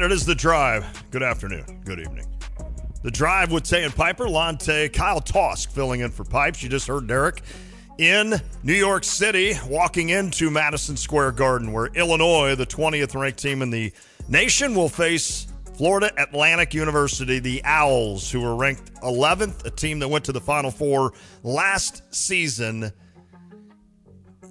right, 0.00 0.10
it 0.10 0.14
is 0.14 0.24
the 0.24 0.34
drive. 0.34 1.04
Good 1.10 1.24
afternoon. 1.24 1.82
Good 1.84 1.98
evening. 1.98 2.24
The 3.02 3.10
drive 3.10 3.50
with 3.50 3.64
Tay 3.64 3.82
and 3.82 3.94
Piper, 3.94 4.28
Lon 4.28 4.56
Tay, 4.56 4.88
Kyle 4.88 5.20
Tosk 5.20 5.70
filling 5.70 6.00
in 6.00 6.10
for 6.10 6.24
Pipes. 6.24 6.62
You 6.62 6.68
just 6.68 6.86
heard 6.86 7.08
Derek 7.08 7.42
in 7.98 8.34
New 8.62 8.74
York 8.74 9.02
City 9.02 9.54
walking 9.66 10.10
into 10.10 10.50
Madison 10.50 10.96
Square 10.96 11.32
Garden, 11.32 11.72
where 11.72 11.86
Illinois, 11.86 12.54
the 12.54 12.66
20th 12.66 13.20
ranked 13.20 13.40
team 13.40 13.60
in 13.60 13.70
the 13.70 13.92
nation, 14.28 14.74
will 14.74 14.88
face 14.88 15.48
Florida 15.76 16.12
Atlantic 16.16 16.74
University, 16.74 17.40
the 17.40 17.62
Owls, 17.64 18.30
who 18.30 18.40
were 18.40 18.54
ranked 18.54 18.94
11th, 19.02 19.64
a 19.64 19.70
team 19.70 19.98
that 19.98 20.08
went 20.08 20.24
to 20.26 20.32
the 20.32 20.40
Final 20.40 20.70
Four 20.70 21.12
last 21.42 22.02
season. 22.14 22.92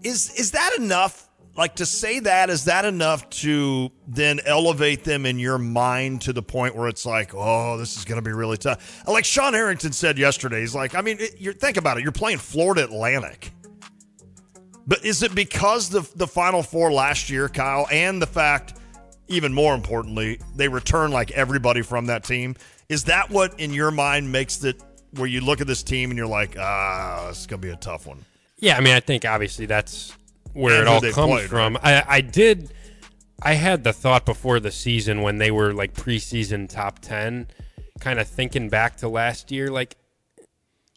Is 0.04 0.30
is 0.38 0.52
that 0.52 0.73
enough 0.78 1.27
like 1.58 1.76
to 1.76 1.86
say 1.86 2.20
that 2.20 2.50
is 2.50 2.66
that 2.66 2.86
enough 2.86 3.30
to 3.30 3.92
then 4.08 4.40
elevate 4.46 5.04
them 5.04 5.26
in 5.26 5.40
your 5.40 5.58
mind 5.58 6.22
to 6.22 6.32
the 6.34 6.44
point 6.44 6.76
where 6.76 6.88
it's 6.88 7.06
like 7.06 7.34
oh 7.34 7.78
this 7.78 7.98
is 7.98 8.06
going 8.06 8.18
to 8.18 8.22
be 8.22 8.32
really 8.32 8.58
tough. 8.58 9.04
Like 9.08 9.26
sean 9.26 9.54
harrington 9.54 9.92
said 9.92 10.18
yesterday 10.18 10.62
he's 10.62 10.76
like 10.76 10.96
i 10.96 11.02
mean 11.02 11.20
you 11.38 11.54
think 11.54 11.78
about 11.78 11.98
it 11.98 12.04
you're 12.04 12.12
playing 12.12 12.38
florida 12.38 12.84
atlantic. 12.84 13.52
But 14.90 15.04
is 15.04 15.22
it 15.22 15.36
because 15.36 15.90
the 15.90 16.10
the 16.16 16.28
final 16.28 16.64
four 16.64 16.92
last 16.94 17.30
year 17.30 17.50
kyle 17.50 17.88
and 17.92 18.22
the 18.22 18.28
fact 18.28 18.76
even 19.28 19.54
more 19.54 19.76
importantly 19.76 20.40
they 20.56 20.68
return 20.68 21.12
like 21.12 21.32
everybody 21.32 21.82
from 21.82 22.06
that 22.06 22.24
team 22.24 22.56
is 22.88 23.06
that 23.06 23.30
what 23.30 23.60
in 23.60 23.74
your 23.74 23.92
mind 23.92 24.32
makes 24.32 24.64
it 24.64 24.82
where 25.16 25.28
you 25.28 25.42
look 25.42 25.59
at 25.59 25.68
this 25.68 25.84
team 25.84 26.12
and 26.12 26.18
you're 26.18 26.28
like 26.28 26.56
ah 26.58 27.26
this 27.28 27.42
is 27.42 27.48
going 27.48 27.62
to 27.62 27.68
be 27.68 27.74
a 27.74 27.78
tough 27.78 28.08
one 28.08 28.24
yeah 28.59 28.78
i 28.78 28.80
mean 28.80 28.94
i 28.94 29.00
think 29.00 29.26
obviously 29.26 29.66
that's 29.66 30.17
where 30.58 30.81
it 30.81 30.88
all 30.88 31.02
comes 31.02 31.13
played, 31.13 31.50
from. 31.50 31.75
Right? 31.75 32.03
I, 32.08 32.17
I 32.17 32.22
did. 32.22 32.72
I 33.41 33.53
had 33.53 33.83
the 33.83 33.94
thought 33.94 34.25
before 34.25 34.59
the 34.59 34.72
season 34.72 35.22
when 35.22 35.38
they 35.38 35.52
were 35.52 35.73
like 35.73 35.94
preseason 35.94 36.67
top 36.67 37.00
ten, 37.00 37.47
kind 38.00 38.19
of 38.19 38.27
thinking 38.27 38.69
back 38.69 38.97
to 38.97 39.08
last 39.08 39.52
year, 39.52 39.69
like, 39.69 39.95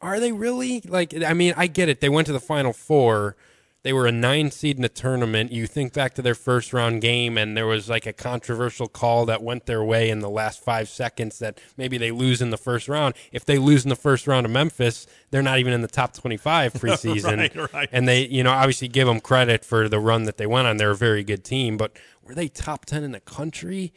are 0.01 0.19
they 0.19 0.33
really 0.33 0.81
like? 0.87 1.15
I 1.23 1.35
mean, 1.35 1.55
I 1.57 1.67
get 1.67 1.89
it. 1.89 2.01
They 2.01 2.09
went 2.09 2.27
to 2.29 2.33
the 2.33 2.41
final 2.41 2.73
four 2.73 3.37
they 3.83 3.93
were 3.93 4.07
a 4.07 4.13
nine 4.13 4.51
seed 4.51 4.77
in 4.77 4.83
the 4.83 4.89
tournament. 4.89 5.53
You 5.53 5.67
think 5.67 5.95
back 5.95 6.15
to 6.15 6.23
their 6.23 6.35
first 6.35 6.73
round 6.73 7.01
game, 7.01 7.39
and 7.39 7.57
there 7.57 7.67
was 7.67 7.89
like 7.89 8.05
a 8.07 8.13
controversial 8.13 8.89
call 8.89 9.25
that 9.27 9.43
went 9.43 9.67
their 9.67 9.83
way 9.83 10.11
in 10.11 10.21
the 10.21 10.29
last 10.29 10.63
five 10.63 10.89
seconds 10.89 11.39
that 11.39 11.59
maybe 11.77 11.97
they 11.97 12.11
lose 12.11 12.43
in 12.43 12.51
the 12.51 12.59
first 12.59 12.89
round. 12.89 13.15
If 13.33 13.45
they 13.45 13.59
lose 13.59 13.85
in 13.85 13.89
the 13.89 13.97
first 13.97 14.27
round 14.27 14.45
of 14.45 14.53
Memphis, 14.53 15.07
they're 15.31 15.43
not 15.43 15.59
even 15.59 15.73
in 15.73 15.81
the 15.81 15.89
top 15.89 16.13
25 16.13 16.73
preseason. 16.75 17.39
right, 17.39 17.73
right. 17.73 17.89
And 17.91 18.07
they, 18.07 18.27
you 18.27 18.43
know, 18.43 18.51
obviously 18.51 18.89
give 18.89 19.07
them 19.07 19.21
credit 19.21 19.65
for 19.65 19.89
the 19.89 19.99
run 19.99 20.25
that 20.25 20.37
they 20.37 20.47
went 20.47 20.67
on. 20.67 20.77
They're 20.77 20.91
a 20.91 20.97
very 20.97 21.25
good 21.25 21.45
team, 21.45 21.77
but 21.77 21.97
were 22.23 22.35
they 22.35 22.49
top 22.49 22.85
10 22.85 23.03
in 23.03 23.13
the 23.13 23.21
country? 23.21 23.95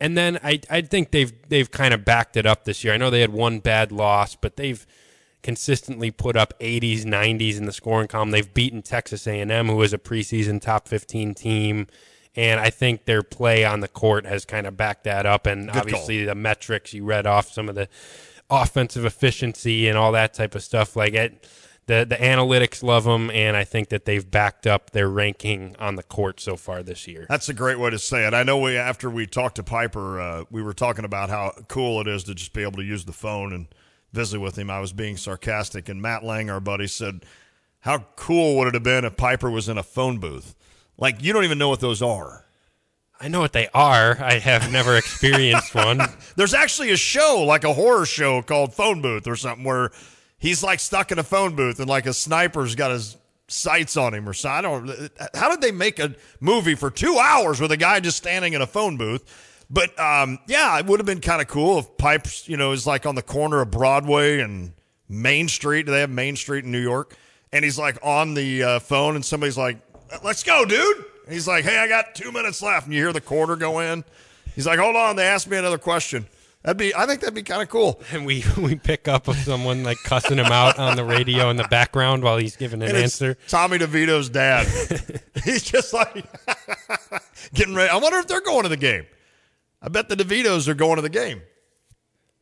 And 0.00 0.16
then 0.16 0.38
I, 0.42 0.60
I 0.70 0.80
think 0.80 1.10
they've 1.10 1.32
they've 1.48 1.70
kind 1.70 1.92
of 1.92 2.06
backed 2.06 2.36
it 2.38 2.46
up 2.46 2.64
this 2.64 2.82
year. 2.82 2.94
I 2.94 2.96
know 2.96 3.10
they 3.10 3.20
had 3.20 3.32
one 3.32 3.58
bad 3.58 3.92
loss, 3.92 4.34
but 4.34 4.56
they've 4.56 4.86
consistently 5.42 6.10
put 6.10 6.36
up 6.36 6.54
80s, 6.60 7.04
90s 7.04 7.56
in 7.56 7.64
the 7.64 7.72
scoring 7.72 8.08
column. 8.08 8.30
They've 8.30 8.52
beaten 8.52 8.82
Texas 8.82 9.26
A&M, 9.26 9.68
who 9.68 9.80
is 9.82 9.92
a 9.92 9.98
preseason 9.98 10.60
top 10.60 10.86
15 10.86 11.34
team, 11.34 11.86
and 12.36 12.60
I 12.60 12.70
think 12.70 13.04
their 13.04 13.22
play 13.22 13.64
on 13.64 13.80
the 13.80 13.88
court 13.88 14.26
has 14.26 14.44
kind 14.44 14.66
of 14.66 14.76
backed 14.76 15.04
that 15.04 15.26
up. 15.26 15.46
And 15.46 15.68
Good 15.68 15.76
obviously, 15.76 16.18
call. 16.18 16.26
the 16.26 16.34
metrics 16.34 16.92
you 16.92 17.04
read 17.04 17.26
off 17.26 17.50
some 17.50 17.68
of 17.68 17.74
the 17.74 17.88
offensive 18.48 19.04
efficiency 19.04 19.88
and 19.88 19.96
all 19.96 20.12
that 20.12 20.34
type 20.34 20.54
of 20.54 20.62
stuff. 20.62 20.94
Like 20.96 21.14
it, 21.14 21.48
the 21.86 22.06
the 22.08 22.16
analytics 22.16 22.84
love 22.84 23.04
them, 23.04 23.30
and 23.30 23.56
I 23.56 23.64
think 23.64 23.88
that 23.88 24.04
they've 24.04 24.28
backed 24.28 24.66
up 24.66 24.90
their 24.90 25.08
ranking 25.08 25.74
on 25.80 25.96
the 25.96 26.04
court 26.04 26.38
so 26.38 26.56
far 26.56 26.84
this 26.84 27.08
year. 27.08 27.26
That's 27.28 27.48
a 27.48 27.54
great 27.54 27.80
way 27.80 27.90
to 27.90 27.98
say 27.98 28.26
it. 28.26 28.34
I 28.34 28.44
know 28.44 28.58
we 28.58 28.76
after 28.76 29.10
we 29.10 29.26
talked 29.26 29.56
to 29.56 29.64
Piper, 29.64 30.20
uh, 30.20 30.44
we 30.50 30.62
were 30.62 30.74
talking 30.74 31.04
about 31.04 31.30
how 31.30 31.52
cool 31.68 32.00
it 32.00 32.06
is 32.06 32.24
to 32.24 32.34
just 32.34 32.52
be 32.52 32.62
able 32.62 32.74
to 32.74 32.84
use 32.84 33.06
the 33.06 33.12
phone 33.12 33.52
and 33.52 33.66
visit 34.12 34.40
with 34.40 34.56
him. 34.56 34.70
I 34.70 34.80
was 34.80 34.92
being 34.92 35.16
sarcastic, 35.16 35.88
and 35.88 36.00
Matt 36.00 36.24
Lang, 36.24 36.50
our 36.50 36.60
buddy, 36.60 36.86
said, 36.86 37.24
"How 37.80 38.06
cool 38.16 38.56
would 38.56 38.68
it 38.68 38.74
have 38.74 38.82
been 38.82 39.04
if 39.04 39.16
Piper 39.16 39.50
was 39.50 39.68
in 39.68 39.78
a 39.78 39.82
phone 39.82 40.18
booth? 40.18 40.54
Like 40.98 41.22
you 41.22 41.32
don't 41.32 41.44
even 41.44 41.58
know 41.58 41.68
what 41.68 41.80
those 41.80 42.02
are." 42.02 42.44
I 43.22 43.28
know 43.28 43.40
what 43.40 43.52
they 43.52 43.68
are. 43.74 44.16
I 44.18 44.38
have 44.38 44.72
never 44.72 44.96
experienced 44.96 45.74
one. 45.74 46.00
There's 46.36 46.54
actually 46.54 46.90
a 46.90 46.96
show, 46.96 47.44
like 47.46 47.64
a 47.64 47.74
horror 47.74 48.06
show 48.06 48.40
called 48.40 48.72
Phone 48.72 49.02
Booth 49.02 49.26
or 49.26 49.36
something, 49.36 49.62
where 49.62 49.90
he's 50.38 50.62
like 50.62 50.80
stuck 50.80 51.12
in 51.12 51.18
a 51.18 51.22
phone 51.22 51.54
booth 51.54 51.78
and 51.80 51.88
like 51.88 52.06
a 52.06 52.14
sniper's 52.14 52.74
got 52.74 52.90
his 52.90 53.18
sights 53.46 53.96
on 53.96 54.14
him 54.14 54.28
or 54.28 54.32
so. 54.32 54.48
I 54.48 54.62
don't. 54.62 54.90
How 55.34 55.50
did 55.50 55.60
they 55.60 55.70
make 55.70 55.98
a 55.98 56.14
movie 56.40 56.74
for 56.74 56.90
two 56.90 57.18
hours 57.18 57.60
with 57.60 57.70
a 57.72 57.76
guy 57.76 58.00
just 58.00 58.16
standing 58.16 58.54
in 58.54 58.62
a 58.62 58.66
phone 58.66 58.96
booth? 58.96 59.24
But 59.70 59.98
um, 60.00 60.38
yeah, 60.48 60.78
it 60.78 60.86
would 60.86 60.98
have 60.98 61.06
been 61.06 61.20
kind 61.20 61.40
of 61.40 61.48
cool 61.48 61.78
if 61.78 61.96
Pipes, 61.96 62.48
you 62.48 62.56
know, 62.56 62.72
is 62.72 62.86
like 62.86 63.06
on 63.06 63.14
the 63.14 63.22
corner 63.22 63.60
of 63.60 63.70
Broadway 63.70 64.40
and 64.40 64.72
Main 65.08 65.48
Street. 65.48 65.86
Do 65.86 65.92
they 65.92 66.00
have 66.00 66.10
Main 66.10 66.36
Street 66.36 66.64
in 66.64 66.72
New 66.72 66.82
York? 66.82 67.14
And 67.52 67.64
he's 67.64 67.78
like 67.78 67.98
on 68.02 68.34
the 68.34 68.62
uh, 68.62 68.78
phone, 68.80 69.14
and 69.16 69.24
somebody's 69.24 69.58
like, 69.58 69.78
"Let's 70.24 70.42
go, 70.42 70.64
dude." 70.64 70.96
And 71.24 71.32
he's 71.32 71.48
like, 71.48 71.64
"Hey, 71.64 71.78
I 71.78 71.88
got 71.88 72.14
two 72.14 72.32
minutes 72.32 72.62
left," 72.62 72.86
and 72.86 72.94
you 72.94 73.00
hear 73.00 73.12
the 73.12 73.20
quarter 73.20 73.56
go 73.56 73.80
in. 73.80 74.04
He's 74.54 74.66
like, 74.66 74.78
"Hold 74.78 74.96
on, 74.96 75.16
they 75.16 75.24
asked 75.24 75.48
me 75.48 75.56
another 75.56 75.78
question." 75.78 76.26
That'd 76.62 76.76
be, 76.76 76.94
I 76.94 77.06
think 77.06 77.20
that'd 77.20 77.34
be 77.34 77.42
kind 77.42 77.62
of 77.62 77.70
cool. 77.70 78.02
And 78.12 78.26
we 78.26 78.44
we 78.58 78.74
pick 78.74 79.08
up 79.08 79.26
with 79.28 79.38
someone 79.38 79.82
like 79.82 79.96
cussing 80.04 80.38
him 80.38 80.46
out 80.46 80.78
on 80.78 80.96
the 80.96 81.04
radio 81.04 81.48
in 81.50 81.56
the 81.56 81.68
background 81.68 82.22
while 82.22 82.36
he's 82.36 82.56
giving 82.56 82.82
an 82.82 82.94
answer. 82.94 83.36
Tommy 83.48 83.78
DeVito's 83.78 84.28
dad. 84.28 84.66
he's 85.44 85.62
just 85.62 85.94
like 85.94 86.26
getting 87.54 87.74
ready. 87.74 87.88
I 87.88 87.96
wonder 87.96 88.18
if 88.18 88.26
they're 88.26 88.42
going 88.42 88.64
to 88.64 88.68
the 88.68 88.76
game. 88.76 89.06
I 89.82 89.88
bet 89.88 90.08
the 90.08 90.16
DeVitos 90.16 90.68
are 90.68 90.74
going 90.74 90.96
to 90.96 91.02
the 91.02 91.08
game. 91.08 91.42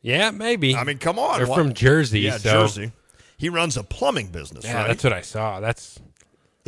Yeah, 0.01 0.31
maybe. 0.31 0.75
I 0.75 0.83
mean, 0.83 0.97
come 0.97 1.19
on. 1.19 1.37
They're 1.37 1.47
what? 1.47 1.57
from 1.57 1.73
Jersey. 1.73 2.21
Yeah, 2.21 2.37
so. 2.37 2.51
Jersey. 2.51 2.91
He 3.37 3.49
runs 3.49 3.77
a 3.77 3.83
plumbing 3.83 4.27
business, 4.27 4.65
yeah, 4.65 4.79
right? 4.79 4.87
that's 4.87 5.03
what 5.03 5.13
I 5.13 5.21
saw. 5.21 5.61
That's 5.61 5.97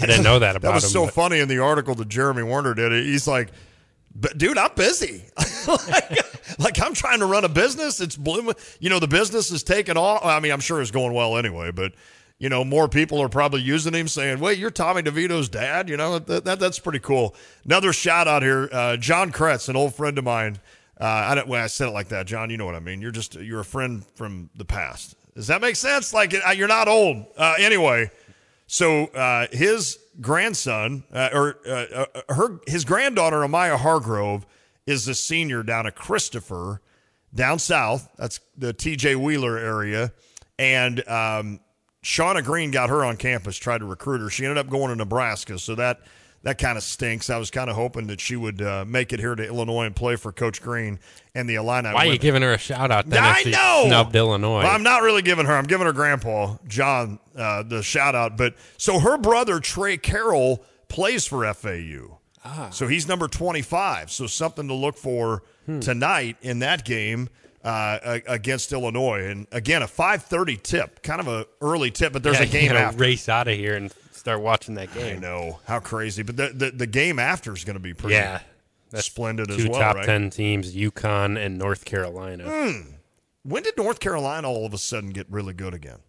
I 0.02 0.06
didn't 0.06 0.24
know 0.24 0.40
that 0.40 0.56
about 0.56 0.70
him. 0.70 0.72
that 0.72 0.76
was 0.76 0.84
him, 0.86 0.90
so 0.90 1.06
but. 1.06 1.14
funny 1.14 1.40
in 1.40 1.50
the 1.50 1.60
article 1.60 1.96
that 1.96 2.08
Jeremy 2.08 2.44
Warner 2.44 2.74
did. 2.74 2.92
He's 2.92 3.28
like, 3.28 3.52
but 4.16 4.38
dude, 4.38 4.58
I'm 4.58 4.74
busy. 4.76 5.26
like, 5.68 6.60
like, 6.60 6.82
I'm 6.82 6.94
trying 6.94 7.20
to 7.20 7.26
run 7.26 7.46
a 7.46 7.50
business. 7.50 8.00
It's 8.00 8.16
blooming. 8.16 8.56
You 8.80 8.90
know, 8.90 9.00
the 9.00 9.08
business 9.08 9.52
is 9.52 9.64
taking 9.64 9.98
off. 9.98 10.24
I 10.24 10.40
mean, 10.40 10.52
I'm 10.52 10.60
sure 10.60 10.82
it's 10.82 10.92
going 10.92 11.14
well 11.14 11.38
anyway, 11.38 11.72
but 11.72 11.94
you 12.42 12.50
know, 12.50 12.66
more 12.66 12.90
people 12.90 13.22
are 13.22 13.30
probably 13.30 13.62
using 13.62 13.94
him 13.94 14.08
saying, 14.08 14.40
wait, 14.40 14.58
you're 14.58 14.72
Tommy 14.72 15.04
DeVito's 15.04 15.48
dad. 15.48 15.88
You 15.88 15.96
know, 15.96 16.18
that, 16.18 16.44
that 16.44 16.60
that's 16.60 16.80
pretty 16.80 16.98
cool. 16.98 17.36
Another 17.66 17.94
shout 17.94 18.28
out 18.28 18.42
here. 18.42 18.68
Uh, 18.72 18.98
John 18.98 19.32
Kretz, 19.32 19.70
an 19.70 19.76
old 19.76 19.94
friend 19.94 20.18
of 20.18 20.24
mine. 20.24 20.58
Uh, 21.00 21.06
I 21.06 21.36
don't. 21.36 21.48
When 21.48 21.62
I 21.62 21.68
said 21.68 21.90
it 21.90 21.92
like 21.92 22.08
that, 22.08 22.26
John, 22.26 22.50
you 22.50 22.58
know 22.58 22.66
what 22.66 22.74
I 22.74 22.80
mean. 22.80 23.00
You're 23.00 23.12
just 23.12 23.36
you're 23.36 23.60
a 23.60 23.66
friend 23.66 24.04
from 24.16 24.50
the 24.56 24.66
past. 24.66 25.16
Does 25.36 25.46
that 25.48 25.62
make 25.62 25.76
sense? 25.76 26.16
Like 26.16 26.34
uh, 26.34 26.50
you're 26.50 26.68
not 26.68 26.88
old. 26.88 27.28
Uh, 27.38 27.54
anyway, 27.60 28.10
so 28.66 29.06
uh, 29.06 29.46
his 29.52 30.00
grandson 30.20 31.04
uh, 31.14 31.30
or 31.32 31.60
her 32.28 32.60
his 32.66 32.86
granddaughter 32.86 33.42
Amaya 33.42 33.78
Hargrove 33.78 34.48
is 34.88 35.08
a 35.08 35.14
senior 35.14 35.62
down 35.62 35.86
at 35.86 35.96
Christopher, 35.96 36.82
down 37.36 37.60
south. 37.60 38.10
That's 38.18 38.40
the 38.58 38.74
T.J. 38.74 39.16
Wheeler 39.16 39.60
area, 39.60 40.12
and 40.58 41.08
um, 41.08 41.60
Shauna 42.04 42.44
Green 42.44 42.72
got 42.72 42.90
her 42.90 43.04
on 43.04 43.18
campus, 43.18 43.58
tried 43.58 43.80
to 43.80 43.86
recruit 43.86 44.22
her. 44.22 44.30
She 44.30 44.44
ended 44.46 44.58
up 44.58 44.70
going 44.70 44.90
to 44.90 44.96
Nebraska, 44.96 45.60
so 45.60 45.76
that 45.76 46.02
that 46.44 46.58
kind 46.58 46.78
of 46.78 46.84
stinks. 46.84 47.30
I 47.30 47.38
was 47.38 47.52
kind 47.52 47.70
of 47.70 47.76
hoping 47.76 48.08
that 48.08 48.20
she 48.20 48.36
would 48.36 48.62
uh, 48.62 48.84
make 48.88 49.14
it 49.14 49.20
here 49.20 49.36
to 49.36 49.46
Illinois 49.46 49.86
and 49.86 49.96
play 49.96 50.16
for 50.16 50.32
Coach 50.32 50.62
Green 50.62 51.00
and 51.36 51.48
the 51.48 51.56
Illini. 51.56 51.94
Why 51.94 52.08
are 52.08 52.12
you 52.12 52.18
giving 52.18 52.42
her 52.42 52.54
a 52.54 52.58
shout 52.58 52.90
out? 52.90 53.08
Then 53.08 53.24
I 53.24 53.44
know 53.46 53.84
snubbed 53.86 54.16
Illinois. 54.16 54.64
Well, 54.64 54.72
I'm 54.72 54.84
not 54.84 55.04
really 55.04 55.22
giving 55.22 55.46
her. 55.46 55.54
I'm 55.54 55.68
giving 55.68 55.86
her 55.86 55.94
grandpa 55.94 56.58
John 56.68 57.20
uh, 57.36 57.64
the 57.64 57.84
shout 57.84 58.16
out. 58.16 58.38
But 58.38 58.56
so 58.78 59.00
her 59.00 59.18
brother 59.18 59.60
Tre 59.60 59.98
Carroll 59.98 60.66
plays 60.88 61.28
for 61.28 61.52
FAU. 61.54 62.18
Ah. 62.44 62.70
So 62.72 62.88
he's 62.88 63.08
number 63.08 63.28
25. 63.28 64.12
So 64.12 64.26
something 64.26 64.68
to 64.68 64.74
look 64.74 64.98
for 64.98 65.44
hmm. 65.68 65.80
tonight 65.80 66.38
in 66.42 66.60
that 66.60 66.84
game. 66.84 67.30
Uh, 67.64 68.20
against 68.28 68.72
Illinois, 68.74 69.28
and 69.28 69.46
again 69.52 69.84
a 69.84 69.88
5:30 69.88 70.64
tip, 70.64 71.04
kind 71.04 71.22
of 71.22 71.28
a 71.28 71.46
early 71.62 71.92
tip, 71.92 72.12
but 72.12 72.24
there's 72.24 72.40
yeah, 72.40 72.46
a 72.46 72.50
game 72.50 72.72
after. 72.72 72.98
Race 72.98 73.30
out 73.30 73.48
of 73.48 73.56
here 73.56 73.76
and 73.76 73.94
start 74.12 74.42
watching 74.42 74.74
that 74.76 74.92
game. 74.96 75.18
I 75.18 75.20
know 75.20 75.60
how 75.66 75.80
crazy, 75.80 76.24
but 76.24 76.38
the 76.38 76.50
the, 76.54 76.72
the 76.72 76.88
game 76.88 77.20
after 77.20 77.54
is 77.54 77.64
going 77.64 77.76
to 77.76 77.80
be 77.80 77.94
pretty 77.94 78.16
yeah, 78.16 78.42
that's 78.90 79.06
splendid 79.06 79.50
two 79.50 79.54
as 79.54 79.68
well. 79.68 79.80
top 79.80 79.96
right? 79.98 80.06
ten 80.06 80.32
teams: 80.32 80.76
UConn 80.76 81.38
and 81.38 81.60
North 81.60 81.86
Carolina. 81.86 82.46
Mm. 82.46 82.94
When 83.44 83.64
did 83.64 83.78
North 83.78 84.00
Carolina 84.00 84.50
all 84.50 84.66
of 84.66 84.74
a 84.74 84.78
sudden 84.78 85.12
get 85.12 85.28
really 85.30 85.54
good 85.54 85.74
again? 85.74 86.00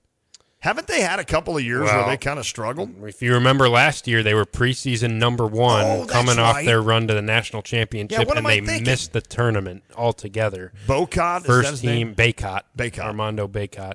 Haven't 0.63 0.87
they 0.87 1.01
had 1.01 1.19
a 1.19 1.25
couple 1.25 1.57
of 1.57 1.65
years 1.65 1.83
well, 1.83 2.07
where 2.07 2.11
they 2.11 2.17
kind 2.17 2.39
of 2.39 2.47
struggled? 2.47 3.03
If 3.03 3.21
you 3.21 3.35
remember 3.35 3.69
last 3.69 4.07
year, 4.07 4.23
they 4.23 4.33
were 4.33 4.45
preseason 4.45 5.15
number 5.15 5.45
one, 5.45 5.85
oh, 5.85 6.07
coming 6.07 6.37
right. 6.37 6.59
off 6.61 6.65
their 6.65 6.81
run 6.81 7.09
to 7.09 7.15
the 7.15 7.21
national 7.21 7.63
championship, 7.63 8.29
yeah, 8.29 8.39
and 8.39 8.47
they 8.47 8.81
missed 8.81 9.13
the 9.13 9.21
tournament 9.21 9.83
altogether. 9.97 10.73
Bocot, 10.87 11.45
first 11.45 11.83
team, 11.83 12.15
Bacot, 12.15 12.63
Bacot, 12.79 13.01
Armando 13.01 13.49
Bacot. 13.49 13.95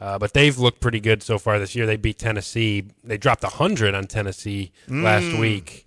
Uh, 0.00 0.18
but 0.18 0.32
they've 0.32 0.56
looked 0.56 0.80
pretty 0.80 1.00
good 1.00 1.22
so 1.22 1.38
far 1.38 1.58
this 1.58 1.74
year. 1.74 1.84
They 1.84 1.98
beat 1.98 2.18
Tennessee. 2.18 2.88
They 3.04 3.18
dropped 3.18 3.42
100 3.42 3.94
on 3.94 4.06
Tennessee 4.06 4.72
mm. 4.88 5.02
last 5.02 5.38
week. 5.38 5.86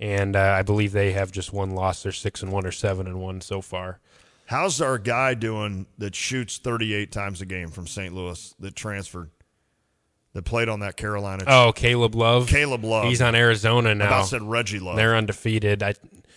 and 0.00 0.34
uh, 0.34 0.56
I 0.58 0.62
believe 0.62 0.90
they 0.90 1.12
have 1.12 1.30
just 1.30 1.52
one 1.52 1.76
loss. 1.76 2.02
They're 2.02 2.10
six 2.10 2.42
and 2.42 2.50
one 2.50 2.66
or 2.66 2.72
seven 2.72 3.06
and 3.06 3.20
one 3.20 3.40
so 3.40 3.60
far. 3.60 4.00
How's 4.46 4.80
our 4.80 4.98
guy 4.98 5.34
doing 5.34 5.86
that 5.98 6.16
shoots 6.16 6.58
38 6.58 7.12
times 7.12 7.40
a 7.40 7.46
game 7.46 7.68
from 7.68 7.86
St. 7.86 8.12
Louis 8.12 8.52
that 8.58 8.74
transferred? 8.74 9.30
That 10.32 10.44
played 10.44 10.68
on 10.68 10.80
that 10.80 10.96
Carolina. 10.96 11.42
Oh, 11.46 11.72
Caleb 11.74 12.14
Love. 12.14 12.46
Caleb 12.46 12.84
Love. 12.84 13.06
He's 13.06 13.20
on 13.20 13.34
Arizona 13.34 13.94
now. 13.96 14.20
I 14.20 14.22
said 14.22 14.42
Reggie 14.42 14.78
Love. 14.78 14.94
They're 14.94 15.16
undefeated. 15.16 15.82
I, 15.82 15.94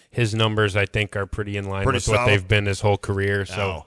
his 0.10 0.34
numbers, 0.34 0.76
I 0.76 0.86
think, 0.86 1.16
are 1.16 1.28
pretty 1.28 1.58
in 1.58 1.66
line 1.66 1.84
pretty 1.84 1.98
with 1.98 2.04
solid. 2.04 2.20
what 2.20 2.26
they've 2.26 2.48
been 2.48 2.66
his 2.66 2.82
whole 2.82 2.98
career. 2.98 3.46
So 3.46 3.62
oh. 3.62 3.86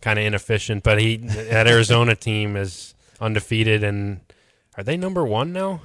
kind 0.00 0.18
of 0.18 0.24
inefficient. 0.24 0.84
But 0.84 1.00
he 1.00 1.16
that 1.16 1.66
Arizona 1.66 2.14
team 2.16 2.56
is 2.56 2.94
undefeated, 3.20 3.82
and 3.82 4.20
are 4.76 4.84
they 4.84 4.96
number 4.96 5.24
one 5.24 5.52
now? 5.52 5.82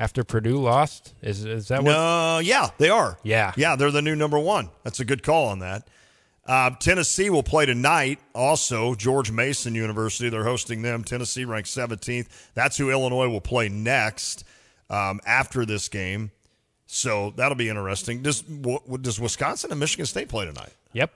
After 0.00 0.22
Purdue 0.22 0.58
lost, 0.58 1.14
is 1.22 1.44
is 1.44 1.68
that 1.68 1.82
what? 1.82 1.90
No, 1.90 2.38
yeah, 2.38 2.68
they 2.78 2.88
are. 2.88 3.18
Yeah, 3.24 3.52
yeah, 3.56 3.74
they're 3.74 3.90
the 3.90 4.02
new 4.02 4.14
number 4.14 4.38
one. 4.38 4.68
That's 4.84 5.00
a 5.00 5.04
good 5.04 5.24
call 5.24 5.48
on 5.48 5.58
that. 5.58 5.88
Uh, 6.48 6.70
Tennessee 6.70 7.28
will 7.28 7.42
play 7.42 7.66
tonight. 7.66 8.18
Also, 8.34 8.94
George 8.94 9.30
Mason 9.30 9.74
University. 9.74 10.30
They're 10.30 10.44
hosting 10.44 10.80
them. 10.80 11.04
Tennessee 11.04 11.44
ranked 11.44 11.68
17th. 11.68 12.26
That's 12.54 12.78
who 12.78 12.90
Illinois 12.90 13.28
will 13.28 13.42
play 13.42 13.68
next 13.68 14.44
um, 14.88 15.20
after 15.26 15.66
this 15.66 15.88
game. 15.88 16.30
So 16.86 17.34
that'll 17.36 17.54
be 17.54 17.68
interesting. 17.68 18.22
Does 18.22 18.40
does 18.40 19.20
Wisconsin 19.20 19.70
and 19.70 19.78
Michigan 19.78 20.06
State 20.06 20.30
play 20.30 20.46
tonight? 20.46 20.72
Yep, 20.94 21.12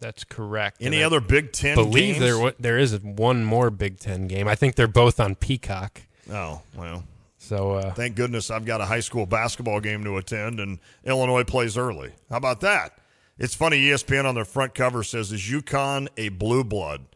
that's 0.00 0.24
correct. 0.24 0.78
Any 0.80 0.96
and 0.96 1.06
other 1.06 1.20
Big 1.20 1.52
Ten? 1.52 1.76
Believe 1.76 2.18
games? 2.18 2.40
there 2.40 2.52
there 2.58 2.78
is 2.78 2.98
one 2.98 3.44
more 3.44 3.70
Big 3.70 4.00
Ten 4.00 4.26
game. 4.26 4.48
I 4.48 4.56
think 4.56 4.74
they're 4.74 4.88
both 4.88 5.20
on 5.20 5.36
Peacock. 5.36 6.02
Oh 6.28 6.60
well. 6.76 7.04
So 7.38 7.72
uh, 7.72 7.92
thank 7.94 8.16
goodness 8.16 8.50
I've 8.50 8.64
got 8.64 8.80
a 8.80 8.84
high 8.84 9.00
school 9.00 9.26
basketball 9.26 9.78
game 9.78 10.02
to 10.04 10.16
attend, 10.16 10.58
and 10.58 10.80
Illinois 11.04 11.44
plays 11.44 11.76
early. 11.76 12.10
How 12.28 12.36
about 12.38 12.60
that? 12.62 12.98
It's 13.42 13.56
funny. 13.56 13.76
ESPN 13.88 14.24
on 14.24 14.36
their 14.36 14.44
front 14.44 14.72
cover 14.72 15.02
says, 15.02 15.32
"Is 15.32 15.42
UConn 15.42 16.06
a 16.16 16.28
blue 16.28 16.62
blood?" 16.62 17.06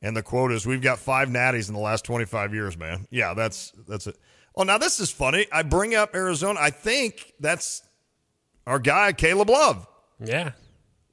And 0.00 0.16
the 0.16 0.22
quote 0.22 0.50
is, 0.50 0.64
"We've 0.64 0.80
got 0.80 0.98
five 0.98 1.28
natties 1.28 1.68
in 1.68 1.74
the 1.74 1.80
last 1.80 2.06
25 2.06 2.54
years, 2.54 2.78
man." 2.78 3.06
Yeah, 3.10 3.34
that's 3.34 3.74
that's 3.86 4.06
it. 4.06 4.16
Oh, 4.56 4.62
now 4.62 4.78
this 4.78 4.98
is 4.98 5.10
funny. 5.10 5.46
I 5.52 5.62
bring 5.62 5.94
up 5.94 6.14
Arizona. 6.14 6.58
I 6.58 6.70
think 6.70 7.34
that's 7.38 7.82
our 8.66 8.78
guy, 8.78 9.12
Caleb 9.12 9.50
Love. 9.50 9.86
Yeah, 10.18 10.52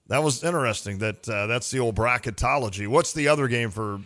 that 0.07 0.23
was 0.23 0.41
interesting. 0.41 0.99
That 0.99 1.27
uh, 1.27 1.47
that's 1.47 1.69
the 1.69 1.79
old 1.79 1.95
bracketology. 1.95 2.87
What's 2.87 3.11
the 3.11 3.27
other 3.27 3.49
game 3.49 3.71
for 3.71 3.99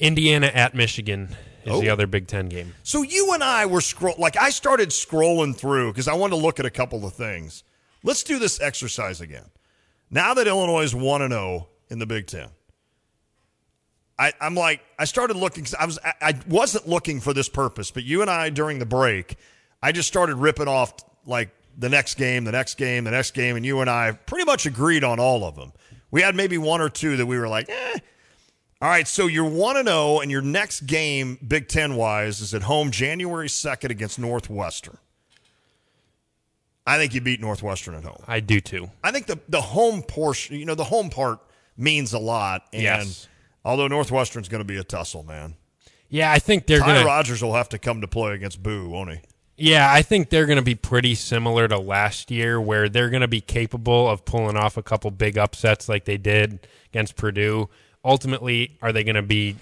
Indiana 0.00 0.48
at 0.48 0.74
Michigan? 0.74 1.28
Is 1.64 1.74
oh. 1.74 1.80
the 1.80 1.90
other 1.90 2.08
Big 2.08 2.26
Ten 2.26 2.46
game. 2.46 2.74
So 2.82 3.02
you 3.02 3.32
and 3.34 3.44
I 3.44 3.66
were 3.66 3.80
scroll 3.80 4.16
like 4.18 4.36
I 4.36 4.50
started 4.50 4.88
scrolling 4.88 5.54
through 5.54 5.92
because 5.92 6.08
I 6.08 6.14
wanted 6.14 6.34
to 6.34 6.42
look 6.42 6.58
at 6.58 6.66
a 6.66 6.70
couple 6.70 7.06
of 7.06 7.12
things. 7.12 7.62
Let's 8.02 8.24
do 8.24 8.40
this 8.40 8.60
exercise 8.60 9.20
again. 9.20 9.44
Now 10.12 10.34
that 10.34 10.46
Illinois 10.46 10.82
is 10.82 10.94
one 10.94 11.22
and 11.22 11.32
zero 11.32 11.42
oh 11.42 11.68
in 11.88 11.98
the 11.98 12.06
Big 12.06 12.26
Ten, 12.26 12.48
I, 14.18 14.34
am 14.40 14.54
like, 14.54 14.82
I 14.98 15.06
started 15.06 15.36
looking. 15.36 15.66
I 15.80 15.86
was, 15.86 15.98
I 16.04 16.38
wasn't 16.46 16.86
looking 16.86 17.18
for 17.18 17.32
this 17.32 17.48
purpose, 17.48 17.90
but 17.90 18.04
you 18.04 18.20
and 18.20 18.30
I 18.30 18.50
during 18.50 18.78
the 18.78 18.86
break, 18.86 19.36
I 19.82 19.90
just 19.90 20.06
started 20.06 20.36
ripping 20.36 20.68
off 20.68 20.92
like 21.24 21.48
the 21.78 21.88
next 21.88 22.16
game, 22.16 22.44
the 22.44 22.52
next 22.52 22.74
game, 22.74 23.04
the 23.04 23.10
next 23.10 23.32
game, 23.32 23.56
and 23.56 23.64
you 23.64 23.80
and 23.80 23.88
I 23.88 24.12
pretty 24.12 24.44
much 24.44 24.66
agreed 24.66 25.02
on 25.02 25.18
all 25.18 25.44
of 25.44 25.56
them. 25.56 25.72
We 26.10 26.20
had 26.20 26.36
maybe 26.36 26.58
one 26.58 26.82
or 26.82 26.90
two 26.90 27.16
that 27.16 27.26
we 27.26 27.38
were 27.38 27.48
like, 27.48 27.70
eh. 27.70 27.98
All 28.82 28.88
right, 28.88 29.08
so 29.08 29.28
you're 29.28 29.48
one 29.48 29.78
and 29.78 29.88
zero, 29.88 29.98
oh, 29.98 30.20
and 30.20 30.30
your 30.30 30.42
next 30.42 30.82
game, 30.82 31.38
Big 31.46 31.68
Ten 31.68 31.96
wise, 31.96 32.40
is 32.42 32.52
at 32.52 32.62
home 32.62 32.90
January 32.90 33.48
second 33.48 33.92
against 33.92 34.18
Northwestern. 34.18 34.98
I 36.86 36.98
think 36.98 37.14
you 37.14 37.20
beat 37.20 37.40
Northwestern 37.40 37.94
at 37.94 38.04
home. 38.04 38.22
I 38.26 38.40
do 38.40 38.60
too. 38.60 38.90
I 39.04 39.12
think 39.12 39.26
the 39.26 39.38
the 39.48 39.60
home 39.60 40.02
portion, 40.02 40.56
you 40.56 40.64
know, 40.64 40.74
the 40.74 40.84
home 40.84 41.10
part 41.10 41.40
means 41.76 42.12
a 42.12 42.18
lot, 42.18 42.64
and. 42.72 42.82
Yes 42.82 43.28
Although 43.64 43.88
Northwestern's 43.88 44.48
going 44.48 44.60
to 44.60 44.66
be 44.66 44.76
a 44.76 44.84
tussle, 44.84 45.22
man. 45.22 45.54
Yeah, 46.08 46.30
I 46.30 46.38
think 46.38 46.66
they're 46.66 46.80
going 46.80 47.00
to. 47.00 47.06
Rodgers 47.06 47.42
will 47.42 47.54
have 47.54 47.68
to 47.70 47.78
come 47.78 48.00
to 48.00 48.08
play 48.08 48.34
against 48.34 48.62
Boo, 48.62 48.88
won't 48.88 49.10
he? 49.10 49.20
Yeah, 49.56 49.90
I 49.90 50.02
think 50.02 50.30
they're 50.30 50.46
going 50.46 50.58
to 50.58 50.64
be 50.64 50.74
pretty 50.74 51.14
similar 51.14 51.68
to 51.68 51.78
last 51.78 52.30
year, 52.30 52.60
where 52.60 52.88
they're 52.88 53.10
going 53.10 53.22
to 53.22 53.28
be 53.28 53.40
capable 53.40 54.08
of 54.08 54.24
pulling 54.24 54.56
off 54.56 54.76
a 54.76 54.82
couple 54.82 55.10
big 55.10 55.38
upsets 55.38 55.88
like 55.88 56.04
they 56.04 56.16
did 56.16 56.66
against 56.90 57.16
Purdue. 57.16 57.68
Ultimately, 58.04 58.76
are 58.82 58.92
they 58.92 59.04
going 59.04 59.14
to 59.14 59.22
be 59.22 59.56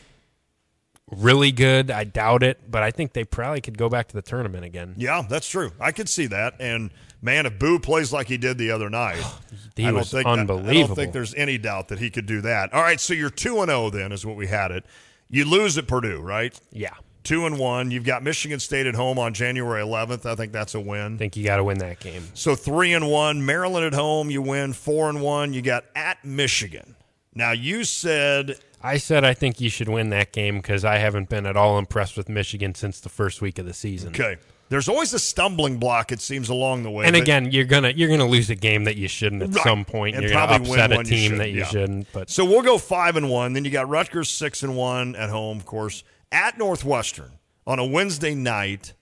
really 1.11 1.53
good? 1.53 1.91
I 1.91 2.05
doubt 2.05 2.43
it, 2.43 2.71
but 2.71 2.83
I 2.83 2.91
think 2.91 3.13
they 3.13 3.25
probably 3.25 3.61
could 3.61 3.77
go 3.77 3.89
back 3.89 4.09
to 4.09 4.15
the 4.15 4.23
tournament 4.23 4.65
again. 4.65 4.95
Yeah, 4.97 5.23
that's 5.29 5.49
true. 5.49 5.73
I 5.79 5.93
could 5.93 6.09
see 6.09 6.27
that. 6.29 6.55
And 6.59 6.91
man, 7.23 7.47
if 7.47 7.59
Boo 7.59 7.79
plays 7.79 8.13
like 8.13 8.29
he 8.29 8.37
did 8.37 8.59
the 8.59 8.71
other 8.71 8.91
night, 8.91 9.23
he 9.77 9.87
I 9.87 9.93
was 9.93 10.11
think 10.11 10.27
unbelievable. 10.27 10.71
I 10.71 10.87
don't 10.87 10.97
think 10.97 11.13
there's 11.13 11.35
any 11.35 11.59
doubt 11.59 11.89
that 11.89 11.99
he 11.99 12.11
could 12.11 12.27
do 12.27 12.41
that. 12.43 12.73
All 12.73 12.83
right, 12.83 13.01
so 13.01 13.15
you're 13.15 13.31
two 13.31 13.61
and 13.61 13.69
zero. 13.71 13.91
Then 13.91 14.13
is 14.13 14.25
what 14.27 14.37
we 14.37 14.47
had 14.47 14.71
it. 14.71 14.85
You 15.29 15.45
lose 15.45 15.79
at 15.79 15.87
Purdue, 15.87 16.21
right? 16.21 16.59
Yeah. 16.73 16.95
Two 17.23 17.45
and 17.47 17.59
one. 17.59 17.91
You've 17.91 18.05
got 18.05 18.23
Michigan 18.23 18.59
State 18.59 18.87
at 18.87 18.95
home 18.95 19.19
on 19.19 19.35
January 19.35 19.83
11th. 19.83 20.25
I 20.25 20.35
think 20.35 20.53
that's 20.53 20.75
a 20.75 20.81
win. 20.81 21.15
I 21.15 21.19
think 21.19 21.37
you 21.37 21.45
got 21.45 21.59
to 21.59 21.65
win 21.65 21.79
that 21.79 22.01
game. 22.01 22.25
So 22.33 22.57
three 22.57 22.95
and 22.95 23.09
one. 23.09 23.45
Maryland 23.45 23.85
at 23.85 23.93
home, 23.93 24.31
you 24.31 24.41
win. 24.41 24.73
Four 24.73 25.11
and 25.11 25.21
one. 25.21 25.53
You 25.53 25.61
got 25.61 25.85
at 25.95 26.25
Michigan. 26.25 26.97
Now 27.35 27.53
you 27.53 27.85
said 27.85 28.57
I 28.83 28.97
said 28.97 29.25
I 29.25 29.35
think 29.35 29.61
you 29.61 29.69
should 29.71 29.89
win 29.89 30.11
that 30.11 30.33
game 30.33 30.57
because 30.57 30.85
I 30.85 30.97
haven't 30.97 31.29
been 31.29 31.47
at 31.47 31.57
all 31.57 31.79
impressed 31.79 32.17
with 32.17 32.29
Michigan 32.29 32.75
since 32.75 33.01
the 33.01 33.09
first 33.09 33.41
week 33.41 33.59
of 33.59 33.67
the 33.67 33.75
season. 33.75 34.11
Okay. 34.11 34.37
There's 34.71 34.89
always 34.89 35.13
a 35.13 35.19
stumbling 35.19 35.79
block, 35.79 36.13
it 36.13 36.21
seems, 36.21 36.49
along 36.49 36.85
the 36.85 36.93
way. 36.93 37.05
And 37.05 37.17
again, 37.17 37.51
you're 37.51 37.65
gonna 37.65 37.91
you're 37.91 38.09
gonna 38.09 38.29
lose 38.29 38.51
a 38.51 38.55
game 38.55 38.85
that 38.85 38.97
you 38.97 39.09
shouldn't 39.09 39.43
at 39.43 39.53
right. 39.53 39.65
some 39.65 39.85
point. 39.85 40.15
And 40.15 40.25
you're 40.25 40.33
gonna 40.33 40.63
upset 40.63 40.93
a 40.93 41.03
team 41.03 41.33
you 41.33 41.39
that 41.39 41.51
you 41.51 41.59
yeah. 41.59 41.67
shouldn't. 41.67 42.13
But 42.13 42.31
so 42.31 42.45
we'll 42.45 42.63
go 42.63 42.79
five 42.79 43.17
and 43.17 43.29
one. 43.29 43.53
Then 43.53 43.65
you 43.65 43.73
got 43.73 43.89
Rutgers 43.89 44.29
six 44.29 44.63
and 44.63 44.77
one 44.77 45.17
at 45.17 45.29
home, 45.29 45.59
of 45.59 45.67
course, 45.67 46.05
at 46.31 46.57
Northwestern 46.57 47.33
on 47.67 47.81
a 47.81 47.85
Wednesday 47.85 48.35
night. 48.35 48.93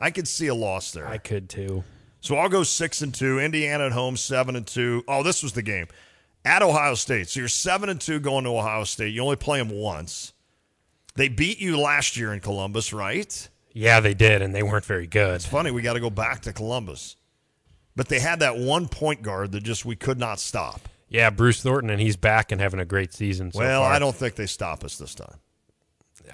I 0.00 0.10
could 0.10 0.26
see 0.26 0.48
a 0.48 0.54
loss 0.54 0.90
there. 0.90 1.06
I 1.06 1.18
could 1.18 1.48
too. 1.48 1.84
So 2.20 2.34
I'll 2.34 2.48
go 2.48 2.64
six 2.64 3.00
and 3.00 3.14
two. 3.14 3.38
Indiana 3.38 3.86
at 3.86 3.92
home, 3.92 4.16
seven 4.16 4.56
and 4.56 4.66
two. 4.66 5.04
Oh, 5.06 5.22
this 5.22 5.40
was 5.40 5.52
the 5.52 5.62
game 5.62 5.86
at 6.44 6.62
Ohio 6.62 6.94
State. 6.94 7.28
So 7.28 7.38
you're 7.38 7.48
seven 7.48 7.88
and 7.88 8.00
two 8.00 8.18
going 8.18 8.42
to 8.42 8.50
Ohio 8.50 8.82
State. 8.82 9.14
You 9.14 9.22
only 9.22 9.36
play 9.36 9.58
them 9.60 9.70
once. 9.70 10.32
They 11.14 11.28
beat 11.28 11.60
you 11.60 11.78
last 11.78 12.16
year 12.16 12.34
in 12.34 12.40
Columbus, 12.40 12.92
right? 12.92 13.48
Yeah, 13.76 14.00
they 14.00 14.14
did, 14.14 14.40
and 14.40 14.54
they 14.54 14.62
weren't 14.62 14.86
very 14.86 15.06
good. 15.06 15.34
It's 15.34 15.44
funny. 15.46 15.70
We 15.70 15.82
got 15.82 15.92
to 15.92 16.00
go 16.00 16.08
back 16.08 16.40
to 16.42 16.52
Columbus, 16.54 17.16
but 17.94 18.08
they 18.08 18.20
had 18.20 18.40
that 18.40 18.56
one 18.56 18.88
point 18.88 19.20
guard 19.20 19.52
that 19.52 19.62
just 19.64 19.84
we 19.84 19.94
could 19.96 20.18
not 20.18 20.40
stop. 20.40 20.88
Yeah, 21.10 21.28
Bruce 21.28 21.62
Thornton, 21.62 21.90
and 21.90 22.00
he's 22.00 22.16
back 22.16 22.50
and 22.50 22.58
having 22.58 22.80
a 22.80 22.86
great 22.86 23.12
season. 23.12 23.52
So 23.52 23.58
well, 23.58 23.82
far. 23.82 23.92
I 23.92 23.98
don't 23.98 24.16
think 24.16 24.36
they 24.36 24.46
stop 24.46 24.82
us 24.82 24.96
this 24.96 25.14
time. 25.14 25.36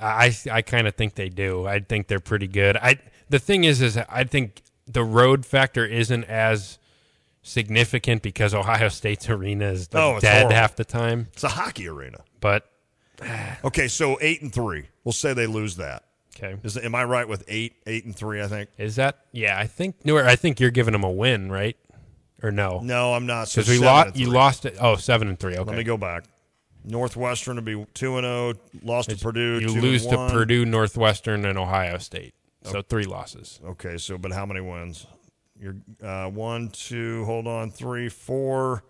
I 0.00 0.32
I 0.52 0.62
kind 0.62 0.86
of 0.86 0.94
think 0.94 1.16
they 1.16 1.28
do. 1.30 1.66
I 1.66 1.80
think 1.80 2.06
they're 2.06 2.20
pretty 2.20 2.46
good. 2.46 2.76
I 2.76 3.00
the 3.28 3.40
thing 3.40 3.64
is, 3.64 3.82
is 3.82 3.96
I 3.96 4.22
think 4.22 4.62
the 4.86 5.02
road 5.02 5.44
factor 5.44 5.84
isn't 5.84 6.24
as 6.26 6.78
significant 7.42 8.22
because 8.22 8.54
Ohio 8.54 8.88
State's 8.88 9.28
arena 9.28 9.66
is 9.66 9.88
oh, 9.94 10.20
dead 10.20 10.42
horrible. 10.42 10.54
half 10.54 10.76
the 10.76 10.84
time. 10.84 11.26
It's 11.32 11.42
a 11.42 11.48
hockey 11.48 11.88
arena. 11.88 12.18
But 12.40 12.70
okay, 13.64 13.88
so 13.88 14.16
eight 14.20 14.42
and 14.42 14.52
three. 14.52 14.84
We'll 15.02 15.12
say 15.12 15.34
they 15.34 15.48
lose 15.48 15.74
that. 15.78 16.04
Okay. 16.36 16.56
Is 16.62 16.76
am 16.76 16.94
I 16.94 17.04
right 17.04 17.28
with 17.28 17.44
eight, 17.48 17.76
eight 17.86 18.04
and 18.04 18.16
three? 18.16 18.42
I 18.42 18.46
think. 18.46 18.70
Is 18.78 18.96
that? 18.96 19.26
Yeah, 19.32 19.58
I 19.58 19.66
think. 19.66 19.96
I 20.08 20.36
think 20.36 20.60
you're 20.60 20.70
giving 20.70 20.92
them 20.92 21.04
a 21.04 21.10
win, 21.10 21.50
right? 21.50 21.76
Or 22.42 22.50
no? 22.50 22.80
No, 22.80 23.14
I'm 23.14 23.26
not. 23.26 23.48
Because 23.48 23.66
so 23.66 23.72
we 23.72 23.78
lost. 23.78 24.16
You 24.16 24.30
lost 24.30 24.64
it. 24.66 24.76
Oh, 24.80 24.96
seven 24.96 25.28
and 25.28 25.38
three. 25.38 25.56
Okay. 25.56 25.70
Let 25.70 25.76
me 25.76 25.84
go 25.84 25.96
back. 25.96 26.24
Northwestern 26.84 27.56
would 27.56 27.64
be 27.64 27.86
two 27.94 28.16
and 28.16 28.24
zero. 28.24 28.54
Oh, 28.54 28.78
lost 28.82 29.10
it's, 29.10 29.20
to 29.20 29.26
Purdue. 29.26 29.60
You 29.60 29.80
lose 29.80 30.06
to 30.06 30.28
Purdue, 30.30 30.64
Northwestern, 30.64 31.44
and 31.44 31.58
Ohio 31.58 31.98
State. 31.98 32.34
So 32.64 32.78
okay. 32.78 32.86
three 32.88 33.04
losses. 33.04 33.60
Okay, 33.64 33.98
so 33.98 34.18
but 34.18 34.32
how 34.32 34.46
many 34.46 34.60
wins? 34.60 35.06
You're 35.58 35.76
uh, 36.02 36.28
one, 36.28 36.70
two, 36.70 37.24
hold 37.24 37.46
on, 37.46 37.70
three, 37.70 38.08
four. 38.08 38.84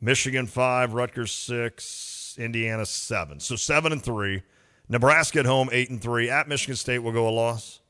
Michigan 0.00 0.46
five, 0.46 0.94
Rutgers 0.94 1.30
six, 1.30 2.36
Indiana 2.38 2.86
seven. 2.86 3.38
So 3.38 3.54
seven 3.54 3.92
and 3.92 4.02
three. 4.02 4.42
Nebraska 4.90 5.38
at 5.38 5.46
home 5.46 5.70
eight 5.72 5.88
and 5.88 6.02
three. 6.02 6.28
At 6.28 6.48
Michigan 6.48 6.76
State 6.76 6.98
will 6.98 7.12
go 7.12 7.28
a 7.28 7.30
loss. 7.30 7.80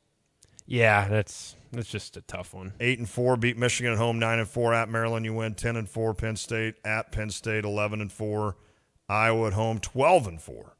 Yeah, 0.67 1.09
that's 1.09 1.57
that's 1.73 1.89
just 1.89 2.17
a 2.17 2.21
tough 2.21 2.55
one. 2.55 2.75
Eight 2.79 2.99
and 2.99 3.09
four 3.09 3.37
beat 3.37 3.57
Michigan 3.57 3.93
at 3.93 3.99
home. 3.99 4.19
Nine 4.19 4.39
and 4.39 4.49
four 4.49 4.75
at 4.75 4.89
Maryland. 4.89 5.25
You 5.25 5.35
win 5.35 5.55
ten 5.55 5.77
and 5.77 5.89
four. 5.89 6.15
Penn 6.15 6.37
State 6.37 6.77
at 6.85 7.11
Penn 7.11 7.31
State 7.31 7.65
eleven 7.65 8.01
and 8.01 8.13
four. 8.13 8.57
Iowa 9.09 9.49
at 9.49 9.53
home 9.55 9.81
twelve 9.81 10.29
and 10.29 10.41
four. 10.41 10.77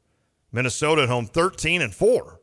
Minnesota 0.51 1.03
at 1.03 1.09
home 1.09 1.25
thirteen 1.25 1.81
and 1.81 1.93
four. 1.93 2.39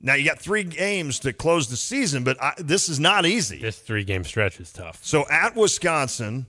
Now 0.00 0.14
you 0.14 0.26
got 0.26 0.38
three 0.40 0.64
games 0.64 1.20
to 1.20 1.32
close 1.32 1.68
the 1.68 1.76
season, 1.76 2.22
but 2.22 2.36
I, 2.42 2.52
this 2.58 2.88
is 2.88 3.00
not 3.00 3.24
easy. 3.24 3.58
This 3.58 3.78
three 3.78 4.04
game 4.04 4.24
stretch 4.24 4.60
is 4.60 4.72
tough. 4.72 4.98
So 5.02 5.24
at 5.30 5.56
Wisconsin 5.56 6.46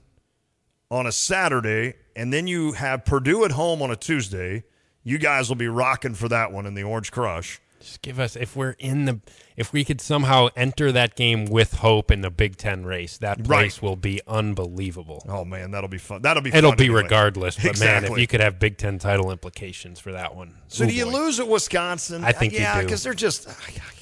on 0.90 1.06
a 1.06 1.12
Saturday, 1.12 1.94
and 2.16 2.32
then 2.32 2.46
you 2.46 2.72
have 2.72 3.04
Purdue 3.04 3.44
at 3.44 3.52
home 3.52 3.80
on 3.82 3.90
a 3.90 3.96
Tuesday. 3.96 4.64
You 5.08 5.16
guys 5.16 5.48
will 5.48 5.56
be 5.56 5.68
rocking 5.68 6.12
for 6.12 6.28
that 6.28 6.52
one 6.52 6.66
in 6.66 6.74
the 6.74 6.82
Orange 6.82 7.10
Crush. 7.10 7.62
Just 7.80 8.02
give 8.02 8.20
us 8.20 8.36
if 8.36 8.54
we're 8.54 8.76
in 8.78 9.06
the 9.06 9.20
if 9.56 9.72
we 9.72 9.82
could 9.82 10.02
somehow 10.02 10.48
enter 10.54 10.92
that 10.92 11.16
game 11.16 11.46
with 11.46 11.74
hope 11.76 12.10
in 12.10 12.20
the 12.20 12.28
Big 12.28 12.58
Ten 12.58 12.84
race, 12.84 13.16
that 13.16 13.42
place 13.42 13.76
right. 13.76 13.82
will 13.82 13.96
be 13.96 14.20
unbelievable. 14.26 15.24
Oh 15.26 15.46
man, 15.46 15.70
that'll 15.70 15.88
be 15.88 15.96
fun. 15.96 16.20
That'll 16.20 16.42
be. 16.42 16.52
It'll 16.52 16.74
be 16.74 16.84
anyway. 16.84 17.04
regardless, 17.04 17.56
but 17.56 17.70
exactly. 17.70 18.10
man, 18.10 18.12
if 18.12 18.18
you 18.20 18.26
could 18.26 18.40
have 18.40 18.58
Big 18.58 18.76
Ten 18.76 18.98
title 18.98 19.30
implications 19.30 19.98
for 19.98 20.12
that 20.12 20.36
one. 20.36 20.58
So 20.66 20.84
do 20.84 20.92
you 20.92 21.06
boy. 21.06 21.12
lose 21.12 21.40
at 21.40 21.48
Wisconsin? 21.48 22.22
I 22.22 22.32
think 22.32 22.52
yeah, 22.52 22.82
because 22.82 23.02
they're 23.02 23.14
just. 23.14 23.48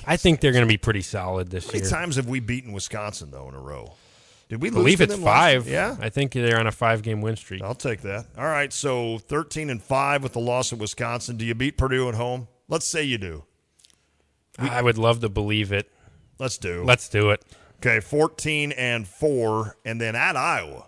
I 0.09 0.17
think 0.17 0.41
they're 0.41 0.53
going 0.53 0.65
to 0.65 0.69
be 0.69 0.77
pretty 0.77 1.03
solid 1.03 1.51
this 1.51 1.67
How 1.67 1.75
year. 1.75 1.83
How 1.83 1.91
many 1.91 2.03
times 2.03 2.17
have 2.17 2.29
we 2.29 2.41
beaten 2.41 2.73
Wisconsin 2.73 3.31
though 3.31 3.49
in 3.49 3.55
a 3.55 3.61
row? 3.61 3.95
Did 4.49 4.63
we 4.63 4.71
believe 4.71 5.01
it's 5.01 5.17
five? 5.17 5.67
Yeah, 5.69 5.97
I 6.01 6.09
think 6.09 6.33
they're 6.33 6.61
on 6.61 6.69
a 6.69 6.73
five-game 6.73 7.21
win 7.21 7.35
streak. 7.35 7.63
I'll 7.63 7.75
take 7.75 8.03
that. 8.03 8.27
All 8.39 8.45
right, 8.45 8.73
so 8.73 9.19
thirteen 9.19 9.71
and 9.71 9.83
five 9.83 10.23
with 10.23 10.35
the 10.35 10.41
loss 10.41 10.71
of 10.71 10.81
Wisconsin. 10.81 11.37
Do 11.37 11.45
you 11.45 11.55
beat 11.55 11.77
Purdue 11.77 12.09
at 12.09 12.15
home? 12.15 12.47
Let's 12.69 12.87
say 12.87 13.03
you 13.03 13.19
do. 13.19 13.45
We, 14.61 14.69
I 14.69 14.83
would 14.83 14.99
love 14.99 15.21
to 15.21 15.29
believe 15.29 15.73
it. 15.73 15.91
Let's 16.39 16.59
do. 16.59 16.85
Let's 16.85 17.09
do 17.09 17.31
it. 17.31 17.45
Okay, 17.79 18.01
fourteen 18.01 18.73
and 18.73 19.09
four, 19.09 19.77
and 19.85 20.01
then 20.01 20.15
at 20.15 20.37
Iowa. 20.37 20.87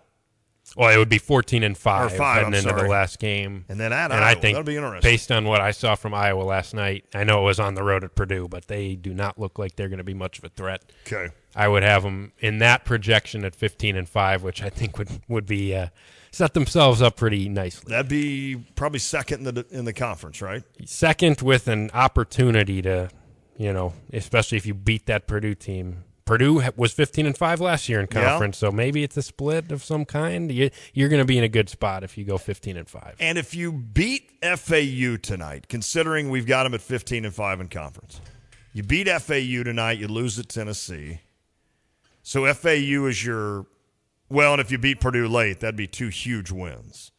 Well, 0.78 0.94
it 0.94 0.97
would 0.97 1.08
be 1.08 1.18
fourteen 1.18 1.64
and 1.64 1.76
five, 1.76 2.12
five 2.16 2.37
heading 2.37 2.47
I'm 2.47 2.54
into 2.54 2.68
sorry. 2.68 2.82
the 2.82 2.88
last 2.88 3.18
game, 3.18 3.64
and 3.68 3.80
then 3.80 3.92
at 3.92 4.12
and 4.12 4.12
Iowa. 4.12 4.26
I 4.26 4.35
think 4.35 4.54
that'll 4.54 4.62
be 4.64 4.76
interesting. 4.76 5.11
Based 5.11 5.32
on 5.32 5.44
what 5.44 5.61
I 5.61 5.73
saw 5.73 5.97
from 5.97 6.14
Iowa 6.14 6.44
last 6.44 6.73
night, 6.73 7.04
I 7.12 7.25
know 7.25 7.40
it 7.40 7.44
was 7.44 7.58
on 7.58 7.75
the 7.75 7.82
road 7.82 8.04
at 8.04 8.14
Purdue, 8.14 8.47
but 8.47 8.68
they 8.68 8.94
do 8.94 9.12
not 9.12 9.40
look 9.40 9.58
like 9.58 9.75
they're 9.75 9.88
going 9.88 9.99
to 9.99 10.04
be 10.04 10.14
much 10.14 10.38
of 10.38 10.44
a 10.44 10.50
threat. 10.50 10.85
Okay, 11.04 11.32
I 11.56 11.66
would 11.66 11.82
have 11.82 12.04
them 12.04 12.30
in 12.38 12.58
that 12.58 12.85
projection 12.85 13.44
at 13.44 13.56
fifteen 13.56 13.97
and 13.97 14.08
five, 14.08 14.44
which 14.44 14.62
I 14.62 14.70
think 14.70 14.99
would 14.99 15.11
would 15.26 15.47
be. 15.47 15.75
Uh, 15.75 15.88
set 16.30 16.54
themselves 16.54 17.02
up 17.02 17.16
pretty 17.16 17.49
nicely. 17.49 17.90
That'd 17.90 18.08
be 18.08 18.54
probably 18.76 19.00
second 19.00 19.49
in 19.49 19.54
the 19.56 19.66
in 19.70 19.85
the 19.85 19.92
conference, 19.92 20.40
right? 20.40 20.62
Second 20.85 21.42
with 21.42 21.66
an 21.66 21.90
opportunity 21.92 22.82
to 22.82 23.11
you 23.56 23.73
know, 23.73 23.92
especially 24.12 24.56
if 24.56 24.64
you 24.64 24.75
beat 24.75 25.06
that 25.06 25.26
Purdue 25.26 25.56
team. 25.56 26.04
Purdue 26.28 26.62
was 26.76 26.92
15 26.92 27.25
and 27.25 27.38
5 27.38 27.58
last 27.58 27.88
year 27.88 28.00
in 28.00 28.06
conference, 28.06 28.61
yeah. 28.61 28.68
so 28.68 28.70
maybe 28.70 29.02
it's 29.02 29.16
a 29.16 29.23
split 29.23 29.73
of 29.73 29.82
some 29.82 30.04
kind. 30.04 30.52
You, 30.52 30.68
are 30.99 31.08
going 31.08 31.23
to 31.23 31.25
be 31.25 31.38
in 31.38 31.44
a 31.44 31.49
good 31.49 31.70
spot 31.70 32.04
if 32.04 32.18
you 32.18 32.25
go 32.25 32.37
15 32.37 32.76
and 32.76 32.87
5. 32.87 33.16
And 33.18 33.38
if 33.38 33.54
you 33.54 33.73
beat 33.73 34.30
FAU 34.42 35.16
tonight, 35.23 35.68
considering 35.68 36.28
we've 36.28 36.47
got 36.47 36.64
them 36.64 36.75
at 36.75 36.82
15 36.82 37.25
and 37.25 37.35
5 37.35 37.61
in 37.62 37.68
conference, 37.68 38.20
you 38.75 38.82
beat 38.82 39.08
FAU 39.08 39.62
tonight, 39.62 39.99
you 39.99 40.06
lose 40.06 40.38
at 40.38 40.50
Tennessee. 40.50 41.20
So 42.23 42.52
FAU 42.52 43.06
is 43.06 43.25
your 43.25 43.64
well, 44.28 44.52
and 44.52 44.61
if 44.61 44.70
you 44.70 44.76
beat 44.76 45.00
Purdue 45.00 45.28
late, 45.28 45.61
that'd 45.61 45.76
be 45.76 45.87
two 45.87 46.08
huge 46.08 46.50
wins. 46.50 47.11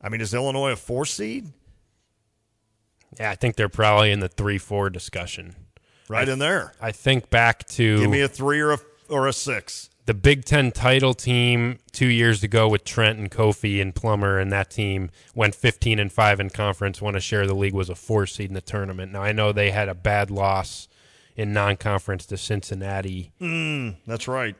I 0.00 0.08
mean, 0.08 0.22
is 0.22 0.32
Illinois 0.32 0.70
a 0.70 0.76
four 0.76 1.04
seed? 1.04 1.52
Yeah, 3.20 3.30
I 3.30 3.34
think 3.34 3.56
they're 3.56 3.68
probably 3.68 4.10
in 4.10 4.20
the 4.20 4.28
three 4.28 4.56
four 4.56 4.88
discussion. 4.88 5.54
Right 6.08 6.28
I, 6.28 6.32
in 6.32 6.38
there. 6.38 6.72
I 6.80 6.92
think 6.92 7.30
back 7.30 7.66
to 7.68 7.98
give 7.98 8.10
me 8.10 8.20
a 8.20 8.28
three 8.28 8.60
or 8.60 8.72
a 8.72 8.78
or 9.08 9.26
a 9.26 9.32
six. 9.32 9.90
The 10.06 10.14
Big 10.14 10.44
Ten 10.44 10.70
title 10.70 11.14
team 11.14 11.78
two 11.90 12.06
years 12.06 12.44
ago 12.44 12.68
with 12.68 12.84
Trent 12.84 13.18
and 13.18 13.28
Kofi 13.28 13.82
and 13.82 13.92
Plummer, 13.92 14.38
and 14.38 14.52
that 14.52 14.70
team 14.70 15.10
went 15.34 15.56
15 15.56 15.98
and 15.98 16.12
five 16.12 16.38
in 16.38 16.50
conference. 16.50 17.02
Won 17.02 17.16
a 17.16 17.20
share 17.20 17.42
of 17.42 17.48
the 17.48 17.56
league, 17.56 17.74
was 17.74 17.90
a 17.90 17.96
four 17.96 18.24
seed 18.26 18.48
in 18.48 18.54
the 18.54 18.60
tournament. 18.60 19.12
Now 19.12 19.22
I 19.22 19.32
know 19.32 19.50
they 19.50 19.72
had 19.72 19.88
a 19.88 19.94
bad 19.94 20.30
loss 20.30 20.86
in 21.34 21.52
non-conference 21.52 22.24
to 22.26 22.36
Cincinnati. 22.36 23.32
Mm, 23.40 23.96
that's 24.06 24.28
right. 24.28 24.54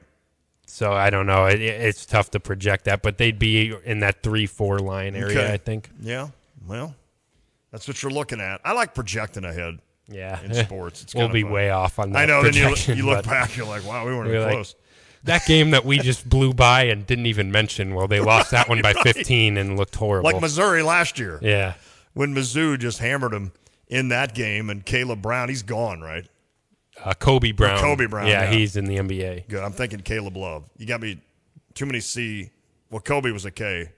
So 0.66 0.92
I 0.92 1.10
don't 1.10 1.26
know. 1.26 1.46
It, 1.46 1.60
it's 1.60 2.04
tough 2.04 2.32
to 2.32 2.40
project 2.40 2.86
that, 2.86 3.02
but 3.02 3.18
they'd 3.18 3.38
be 3.38 3.72
in 3.84 4.00
that 4.00 4.24
three-four 4.24 4.80
line 4.80 5.14
area. 5.14 5.38
Okay. 5.38 5.52
I 5.52 5.58
think. 5.58 5.90
Yeah. 6.00 6.30
Well, 6.66 6.96
that's 7.70 7.86
what 7.86 8.02
you're 8.02 8.10
looking 8.10 8.40
at. 8.40 8.60
I 8.64 8.72
like 8.72 8.94
projecting 8.94 9.44
ahead. 9.44 9.78
Yeah, 10.08 10.40
in 10.42 10.54
sports, 10.54 11.02
it's 11.02 11.14
we'll 11.14 11.28
be 11.28 11.42
fun. 11.42 11.52
way 11.52 11.70
off 11.70 11.98
on 11.98 12.12
that. 12.12 12.18
I 12.20 12.26
know. 12.26 12.42
Then 12.42 12.54
you, 12.54 12.94
you 12.94 13.06
look 13.06 13.24
back, 13.24 13.56
you're 13.56 13.66
like, 13.66 13.84
wow, 13.84 14.06
we 14.06 14.14
weren't 14.14 14.28
even 14.28 14.42
like, 14.42 14.52
close. 14.52 14.74
That 15.24 15.44
game 15.46 15.72
that 15.72 15.84
we 15.84 15.98
just 15.98 16.28
blew 16.28 16.54
by 16.54 16.84
and 16.84 17.04
didn't 17.04 17.26
even 17.26 17.50
mention. 17.50 17.94
Well, 17.94 18.06
they 18.06 18.20
lost 18.20 18.52
that 18.52 18.68
one 18.68 18.80
by 18.82 18.92
right. 18.92 19.02
15 19.02 19.56
and 19.56 19.76
looked 19.76 19.96
horrible. 19.96 20.30
Like 20.30 20.40
Missouri 20.40 20.82
last 20.82 21.18
year. 21.18 21.40
Yeah, 21.42 21.74
when 22.14 22.34
Mizzou 22.34 22.78
just 22.78 22.98
hammered 22.98 23.32
them 23.32 23.52
in 23.88 24.08
that 24.08 24.34
game, 24.34 24.70
and 24.70 24.84
Caleb 24.84 25.22
Brown, 25.22 25.48
he's 25.48 25.62
gone, 25.62 26.00
right? 26.00 26.26
Uh, 27.04 27.12
Kobe 27.14 27.52
Brown. 27.52 27.78
Or 27.78 27.80
Kobe 27.80 28.06
Brown. 28.06 28.26
Yeah, 28.26 28.44
yeah, 28.44 28.50
he's 28.50 28.76
in 28.76 28.86
the 28.86 28.96
NBA. 28.96 29.48
Good. 29.48 29.62
I'm 29.62 29.72
thinking 29.72 30.00
Caleb 30.00 30.36
Love. 30.36 30.64
You 30.76 30.86
got 30.86 31.00
me 31.00 31.20
too 31.74 31.86
many 31.86 32.00
C. 32.00 32.50
Well, 32.90 33.00
Kobe 33.00 33.30
was 33.30 33.44
a 33.44 33.50
K. 33.50 33.90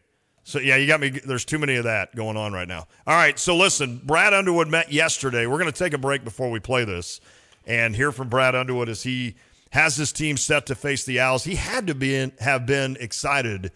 So 0.48 0.60
yeah, 0.60 0.76
you 0.76 0.86
got 0.86 0.98
me. 0.98 1.10
There's 1.10 1.44
too 1.44 1.58
many 1.58 1.76
of 1.76 1.84
that 1.84 2.16
going 2.16 2.38
on 2.38 2.54
right 2.54 2.66
now. 2.66 2.86
All 3.06 3.14
right, 3.14 3.38
so 3.38 3.54
listen, 3.54 4.00
Brad 4.02 4.32
Underwood 4.32 4.66
met 4.66 4.90
yesterday. 4.90 5.46
We're 5.46 5.58
going 5.58 5.70
to 5.70 5.78
take 5.78 5.92
a 5.92 5.98
break 5.98 6.24
before 6.24 6.50
we 6.50 6.58
play 6.58 6.86
this, 6.86 7.20
and 7.66 7.94
hear 7.94 8.12
from 8.12 8.30
Brad 8.30 8.54
Underwood 8.54 8.88
as 8.88 9.02
he 9.02 9.34
has 9.72 9.96
his 9.96 10.10
team 10.10 10.38
set 10.38 10.64
to 10.64 10.74
face 10.74 11.04
the 11.04 11.20
Owls. 11.20 11.44
He 11.44 11.56
had 11.56 11.86
to 11.88 11.94
be 11.94 12.16
in, 12.16 12.32
have 12.40 12.64
been 12.64 12.96
excited 12.98 13.72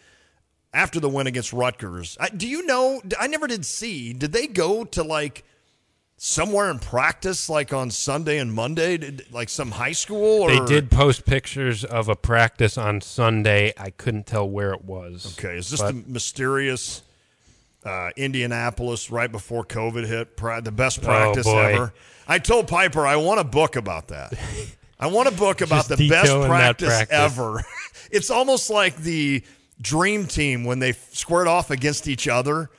after 0.73 0.99
the 0.99 1.11
win 1.11 1.27
against 1.27 1.53
Rutgers. 1.53 2.17
I, 2.19 2.31
do 2.31 2.49
you 2.49 2.65
know? 2.65 3.03
I 3.21 3.27
never 3.27 3.47
did 3.47 3.67
see. 3.67 4.15
Did 4.15 4.33
they 4.33 4.47
go 4.47 4.85
to 4.85 5.03
like? 5.03 5.45
Somewhere 6.25 6.71
in 6.71 6.79
practice, 6.79 7.49
like 7.49 7.73
on 7.73 7.91
Sunday 7.91 8.39
and 8.39 8.55
Monday, 8.55 8.97
did, 8.97 9.27
like 9.33 9.49
some 9.49 9.73
high 9.73 9.91
school? 9.91 10.43
Or? 10.43 10.51
They 10.51 10.65
did 10.67 10.89
post 10.89 11.27
pictures 11.27 11.85
of 11.85 12.09
a 12.09 12.15
practice 12.15 12.79
on 12.79 13.01
Sunday. 13.01 13.73
I 13.77 13.91
couldn't 13.91 14.29
tell 14.29 14.49
where 14.49 14.73
it 14.73 14.85
was. 14.85 15.37
Okay, 15.37 15.57
is 15.57 15.69
this 15.69 15.81
but, 15.81 15.89
the 15.89 16.05
mysterious 16.07 17.03
uh, 17.85 18.11
Indianapolis 18.17 19.11
right 19.11 19.31
before 19.31 19.65
COVID 19.65 20.07
hit? 20.07 20.37
the 20.65 20.71
best 20.71 21.01
oh, 21.01 21.07
practice 21.07 21.47
oh 21.49 21.59
ever. 21.59 21.95
I 22.29 22.39
told 22.39 22.69
Piper 22.69 23.05
I 23.05 23.17
want 23.17 23.41
a 23.41 23.45
book 23.45 23.75
about 23.75 24.09
that. 24.09 24.33
I 25.01 25.09
want 25.09 25.27
a 25.27 25.33
book 25.33 25.61
about 25.61 25.89
the 25.89 26.09
best 26.09 26.31
practice, 26.47 26.89
practice, 26.89 27.11
ever. 27.11 27.65
it's 28.13 28.31
almost 28.31 28.71
like 28.71 28.97
the 28.97 29.43
dream 29.81 30.27
team 30.27 30.63
when 30.63 30.79
they 30.79 30.93
squared 30.93 31.49
off 31.49 31.73
against 31.73 32.07
each 32.07 32.29
other 32.29 32.71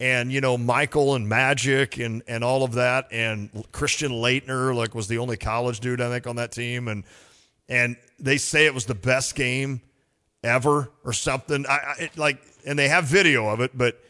and 0.00 0.32
you 0.32 0.40
know 0.40 0.58
Michael 0.58 1.14
and 1.14 1.28
Magic 1.28 1.98
and 1.98 2.22
and 2.26 2.42
all 2.42 2.64
of 2.64 2.72
that, 2.72 3.08
and 3.12 3.64
Christian 3.70 4.10
Laettner 4.10 4.74
like 4.74 4.94
was 4.94 5.06
the 5.06 5.18
only 5.18 5.36
college 5.36 5.80
dude 5.80 6.00
I 6.00 6.08
think 6.08 6.26
on 6.26 6.36
that 6.36 6.50
team, 6.50 6.88
and 6.88 7.04
and 7.68 7.96
they 8.18 8.38
say 8.38 8.66
it 8.66 8.74
was 8.74 8.86
the 8.86 8.94
best 8.94 9.34
game 9.34 9.82
ever 10.42 10.90
or 11.04 11.12
something. 11.12 11.66
I, 11.66 11.72
I 11.72 11.94
it, 12.00 12.18
like, 12.18 12.40
and 12.66 12.78
they 12.78 12.88
have 12.88 13.04
video 13.04 13.48
of 13.48 13.60
it, 13.60 13.76
but 13.76 14.00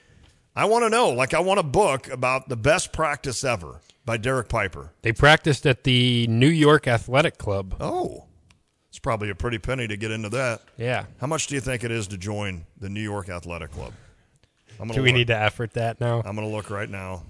I 0.56 0.64
want 0.64 0.84
to 0.84 0.90
know. 0.90 1.10
Like, 1.10 1.34
I 1.34 1.40
want 1.40 1.60
a 1.60 1.64
book 1.64 2.08
about 2.08 2.48
the 2.48 2.56
best 2.56 2.92
practice 2.92 3.44
ever 3.44 3.80
by 4.04 4.16
Derek 4.16 4.48
Piper. 4.48 4.92
They 5.02 5.12
practiced 5.12 5.66
at 5.66 5.84
the 5.84 6.26
New 6.28 6.48
York 6.48 6.88
Athletic 6.88 7.38
Club. 7.38 7.76
Oh. 7.80 8.24
It's 8.88 8.98
probably 8.98 9.30
a 9.30 9.36
pretty 9.36 9.58
penny 9.58 9.86
to 9.86 9.96
get 9.96 10.10
into 10.10 10.28
that. 10.30 10.62
Yeah. 10.76 11.04
How 11.20 11.28
much 11.28 11.46
do 11.46 11.54
you 11.54 11.60
think 11.60 11.84
it 11.84 11.92
is 11.92 12.08
to 12.08 12.18
join 12.18 12.64
the 12.80 12.88
New 12.88 13.02
York 13.02 13.28
Athletic 13.28 13.70
Club? 13.70 13.92
Do 14.88 15.02
we 15.02 15.08
look. 15.08 15.16
need 15.16 15.26
to 15.28 15.36
effort 15.38 15.74
that 15.74 16.00
now? 16.00 16.22
I'm 16.24 16.34
going 16.34 16.48
to 16.48 16.54
look 16.54 16.70
right 16.70 16.88
now. 16.88 17.22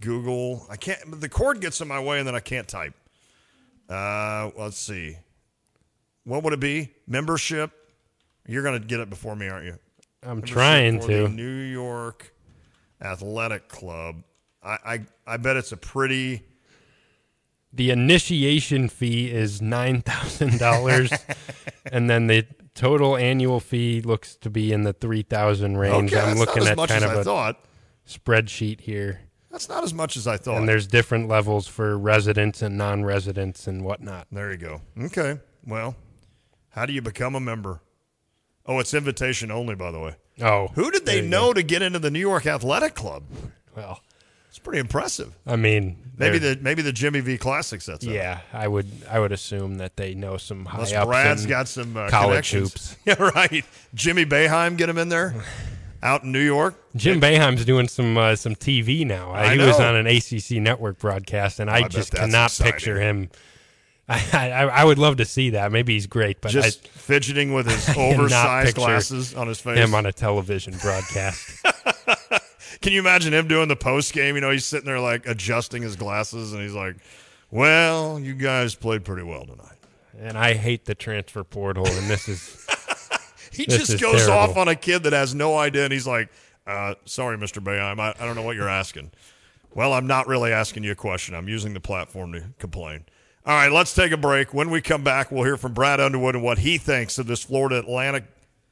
Google. 0.00 0.66
I 0.70 0.76
can't. 0.76 1.20
The 1.20 1.28
cord 1.28 1.60
gets 1.60 1.80
in 1.80 1.88
my 1.88 2.00
way, 2.00 2.18
and 2.18 2.26
then 2.26 2.34
I 2.34 2.40
can't 2.40 2.66
type. 2.68 2.94
Uh, 3.88 4.50
let's 4.56 4.78
see. 4.78 5.16
What 6.24 6.42
would 6.44 6.52
it 6.52 6.60
be? 6.60 6.90
Membership. 7.06 7.70
You're 8.46 8.62
going 8.62 8.80
to 8.80 8.86
get 8.86 9.00
it 9.00 9.10
before 9.10 9.36
me, 9.36 9.48
aren't 9.48 9.66
you? 9.66 9.78
I'm 10.22 10.36
Membership 10.36 10.54
trying 10.54 11.00
to. 11.00 11.28
New 11.28 11.60
York 11.62 12.32
Athletic 13.00 13.68
Club. 13.68 14.22
I, 14.62 14.78
I 14.84 15.00
I 15.26 15.36
bet 15.36 15.56
it's 15.56 15.72
a 15.72 15.76
pretty. 15.76 16.42
The 17.72 17.90
initiation 17.90 18.88
fee 18.88 19.30
is 19.30 19.62
nine 19.62 20.02
thousand 20.02 20.58
dollars, 20.58 21.12
and 21.92 22.08
then 22.08 22.26
the 22.26 22.46
total 22.74 23.16
annual 23.16 23.60
fee 23.60 24.00
looks 24.00 24.36
to 24.36 24.50
be 24.50 24.72
in 24.72 24.82
the 24.82 24.92
three 24.92 25.22
thousand 25.22 25.76
range. 25.76 26.12
Okay, 26.12 26.22
I'm 26.22 26.38
looking 26.38 26.66
at 26.66 26.76
kind 26.76 27.04
of 27.04 27.10
I 27.12 27.20
a 27.20 27.24
thought. 27.24 27.64
spreadsheet 28.06 28.80
here. 28.80 29.20
That's 29.50 29.68
not 29.68 29.84
as 29.84 29.92
much 29.92 30.16
as 30.16 30.26
I 30.26 30.38
thought. 30.38 30.56
And 30.56 30.68
there's 30.68 30.86
different 30.86 31.28
levels 31.28 31.68
for 31.68 31.98
residents 31.98 32.62
and 32.62 32.78
non-residents 32.78 33.66
and 33.66 33.84
whatnot. 33.84 34.26
There 34.32 34.50
you 34.50 34.56
go. 34.56 34.80
Okay. 34.98 35.40
Well, 35.66 35.94
how 36.70 36.86
do 36.86 36.94
you 36.94 37.02
become 37.02 37.34
a 37.34 37.40
member? 37.40 37.82
Oh, 38.64 38.78
it's 38.78 38.94
invitation 38.94 39.50
only, 39.50 39.74
by 39.74 39.90
the 39.90 39.98
way. 40.00 40.16
Oh, 40.40 40.68
who 40.68 40.90
did 40.90 41.04
they 41.04 41.20
know 41.20 41.48
go. 41.48 41.54
to 41.54 41.62
get 41.62 41.82
into 41.82 41.98
the 41.98 42.10
New 42.10 42.18
York 42.20 42.46
Athletic 42.46 42.94
Club? 42.94 43.24
Well, 43.76 44.00
it's 44.52 44.58
pretty 44.58 44.80
impressive. 44.80 45.34
I 45.46 45.56
mean, 45.56 45.96
maybe 46.18 46.36
the 46.36 46.58
maybe 46.60 46.82
the 46.82 46.92
Jimmy 46.92 47.20
V 47.20 47.38
Classic 47.38 47.80
sets 47.80 48.06
up. 48.06 48.12
Yeah, 48.12 48.40
I 48.52 48.68
would 48.68 48.86
I 49.10 49.18
would 49.18 49.32
assume 49.32 49.76
that 49.76 49.96
they 49.96 50.14
know 50.14 50.36
some 50.36 50.66
high 50.66 50.74
Unless 50.80 50.92
ups. 50.92 51.06
Brad's 51.06 51.46
got 51.46 51.68
some 51.68 51.96
uh, 51.96 52.10
college 52.10 52.50
hoops. 52.50 52.96
Yeah, 53.06 53.14
right. 53.34 53.64
Jimmy 53.94 54.26
Boeheim, 54.26 54.76
get 54.76 54.90
him 54.90 54.98
in 54.98 55.08
there. 55.08 55.34
Out 56.02 56.24
in 56.24 56.32
New 56.32 56.40
York, 56.40 56.74
Jim 56.96 57.18
Boeheim's 57.18 57.64
doing 57.64 57.88
some 57.88 58.18
uh, 58.18 58.36
some 58.36 58.54
TV 58.54 59.06
now. 59.06 59.30
I 59.32 59.52
he 59.52 59.56
know. 59.56 59.68
was 59.68 59.80
on 59.80 59.94
an 59.96 60.06
ACC 60.06 60.60
network 60.60 60.98
broadcast, 60.98 61.58
and 61.58 61.70
Oh, 61.70 61.72
I, 61.72 61.76
I 61.84 61.88
just 61.88 62.12
cannot 62.12 62.50
exciting. 62.50 62.72
picture 62.72 63.00
him. 63.00 63.30
I, 64.08 64.20
I 64.32 64.62
I 64.66 64.84
would 64.84 64.98
love 64.98 65.16
to 65.18 65.24
see 65.24 65.50
that. 65.50 65.72
Maybe 65.72 65.94
he's 65.94 66.06
great, 66.08 66.42
but 66.42 66.50
just 66.50 66.84
I, 66.84 66.88
fidgeting 66.98 67.54
with 67.54 67.66
his 67.70 67.88
oversized 67.96 68.74
glasses 68.76 69.32
on 69.34 69.46
his 69.48 69.60
face. 69.60 69.78
him 69.78 69.94
on 69.94 70.04
a 70.04 70.12
television 70.12 70.74
broadcast. 70.82 71.64
Can 72.82 72.92
you 72.92 73.00
imagine 73.00 73.32
him 73.32 73.48
doing 73.48 73.68
the 73.68 73.76
post 73.76 74.12
game? 74.12 74.34
You 74.34 74.40
know, 74.40 74.50
he's 74.50 74.64
sitting 74.64 74.86
there 74.86 75.00
like 75.00 75.26
adjusting 75.26 75.82
his 75.82 75.96
glasses, 75.96 76.52
and 76.52 76.60
he's 76.62 76.74
like, 76.74 76.96
"Well, 77.50 78.18
you 78.18 78.34
guys 78.34 78.74
played 78.74 79.04
pretty 79.04 79.22
well 79.22 79.46
tonight." 79.46 79.78
And 80.18 80.36
I 80.36 80.54
hate 80.54 80.84
the 80.84 80.94
transfer 80.94 81.44
portal, 81.44 81.86
and 81.86 82.10
this 82.10 82.28
is. 82.28 82.66
he 83.52 83.64
this 83.64 83.86
just 83.86 84.00
goes 84.00 84.26
terrible. 84.26 84.32
off 84.34 84.56
on 84.56 84.68
a 84.68 84.74
kid 84.74 85.04
that 85.04 85.12
has 85.12 85.34
no 85.34 85.56
idea, 85.56 85.84
and 85.84 85.92
he's 85.92 86.06
like, 86.06 86.28
uh, 86.66 86.94
"Sorry, 87.04 87.38
Mister 87.38 87.60
Boeheim, 87.60 88.00
I, 88.00 88.14
I 88.18 88.26
don't 88.26 88.36
know 88.36 88.42
what 88.42 88.56
you're 88.56 88.68
asking." 88.68 89.12
Well, 89.74 89.92
I'm 89.94 90.06
not 90.06 90.26
really 90.26 90.52
asking 90.52 90.84
you 90.84 90.92
a 90.92 90.96
question. 90.96 91.34
I'm 91.34 91.48
using 91.48 91.72
the 91.72 91.80
platform 91.80 92.32
to 92.32 92.44
complain. 92.58 93.06
All 93.46 93.54
right, 93.54 93.72
let's 93.72 93.94
take 93.94 94.12
a 94.12 94.16
break. 94.16 94.52
When 94.52 94.70
we 94.70 94.80
come 94.80 95.02
back, 95.02 95.32
we'll 95.32 95.44
hear 95.44 95.56
from 95.56 95.72
Brad 95.72 95.98
Underwood 95.98 96.34
and 96.34 96.44
what 96.44 96.58
he 96.58 96.78
thinks 96.78 97.18
of 97.18 97.26
this 97.26 97.42
Florida 97.42 97.78
Atlantic 97.78 98.24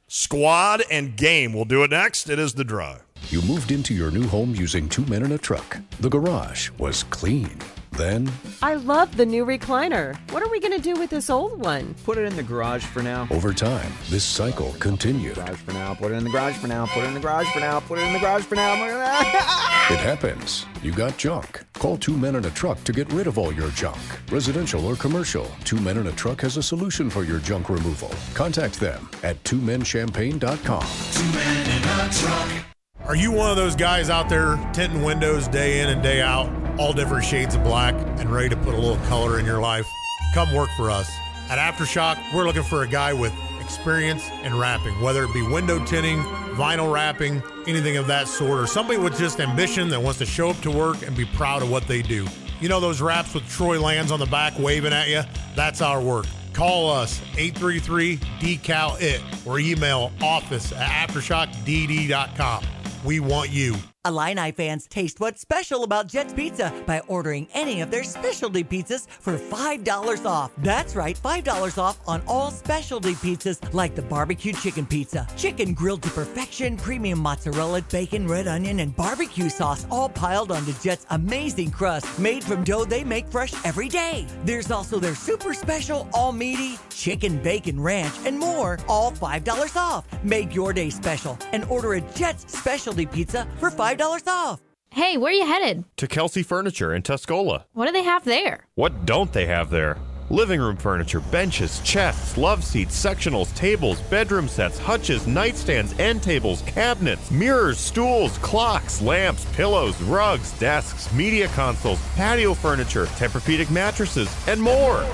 squad 0.07 0.83
and 0.91 1.15
game. 1.17 1.53
We'll 1.53 1.65
do 1.65 1.83
it 1.83 1.91
next. 1.91 2.29
It 2.29 2.39
is 2.39 2.53
The 2.53 2.63
Drive. 2.63 3.03
You 3.29 3.41
moved 3.43 3.71
into 3.71 3.93
your 3.93 4.11
new 4.11 4.27
home 4.27 4.53
using 4.55 4.89
two 4.89 5.05
men 5.05 5.23
in 5.23 5.31
a 5.31 5.37
truck. 5.37 5.77
The 5.99 6.09
garage 6.09 6.69
was 6.77 7.03
clean. 7.03 7.57
Then, 7.91 8.31
I 8.61 8.75
love 8.75 9.17
the 9.17 9.25
new 9.25 9.45
recliner. 9.45 10.17
What 10.31 10.41
are 10.41 10.49
we 10.49 10.61
going 10.61 10.75
to 10.75 10.81
do 10.81 10.97
with 10.97 11.09
this 11.09 11.29
old 11.29 11.63
one? 11.63 11.93
Put 12.05 12.17
it 12.17 12.23
in 12.23 12.35
the 12.37 12.43
garage 12.43 12.85
for 12.85 13.03
now. 13.03 13.27
Over 13.29 13.53
time, 13.53 13.91
this 14.09 14.23
cycle 14.23 14.73
continued. 14.79 15.35
Garage 15.35 15.57
for 15.57 15.73
now. 15.73 15.93
Put 15.93 16.11
it 16.11 16.15
in 16.15 16.23
the 16.23 16.29
garage 16.29 16.55
for 16.55 16.67
now. 16.67 16.85
Put 16.85 17.03
it 17.03 17.07
in 17.07 17.13
the 17.13 17.19
garage 17.19 17.49
for 17.51 17.59
now. 17.59 17.81
Put 17.81 17.99
it 17.99 18.03
in 18.07 18.13
the 18.13 18.19
garage 18.19 18.43
for 18.43 18.55
now. 18.55 18.73
it 18.85 19.99
happens. 19.99 20.65
You 20.81 20.93
got 20.93 21.17
junk. 21.17 21.63
Call 21.73 21.97
Two 21.97 22.15
Men 22.15 22.35
in 22.35 22.45
a 22.45 22.49
Truck 22.51 22.81
to 22.85 22.93
get 22.93 23.11
rid 23.11 23.27
of 23.27 23.37
all 23.37 23.53
your 23.53 23.69
junk, 23.71 23.99
residential 24.31 24.85
or 24.85 24.95
commercial. 24.95 25.51
Two 25.65 25.79
Men 25.79 25.97
in 25.97 26.07
a 26.07 26.11
Truck 26.13 26.39
has 26.41 26.55
a 26.57 26.63
solution 26.63 27.09
for 27.09 27.23
your 27.23 27.39
junk 27.39 27.69
removal. 27.69 28.09
Contact 28.33 28.79
them 28.79 29.09
at 29.21 29.41
twomenchampaign.com. 29.43 30.85
Two 31.11 31.31
Men 31.37 31.69
in 31.69 32.09
a 32.09 32.09
Truck. 32.13 32.70
Are 33.05 33.15
you 33.15 33.31
one 33.31 33.49
of 33.49 33.57
those 33.57 33.75
guys 33.75 34.09
out 34.09 34.29
there 34.29 34.57
tinting 34.73 35.03
windows 35.03 35.47
day 35.47 35.81
in 35.81 35.89
and 35.89 36.01
day 36.03 36.21
out? 36.21 36.49
all 36.77 36.93
different 36.93 37.23
shades 37.23 37.55
of 37.55 37.63
black 37.63 37.93
and 38.19 38.31
ready 38.31 38.49
to 38.49 38.57
put 38.57 38.73
a 38.73 38.77
little 38.77 38.97
color 39.05 39.39
in 39.39 39.45
your 39.45 39.61
life, 39.61 39.87
come 40.33 40.53
work 40.53 40.69
for 40.75 40.89
us. 40.89 41.09
At 41.49 41.59
Aftershock, 41.59 42.17
we're 42.33 42.45
looking 42.45 42.63
for 42.63 42.83
a 42.83 42.87
guy 42.87 43.13
with 43.13 43.33
experience 43.59 44.27
in 44.43 44.57
wrapping, 44.57 44.99
whether 45.01 45.23
it 45.23 45.33
be 45.33 45.41
window 45.41 45.83
tinting, 45.85 46.19
vinyl 46.55 46.91
wrapping, 46.91 47.43
anything 47.67 47.97
of 47.97 48.07
that 48.07 48.27
sort, 48.27 48.59
or 48.59 48.67
somebody 48.67 48.97
with 48.97 49.17
just 49.17 49.39
ambition 49.39 49.89
that 49.89 50.01
wants 50.01 50.17
to 50.19 50.25
show 50.25 50.49
up 50.49 50.59
to 50.61 50.71
work 50.71 51.01
and 51.05 51.15
be 51.15 51.25
proud 51.25 51.61
of 51.61 51.69
what 51.69 51.87
they 51.87 52.01
do. 52.01 52.25
You 52.59 52.69
know 52.69 52.79
those 52.79 53.01
wraps 53.01 53.33
with 53.33 53.47
Troy 53.49 53.79
Lands 53.79 54.11
on 54.11 54.19
the 54.19 54.25
back 54.25 54.57
waving 54.57 54.93
at 54.93 55.09
you? 55.09 55.21
That's 55.55 55.81
our 55.81 56.01
work. 56.01 56.25
Call 56.53 56.89
us 56.91 57.21
833 57.37 58.17
decal 58.39 58.99
it 58.99 59.21
or 59.45 59.59
email 59.59 60.11
office 60.21 60.71
at 60.73 61.09
aftershockdd.com. 61.09 62.63
We 63.03 63.19
want 63.19 63.49
you. 63.49 63.75
Illini 64.03 64.51
fans 64.51 64.87
taste 64.87 65.19
what's 65.19 65.41
special 65.41 65.83
about 65.83 66.07
Jets 66.07 66.33
Pizza 66.33 66.73
by 66.87 67.01
ordering 67.01 67.47
any 67.53 67.81
of 67.81 67.91
their 67.91 68.03
specialty 68.03 68.63
pizzas 68.63 69.07
for 69.07 69.37
$5 69.37 70.25
off. 70.25 70.51
That's 70.57 70.95
right, 70.95 71.15
$5 71.15 71.77
off 71.77 71.99
on 72.07 72.23
all 72.27 72.49
specialty 72.49 73.13
pizzas 73.13 73.59
like 73.75 73.93
the 73.93 74.01
barbecue 74.01 74.53
chicken 74.53 74.87
pizza, 74.87 75.27
chicken 75.37 75.75
grilled 75.75 76.01
to 76.01 76.09
perfection, 76.09 76.77
premium 76.77 77.19
mozzarella, 77.19 77.83
bacon, 77.91 78.27
red 78.27 78.47
onion, 78.47 78.79
and 78.79 78.95
barbecue 78.95 79.49
sauce 79.49 79.85
all 79.91 80.09
piled 80.09 80.51
onto 80.51 80.73
Jets' 80.81 81.05
amazing 81.11 81.69
crust 81.69 82.17
made 82.17 82.43
from 82.43 82.63
dough 82.63 82.85
they 82.85 83.03
make 83.03 83.27
fresh 83.27 83.53
every 83.65 83.87
day. 83.87 84.25
There's 84.45 84.71
also 84.71 84.99
their 84.99 85.13
super 85.13 85.53
special 85.53 86.09
all 86.11 86.31
meaty 86.31 86.79
chicken 86.89 87.37
bacon 87.37 87.79
ranch 87.79 88.15
and 88.25 88.39
more, 88.39 88.79
all 88.87 89.11
$5 89.11 89.75
off. 89.75 90.07
Make 90.23 90.55
your 90.55 90.73
day 90.73 90.89
special 90.89 91.37
and 91.51 91.65
order 91.65 91.93
a 91.93 92.01
Jets 92.01 92.51
specialty 92.51 93.05
pizza 93.05 93.47
for 93.59 93.69
5 93.69 93.90
$5 93.97 94.27
off. 94.27 94.61
Hey, 94.91 95.17
where 95.17 95.31
are 95.31 95.35
you 95.35 95.45
headed? 95.45 95.85
To 95.97 96.07
Kelsey 96.07 96.43
Furniture 96.43 96.93
in 96.93 97.01
Tuscola. 97.01 97.63
What 97.73 97.85
do 97.85 97.91
they 97.91 98.03
have 98.03 98.25
there? 98.25 98.67
What 98.75 99.05
don't 99.05 99.31
they 99.31 99.45
have 99.45 99.69
there? 99.69 99.97
Living 100.29 100.61
room 100.61 100.77
furniture, 100.77 101.19
benches, 101.19 101.81
chests, 101.81 102.37
love 102.37 102.63
seats, 102.63 102.97
sectionals, 102.97 103.53
tables, 103.53 103.99
bedroom 104.03 104.47
sets, 104.47 104.77
hutches, 104.77 105.25
nightstands, 105.25 105.97
end 105.99 106.23
tables, 106.23 106.61
cabinets, 106.61 107.29
mirrors, 107.31 107.77
stools, 107.77 108.37
clocks, 108.37 109.01
lamps, 109.01 109.45
pillows, 109.53 110.01
rugs, 110.03 110.57
desks, 110.57 111.13
media 111.13 111.49
consoles, 111.49 112.01
patio 112.15 112.53
furniture, 112.53 113.07
Tempur-Pedic 113.17 113.69
mattresses, 113.71 114.33
and 114.47 114.61
more. 114.61 115.05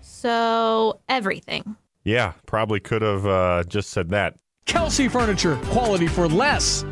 So, 0.00 1.00
everything. 1.10 1.76
Yeah, 2.04 2.32
probably 2.46 2.80
could 2.80 3.02
have 3.02 3.26
uh, 3.26 3.64
just 3.64 3.90
said 3.90 4.08
that. 4.10 4.34
Kelsey 4.66 5.08
Furniture, 5.08 5.56
quality 5.66 6.06
for 6.06 6.28
less. 6.28 6.84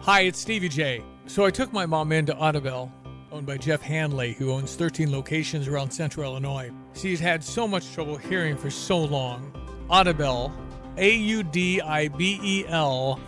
Hi, 0.00 0.22
it's 0.22 0.38
Stevie 0.38 0.68
J. 0.68 1.02
So 1.26 1.44
I 1.44 1.50
took 1.50 1.72
my 1.72 1.86
mom 1.86 2.12
into 2.12 2.34
Audibel, 2.34 2.90
owned 3.32 3.46
by 3.46 3.56
Jeff 3.56 3.80
Hanley, 3.80 4.34
who 4.34 4.50
owns 4.50 4.74
13 4.74 5.10
locations 5.10 5.68
around 5.68 5.90
central 5.90 6.30
Illinois. 6.30 6.70
She's 6.94 7.20
had 7.20 7.42
so 7.42 7.66
much 7.66 7.92
trouble 7.92 8.16
hearing 8.16 8.56
for 8.56 8.70
so 8.70 8.98
long. 8.98 9.52
Audibel, 9.90 10.52
A 10.96 11.14
U 11.14 11.42
D 11.42 11.80
I 11.80 12.08
B 12.08 12.38
E 12.42 12.64
L, 12.68 13.20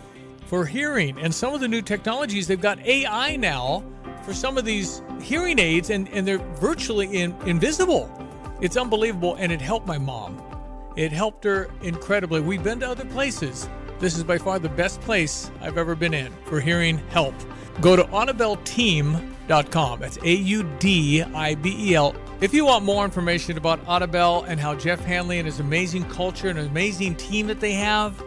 for 0.45 0.65
hearing. 0.65 1.17
And 1.19 1.33
some 1.33 1.53
of 1.53 1.61
the 1.61 1.67
new 1.67 1.81
technologies, 1.81 2.47
they've 2.47 2.61
got 2.61 2.79
AI 2.85 3.35
now 3.37 3.83
for 4.23 4.33
some 4.33 4.57
of 4.57 4.65
these 4.65 5.01
hearing 5.21 5.57
aids, 5.59 5.89
and, 5.89 6.07
and 6.09 6.27
they're 6.27 6.37
virtually 6.59 7.07
in, 7.07 7.35
invisible. 7.45 8.11
It's 8.61 8.77
unbelievable, 8.77 9.35
and 9.35 9.51
it 9.51 9.61
helped 9.61 9.87
my 9.87 9.97
mom. 9.97 10.41
It 10.97 11.11
helped 11.11 11.43
her 11.43 11.69
incredibly. 11.83 12.41
We've 12.41 12.63
been 12.63 12.79
to 12.79 12.89
other 12.89 13.05
places. 13.05 13.69
This 13.99 14.17
is 14.17 14.23
by 14.23 14.39
far 14.39 14.57
the 14.57 14.69
best 14.69 14.99
place 15.01 15.51
I've 15.61 15.77
ever 15.77 15.95
been 15.95 16.13
in 16.13 16.33
for 16.45 16.59
hearing 16.59 16.97
help. 17.09 17.35
Go 17.81 17.95
to 17.95 18.03
audibelteam.com. 18.05 19.99
That's 19.99 20.17
A 20.23 20.33
U 20.33 20.63
D 20.79 21.21
I 21.21 21.53
B 21.53 21.91
E 21.91 21.95
L. 21.95 22.15
If 22.41 22.51
you 22.51 22.65
want 22.65 22.83
more 22.83 23.05
information 23.05 23.57
about 23.57 23.83
Audibel 23.85 24.45
and 24.47 24.59
how 24.59 24.73
Jeff 24.73 24.99
Hanley 25.05 25.37
and 25.37 25.45
his 25.45 25.59
amazing 25.59 26.03
culture 26.09 26.49
and 26.49 26.57
amazing 26.57 27.15
team 27.15 27.45
that 27.47 27.59
they 27.59 27.73
have, 27.73 28.21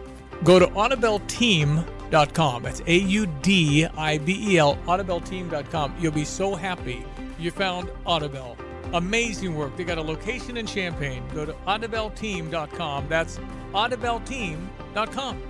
go 0.45 0.57
to 0.57 0.67
audibelteam.com. 0.67 2.63
That's 2.63 2.81
A 2.87 2.97
U 2.97 3.25
D 3.41 3.85
I 3.85 4.17
B 4.17 4.53
E 4.53 4.57
L, 4.57 4.77
audibelteam.com. 4.87 5.95
You'll 5.99 6.13
be 6.13 6.25
so 6.25 6.55
happy 6.55 7.05
you 7.37 7.51
found 7.51 7.89
Audibel. 8.05 8.57
Amazing 8.93 9.55
work. 9.55 9.75
They 9.77 9.83
got 9.83 9.97
a 9.97 10.01
location 10.01 10.57
in 10.57 10.65
Champaign. 10.65 11.23
Go 11.33 11.45
to 11.45 11.53
audibelteam.com. 11.67 13.07
That's 13.07 13.39
audibelteam.com. 13.73 15.41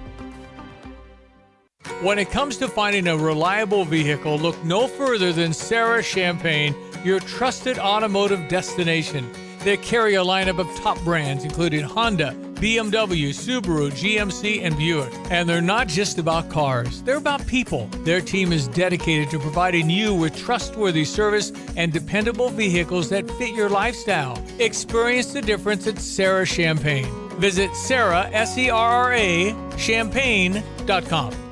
When 2.02 2.20
it 2.20 2.30
comes 2.30 2.58
to 2.58 2.68
finding 2.68 3.08
a 3.08 3.18
reliable 3.18 3.86
vehicle, 3.86 4.38
look 4.38 4.64
no 4.64 4.88
further 4.88 5.34
than 5.34 5.54
Serra 5.54 6.02
Champaign, 6.02 6.76
your 7.04 7.20
trusted 7.20 7.80
automotive 7.80 8.48
destination. 8.48 9.32
They 9.60 9.78
carry 9.78 10.16
a 10.16 10.24
lineup 10.24 10.60
of 10.60 10.68
top 10.80 11.00
brands, 11.04 11.44
including 11.44 11.82
Honda, 11.82 12.36
BMW, 12.62 13.30
Subaru, 13.30 13.89
GMC, 13.89 14.62
and 14.62 14.78
Buick. 14.78 15.12
And 15.32 15.50
they're 15.50 15.62
not 15.62 15.88
just 15.88 16.19
about 16.19 16.50
cars, 16.50 17.02
they're 17.02 17.17
about 17.17 17.45
people. 17.47 17.88
Their 18.04 18.21
team 18.21 18.54
is 18.54 18.67
dedicated 18.67 19.30
to 19.32 19.39
providing 19.39 19.89
you 19.89 20.13
with 20.13 20.38
trustworthy 20.38 21.04
service 21.04 21.52
and 21.76 21.91
dependable 21.91 22.50
vehicles 22.50 23.10
that 23.10 23.30
fit 23.32 23.56
your 23.56 23.69
lifestyle. 23.69 24.41
Experience 24.60 25.34
the 25.34 25.41
difference 25.41 25.88
at 25.88 25.97
Serra 25.97 26.45
Champaign. 26.45 27.08
Visit 27.39 27.76
Serra, 27.76 28.30
S 28.32 28.56
E 28.58 28.69
R 28.69 28.89
R 28.91 29.13
A, 29.13 29.56
champaign.com. 29.78 31.51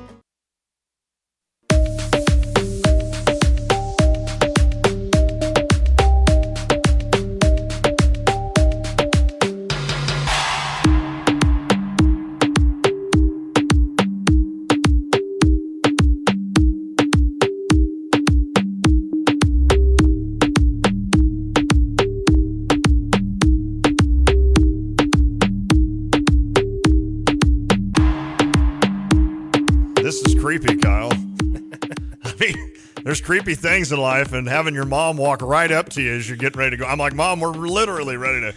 creepy 33.40 33.54
things 33.54 33.90
in 33.90 33.98
life, 33.98 34.32
and 34.34 34.46
having 34.46 34.74
your 34.74 34.84
mom 34.84 35.16
walk 35.16 35.40
right 35.40 35.70
up 35.72 35.88
to 35.88 36.02
you 36.02 36.12
as 36.12 36.28
you're 36.28 36.36
getting 36.36 36.58
ready 36.58 36.76
to 36.76 36.76
go. 36.76 36.86
I'm 36.86 36.98
like, 36.98 37.14
Mom, 37.14 37.40
we're 37.40 37.52
literally 37.52 38.18
ready 38.18 38.40
to 38.40 38.54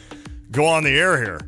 go 0.51 0.65
on 0.65 0.83
the 0.83 0.89
air 0.89 1.17
here. 1.21 1.39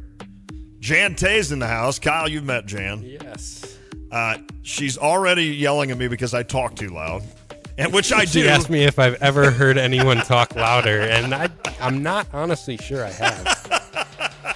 Jan 0.79 1.15
Tay's 1.15 1.51
in 1.51 1.59
the 1.59 1.67
house. 1.67 1.99
Kyle, 1.99 2.29
you've 2.29 2.45
met 2.45 2.65
Jan. 2.65 3.01
Yes. 3.03 3.77
Uh, 4.09 4.37
she's 4.61 4.97
already 4.97 5.47
yelling 5.47 5.91
at 5.91 5.97
me 5.97 6.07
because 6.07 6.33
I 6.33 6.43
talk 6.43 6.75
too 6.75 6.87
loud, 6.89 7.23
and 7.77 7.91
which 7.91 8.13
I 8.13 8.23
do. 8.25 8.43
She 8.43 8.47
asked 8.47 8.69
me 8.69 8.83
if 8.85 8.99
I've 8.99 9.21
ever 9.21 9.51
heard 9.51 9.77
anyone 9.77 10.17
talk 10.17 10.55
louder, 10.55 11.01
and 11.01 11.35
I, 11.35 11.49
I'm 11.81 12.01
not 12.01 12.27
honestly 12.31 12.77
sure 12.77 13.03
I 13.03 13.11
have. 13.11 14.55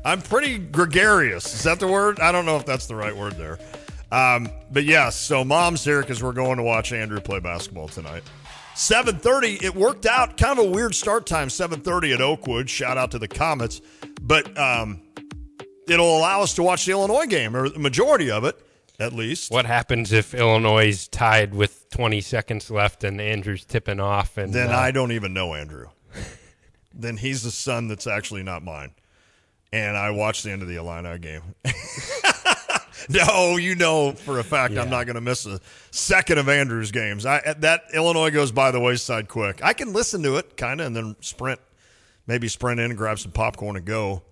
I'm 0.04 0.22
pretty 0.22 0.58
gregarious. 0.58 1.54
Is 1.54 1.62
that 1.62 1.78
the 1.78 1.86
word? 1.86 2.18
I 2.18 2.32
don't 2.32 2.46
know 2.46 2.56
if 2.56 2.64
that's 2.66 2.86
the 2.86 2.96
right 2.96 3.16
word 3.16 3.34
there. 3.34 3.58
Um, 4.10 4.48
but 4.70 4.84
yes, 4.84 5.16
so 5.16 5.44
mom's 5.44 5.84
here 5.84 6.00
because 6.00 6.22
we're 6.22 6.32
going 6.32 6.56
to 6.56 6.62
watch 6.62 6.92
Andrew 6.92 7.20
play 7.20 7.40
basketball 7.40 7.88
tonight. 7.88 8.22
7:30. 8.74 9.62
It 9.62 9.74
worked 9.74 10.06
out. 10.06 10.36
Kind 10.36 10.58
of 10.58 10.66
a 10.66 10.70
weird 10.70 10.94
start 10.94 11.26
time. 11.26 11.48
7:30 11.48 12.14
at 12.14 12.20
Oakwood. 12.20 12.70
Shout 12.70 12.96
out 12.96 13.10
to 13.10 13.18
the 13.18 13.28
Comets, 13.28 13.80
but 14.22 14.56
um, 14.56 15.02
it'll 15.88 16.16
allow 16.16 16.42
us 16.42 16.54
to 16.54 16.62
watch 16.62 16.86
the 16.86 16.92
Illinois 16.92 17.26
game 17.26 17.56
or 17.56 17.68
the 17.68 17.80
majority 17.80 18.30
of 18.30 18.44
it, 18.44 18.56
at 19.00 19.12
least. 19.12 19.50
What 19.50 19.66
happens 19.66 20.12
if 20.12 20.32
Illinois 20.32 20.88
is 20.88 21.08
tied 21.08 21.54
with 21.54 21.90
20 21.90 22.20
seconds 22.20 22.70
left 22.70 23.02
and 23.02 23.20
Andrew's 23.20 23.64
tipping 23.64 23.98
off? 23.98 24.38
And 24.38 24.52
then 24.52 24.70
uh, 24.70 24.76
I 24.76 24.92
don't 24.92 25.12
even 25.12 25.34
know 25.34 25.54
Andrew. 25.54 25.88
then 26.94 27.16
he's 27.16 27.42
the 27.42 27.50
son 27.50 27.88
that's 27.88 28.06
actually 28.06 28.44
not 28.44 28.62
mine, 28.62 28.92
and 29.72 29.96
I 29.96 30.10
watched 30.10 30.44
the 30.44 30.52
end 30.52 30.62
of 30.62 30.68
the 30.68 30.76
Illini 30.76 31.18
game. 31.18 31.42
no, 33.08 33.56
you 33.56 33.74
know 33.74 34.12
for 34.12 34.38
a 34.38 34.44
fact 34.44 34.74
yeah. 34.74 34.82
I'm 34.82 34.90
not 34.90 35.04
going 35.04 35.14
to 35.14 35.20
miss 35.20 35.46
a 35.46 35.60
second 35.90 36.38
of 36.38 36.48
Andrew's 36.48 36.90
games. 36.90 37.26
I 37.26 37.54
that 37.58 37.84
Illinois 37.94 38.30
goes 38.30 38.52
by 38.52 38.70
the 38.70 38.80
wayside 38.80 39.28
quick. 39.28 39.60
I 39.62 39.72
can 39.72 39.92
listen 39.92 40.22
to 40.22 40.36
it 40.36 40.56
kind 40.56 40.80
of 40.80 40.86
and 40.86 40.96
then 40.96 41.16
sprint, 41.20 41.60
maybe 42.26 42.48
sprint 42.48 42.80
in 42.80 42.90
and 42.90 42.98
grab 42.98 43.18
some 43.18 43.32
popcorn 43.32 43.76
and 43.76 43.84
go. 43.84 44.22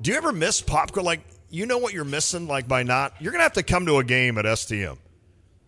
Do 0.00 0.10
you 0.10 0.16
ever 0.16 0.32
miss 0.32 0.60
popcorn? 0.60 1.04
Like 1.04 1.20
you 1.50 1.66
know 1.66 1.78
what 1.78 1.92
you're 1.92 2.04
missing, 2.04 2.46
like 2.46 2.68
by 2.68 2.82
not. 2.82 3.14
You're 3.20 3.32
gonna 3.32 3.44
have 3.44 3.52
to 3.54 3.62
come 3.62 3.86
to 3.86 3.98
a 3.98 4.04
game 4.04 4.38
at 4.38 4.44
STM 4.44 4.98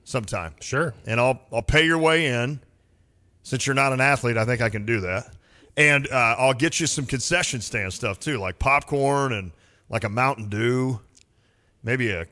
sometime. 0.05 0.55
Sure. 0.61 0.94
And 1.07 1.20
I'll 1.20 1.40
I'll 1.52 1.62
pay 1.62 1.85
your 1.85 1.98
way 1.98 2.26
in. 2.26 2.61
Since 3.44 3.66
you're 3.66 3.74
not 3.74 3.92
an 3.92 4.00
athlete, 4.00 4.37
I 4.37 4.44
think 4.44 4.61
I 4.61 4.68
can 4.68 4.87
do 4.87 5.00
that. 5.00 5.28
And 5.76 6.07
uh, 6.09 6.37
I'll 6.38 6.55
get 6.55 6.78
you 6.78 6.87
some 6.87 7.07
concession 7.07 7.61
stand 7.61 7.92
stuff 7.92 8.20
too, 8.20 8.38
like 8.38 8.59
popcorn 8.59 9.33
and 9.33 9.50
like 9.88 10.05
a 10.05 10.09
Mountain 10.09 10.48
Dew, 10.48 11.00
maybe 11.82 12.10
a 12.10 12.26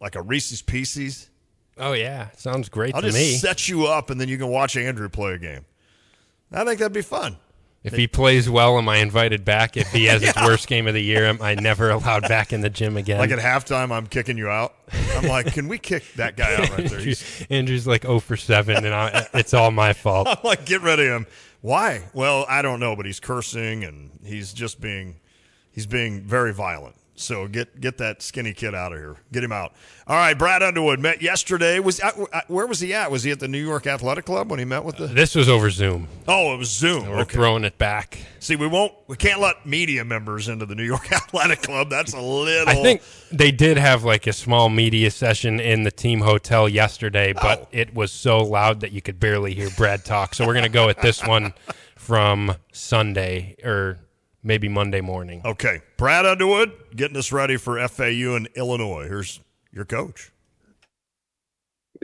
like 0.00 0.14
a 0.14 0.22
Reese's 0.22 0.62
Pieces. 0.62 1.30
Oh 1.76 1.92
yeah, 1.92 2.30
sounds 2.36 2.68
great 2.68 2.94
I'll 2.94 3.02
to 3.02 3.08
just 3.08 3.18
me. 3.18 3.36
set 3.36 3.68
you 3.68 3.86
up, 3.86 4.10
and 4.10 4.20
then 4.20 4.28
you 4.28 4.38
can 4.38 4.48
watch 4.48 4.76
Andrew 4.76 5.08
play 5.08 5.34
a 5.34 5.38
game. 5.38 5.64
I 6.52 6.64
think 6.64 6.78
that'd 6.78 6.92
be 6.92 7.02
fun. 7.02 7.36
If 7.84 7.94
he 7.94 8.08
plays 8.08 8.50
well, 8.50 8.76
am 8.76 8.88
I 8.88 8.96
invited 8.96 9.44
back? 9.44 9.76
If 9.76 9.92
he 9.92 10.06
has 10.06 10.20
yeah. 10.22 10.32
his 10.32 10.44
worst 10.44 10.66
game 10.66 10.88
of 10.88 10.94
the 10.94 11.02
year, 11.02 11.26
am 11.26 11.40
I 11.40 11.54
never 11.54 11.90
allowed 11.90 12.22
back 12.22 12.52
in 12.52 12.60
the 12.60 12.68
gym 12.68 12.96
again? 12.96 13.18
Like 13.18 13.30
at 13.30 13.38
halftime, 13.38 13.92
I'm 13.92 14.06
kicking 14.06 14.36
you 14.36 14.48
out. 14.48 14.74
I'm 15.14 15.28
like, 15.28 15.52
can 15.54 15.68
we 15.68 15.78
kick 15.78 16.04
that 16.16 16.36
guy 16.36 16.54
out 16.54 16.70
right 16.70 16.90
there? 16.90 17.14
Andrew's 17.50 17.86
like 17.86 18.02
0 18.02 18.18
for 18.18 18.36
7, 18.36 18.84
and 18.84 18.92
I, 18.94 19.28
it's 19.34 19.54
all 19.54 19.70
my 19.70 19.92
fault. 19.92 20.26
I'm 20.30 20.36
like, 20.42 20.66
get 20.66 20.82
rid 20.82 20.98
of 20.98 21.06
him. 21.06 21.26
Why? 21.60 22.02
Well, 22.12 22.46
I 22.48 22.62
don't 22.62 22.80
know, 22.80 22.96
but 22.96 23.06
he's 23.06 23.20
cursing 23.20 23.84
and 23.84 24.10
he's 24.24 24.52
just 24.52 24.80
being 24.80 25.16
he's 25.70 25.86
being 25.86 26.22
very 26.22 26.52
violent. 26.52 26.96
So 27.18 27.48
get 27.48 27.80
get 27.80 27.98
that 27.98 28.22
skinny 28.22 28.52
kid 28.52 28.74
out 28.74 28.92
of 28.92 28.98
here. 28.98 29.16
Get 29.32 29.42
him 29.42 29.52
out. 29.52 29.72
All 30.06 30.16
right, 30.16 30.34
Brad 30.34 30.62
Underwood 30.62 31.00
met 31.00 31.20
yesterday. 31.20 31.80
Was 31.80 32.00
uh, 32.00 32.12
uh, 32.32 32.40
where 32.46 32.66
was 32.66 32.80
he 32.80 32.94
at? 32.94 33.10
Was 33.10 33.24
he 33.24 33.30
at 33.30 33.40
the 33.40 33.48
New 33.48 33.62
York 33.62 33.86
Athletic 33.86 34.24
Club 34.24 34.50
when 34.50 34.58
he 34.58 34.64
met 34.64 34.84
with 34.84 34.96
the? 34.96 35.06
This 35.08 35.34
was 35.34 35.48
over 35.48 35.68
Zoom. 35.68 36.08
Oh, 36.28 36.54
it 36.54 36.58
was 36.58 36.70
Zoom. 36.70 37.08
We're 37.08 37.20
okay. 37.20 37.34
throwing 37.34 37.64
it 37.64 37.76
back. 37.76 38.18
See, 38.38 38.56
we 38.56 38.66
won't. 38.66 38.92
We 39.08 39.16
can't 39.16 39.40
let 39.40 39.66
media 39.66 40.04
members 40.04 40.48
into 40.48 40.64
the 40.64 40.74
New 40.74 40.84
York 40.84 41.10
Athletic 41.12 41.62
Club. 41.62 41.90
That's 41.90 42.14
a 42.14 42.20
little. 42.20 42.68
I 42.68 42.74
think 42.76 43.02
they 43.32 43.50
did 43.50 43.76
have 43.78 44.04
like 44.04 44.26
a 44.26 44.32
small 44.32 44.68
media 44.68 45.10
session 45.10 45.58
in 45.60 45.82
the 45.82 45.90
team 45.90 46.20
hotel 46.20 46.68
yesterday, 46.68 47.32
but 47.32 47.62
oh. 47.62 47.68
it 47.72 47.94
was 47.94 48.12
so 48.12 48.38
loud 48.44 48.80
that 48.80 48.92
you 48.92 49.02
could 49.02 49.18
barely 49.18 49.54
hear 49.54 49.70
Brad 49.76 50.04
talk. 50.04 50.34
So 50.34 50.46
we're 50.46 50.54
gonna 50.54 50.68
go 50.68 50.86
with 50.86 51.00
this 51.00 51.22
one 51.26 51.52
from 51.96 52.54
Sunday 52.72 53.56
or 53.64 53.98
maybe 54.42 54.68
Monday 54.68 55.00
morning. 55.00 55.42
Okay. 55.44 55.80
Brad 55.96 56.26
Underwood 56.26 56.72
getting 56.94 57.16
us 57.16 57.32
ready 57.32 57.56
for 57.56 57.86
FAU 57.88 58.36
in 58.36 58.48
Illinois. 58.54 59.06
Here's 59.08 59.40
your 59.72 59.84
coach. 59.84 60.32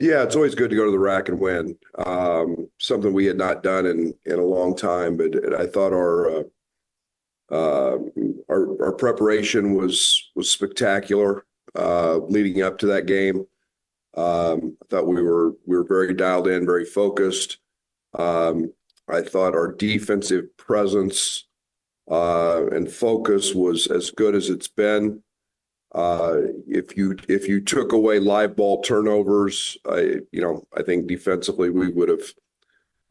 Yeah, 0.00 0.24
it's 0.24 0.34
always 0.34 0.56
good 0.56 0.70
to 0.70 0.76
go 0.76 0.84
to 0.86 0.90
the 0.90 0.98
rack 0.98 1.28
and 1.28 1.38
win. 1.38 1.78
Um, 2.04 2.68
something 2.78 3.12
we 3.12 3.26
had 3.26 3.36
not 3.36 3.62
done 3.62 3.86
in 3.86 4.12
in 4.26 4.38
a 4.38 4.44
long 4.44 4.74
time, 4.74 5.16
but 5.16 5.54
I 5.54 5.66
thought 5.66 5.92
our 5.92 6.30
uh, 6.30 6.42
uh, 7.50 7.98
our, 8.48 8.82
our 8.86 8.92
preparation 8.92 9.74
was 9.74 10.30
was 10.34 10.50
spectacular 10.50 11.46
uh, 11.76 12.16
leading 12.16 12.62
up 12.62 12.78
to 12.78 12.86
that 12.86 13.06
game. 13.06 13.46
Um, 14.16 14.76
I 14.82 14.86
thought 14.90 15.06
we 15.06 15.22
were 15.22 15.52
we 15.64 15.76
were 15.76 15.84
very 15.84 16.12
dialed 16.14 16.48
in, 16.48 16.66
very 16.66 16.84
focused. 16.84 17.58
Um, 18.18 18.72
I 19.08 19.22
thought 19.22 19.54
our 19.54 19.72
defensive 19.72 20.56
presence 20.56 21.46
uh, 22.10 22.66
and 22.72 22.90
focus 22.90 23.54
was 23.54 23.86
as 23.86 24.10
good 24.10 24.34
as 24.34 24.50
it's 24.50 24.68
been. 24.68 25.22
Uh, 25.94 26.38
if 26.66 26.96
you 26.96 27.16
if 27.28 27.48
you 27.48 27.60
took 27.60 27.92
away 27.92 28.18
live 28.18 28.56
ball 28.56 28.82
turnovers, 28.82 29.78
I 29.88 30.20
you 30.32 30.42
know 30.42 30.66
I 30.76 30.82
think 30.82 31.06
defensively 31.06 31.70
we 31.70 31.88
would 31.88 32.08
have 32.08 32.34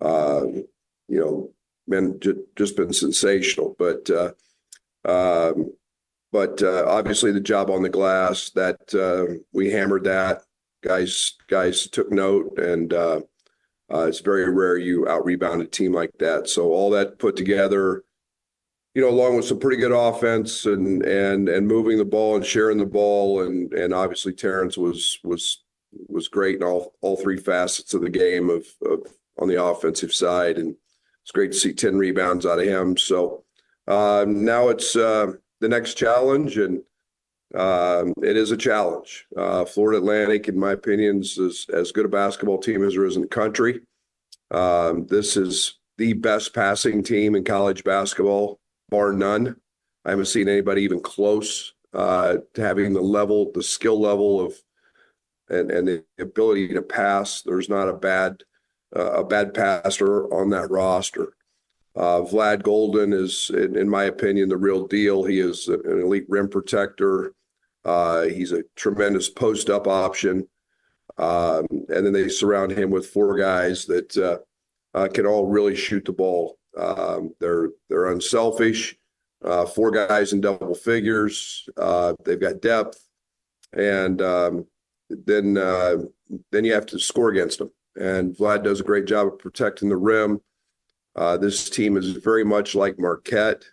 uh, 0.01 0.45
you 1.07 1.19
know 1.19 1.51
been 1.87 2.19
just 2.55 2.75
been 2.75 2.93
sensational. 2.93 3.75
But 3.79 4.09
uh, 4.09 4.31
um, 5.05 5.73
but 6.31 6.61
uh, 6.61 6.85
obviously 6.87 7.31
the 7.31 7.39
job 7.39 7.69
on 7.69 7.83
the 7.83 7.89
glass 7.89 8.49
that 8.51 8.93
uh, 8.93 9.39
we 9.53 9.71
hammered 9.71 10.03
that 10.03 10.43
guys 10.81 11.35
guys 11.47 11.87
took 11.87 12.11
note 12.11 12.59
and 12.59 12.93
uh, 12.93 13.21
it's 13.89 14.19
very 14.19 14.49
rare 14.51 14.77
you 14.77 15.07
out 15.07 15.23
rebound 15.23 15.61
a 15.61 15.65
team 15.65 15.93
like 15.93 16.11
that. 16.19 16.49
So 16.49 16.73
all 16.73 16.89
that 16.91 17.19
put 17.19 17.35
together 17.35 18.03
you 18.93 19.01
know, 19.01 19.09
along 19.09 19.35
with 19.35 19.45
some 19.45 19.59
pretty 19.59 19.77
good 19.77 19.91
offense 19.91 20.65
and 20.65 21.03
and 21.03 21.49
and 21.49 21.67
moving 21.67 21.97
the 21.97 22.05
ball 22.05 22.35
and 22.35 22.45
sharing 22.45 22.77
the 22.77 22.85
ball, 22.85 23.41
and 23.41 23.73
and 23.73 23.93
obviously 23.93 24.33
Terrence 24.33 24.77
was 24.77 25.19
was 25.23 25.63
was 26.07 26.27
great 26.27 26.57
in 26.57 26.63
all 26.63 26.93
all 27.01 27.17
three 27.17 27.37
facets 27.37 27.93
of 27.93 28.01
the 28.01 28.09
game 28.09 28.49
of, 28.49 28.65
of 28.85 29.07
on 29.39 29.47
the 29.47 29.63
offensive 29.63 30.13
side, 30.13 30.57
and 30.57 30.75
it's 31.23 31.31
great 31.31 31.51
to 31.51 31.57
see 31.57 31.73
ten 31.73 31.97
rebounds 31.97 32.45
out 32.45 32.59
of 32.59 32.65
him. 32.65 32.95
So 32.95 33.43
uh, 33.87 34.25
now 34.27 34.69
it's 34.69 34.95
uh, 34.95 35.33
the 35.59 35.69
next 35.69 35.95
challenge, 35.95 36.57
and 36.57 36.83
um, 37.55 38.13
it 38.21 38.37
is 38.37 38.51
a 38.51 38.57
challenge. 38.57 39.25
Uh, 39.35 39.65
Florida 39.65 39.97
Atlantic, 39.97 40.47
in 40.47 40.59
my 40.59 40.73
opinion, 40.73 41.21
is 41.21 41.65
as 41.73 41.91
good 41.91 42.05
a 42.05 42.09
basketball 42.09 42.59
team 42.59 42.83
as 42.83 42.93
there 42.93 43.05
is 43.05 43.15
in 43.15 43.23
the 43.23 43.27
country. 43.27 43.81
Um, 44.51 45.07
this 45.07 45.35
is 45.35 45.79
the 45.97 46.13
best 46.13 46.53
passing 46.53 47.01
team 47.01 47.33
in 47.33 47.43
college 47.43 47.83
basketball 47.83 48.59
bar 48.93 49.11
none. 49.11 49.55
I 50.05 50.11
haven't 50.11 50.25
seen 50.25 50.47
anybody 50.47 50.83
even 50.83 51.01
close 51.01 51.73
uh, 51.93 52.37
to 52.53 52.61
having 52.61 52.93
the 52.93 53.01
level, 53.01 53.51
the 53.53 53.63
skill 53.63 53.99
level 53.99 54.39
of, 54.39 54.53
and 55.49 55.71
and 55.71 55.87
the 55.87 56.03
ability 56.19 56.69
to 56.69 56.81
pass. 56.81 57.41
There's 57.41 57.69
not 57.69 57.89
a 57.89 57.93
bad 57.93 58.43
uh, 58.95 59.21
a 59.21 59.23
bad 59.23 59.53
passer 59.53 60.31
on 60.33 60.49
that 60.51 60.69
roster. 60.69 61.33
Uh, 61.95 62.21
Vlad 62.21 62.63
Goldin 62.63 63.13
is, 63.13 63.51
in, 63.53 63.77
in, 63.77 63.87
my 63.87 64.05
opinion, 64.05 64.49
the 64.49 64.57
real 64.57 64.87
deal. 64.87 65.23
He 65.23 65.39
is 65.39 65.67
an 65.67 66.01
elite 66.01 66.25
rim 66.27 66.49
protector. 66.49 67.33
Uh, 67.85 68.23
he's 68.23 68.51
a 68.51 68.63
tremendous 68.75 69.29
post 69.29 69.69
up 69.69 69.87
option. 69.87 70.47
Um, 71.17 71.67
and 71.69 72.03
then 72.03 72.13
they 72.13 72.29
surround 72.29 72.71
him 72.71 72.89
with 72.89 73.07
four 73.07 73.37
guys 73.37 73.85
that 73.85 74.17
uh, 74.17 74.39
uh, 74.97 75.07
can 75.07 75.27
all 75.27 75.45
really 75.45 75.75
shoot 75.75 76.05
the 76.05 76.13
ball. 76.13 76.57
Um, 76.77 77.33
they're 77.39 77.69
they're 77.89 78.11
unselfish. 78.11 78.97
Uh, 79.43 79.65
four 79.65 79.91
guys 79.91 80.31
in 80.31 80.39
double 80.39 80.73
figures. 80.73 81.67
Uh, 81.75 82.13
they've 82.23 82.39
got 82.39 82.61
depth, 82.61 83.07
and 83.73 84.21
um, 84.21 84.65
then 85.09 85.57
uh, 85.57 85.97
then 86.51 86.63
you 86.63 86.73
have 86.73 86.85
to 86.85 86.99
score 86.99 87.29
against 87.29 87.59
them. 87.59 87.69
And 87.95 88.35
Vlad 88.35 88.63
does 88.63 88.79
a 88.79 88.85
great 88.85 89.05
job 89.05 89.27
of 89.27 89.39
protecting 89.39 89.89
the 89.89 89.97
rim. 89.97 90.39
Uh, 91.15 91.37
this 91.37 91.69
team 91.69 91.97
is 91.97 92.11
very 92.11 92.45
much 92.45 92.73
like 92.73 92.97
Marquette, 92.97 93.65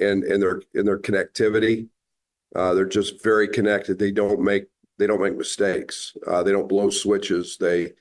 and 0.00 0.24
in 0.24 0.40
their 0.40 0.62
in 0.74 0.84
their 0.84 0.98
connectivity. 0.98 1.88
Uh, 2.56 2.72
they're 2.74 2.84
just 2.84 3.22
very 3.22 3.48
connected. 3.48 3.98
They 3.98 4.12
don't 4.12 4.40
make 4.40 4.66
they 4.98 5.06
don't 5.06 5.22
make 5.22 5.36
mistakes. 5.36 6.16
Uh, 6.26 6.42
they 6.42 6.52
don't 6.52 6.68
blow 6.68 6.90
switches. 6.90 7.56
They 7.58 7.92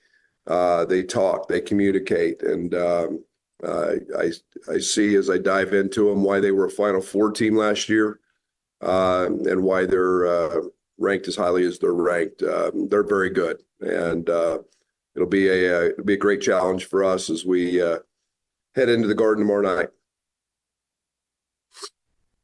they 0.48 1.04
talk. 1.04 1.48
They 1.48 1.62
communicate, 1.62 2.42
and 2.42 2.74
um, 2.74 3.24
I 3.65 4.32
I 4.69 4.80
see 4.80 5.15
as 5.15 5.30
I 5.30 5.38
dive 5.38 5.73
into 5.73 6.10
them 6.10 6.23
why 6.23 6.39
they 6.39 6.52
were 6.52 6.65
a 6.65 6.71
Final 6.71 7.02
Four 7.02 7.32
team 7.32 7.56
last 7.56 7.89
year, 7.89 8.19
uh, 8.82 9.26
and 9.26 9.63
why 9.63 9.86
they're 9.86 10.28
uh, 10.28 10.62
ranked 10.97 11.28
as 11.28 11.36
highly 11.36 11.65
as 11.65 11.80
they're 11.80 11.93
ranked. 11.93 12.43
Um, 12.43 12.88
they're 12.89 13.04
very 13.04 13.30
good, 13.30 13.62
and 13.80 14.30
uh, 14.30 14.60
it'll 15.15 15.28
be 15.28 15.47
a 15.47 15.78
uh, 15.78 15.82
it'll 15.89 16.06
be 16.06 16.15
a 16.15 16.17
great 16.17 16.41
challenge 16.41 16.86
for 16.86 17.04
us 17.04 17.30
as 17.30 17.45
we 17.45 17.82
uh, 17.82 17.99
head 18.76 18.89
into 18.89 19.08
the 19.08 19.15
Garden 19.15 19.43
tomorrow 19.43 19.76
night. 19.76 19.89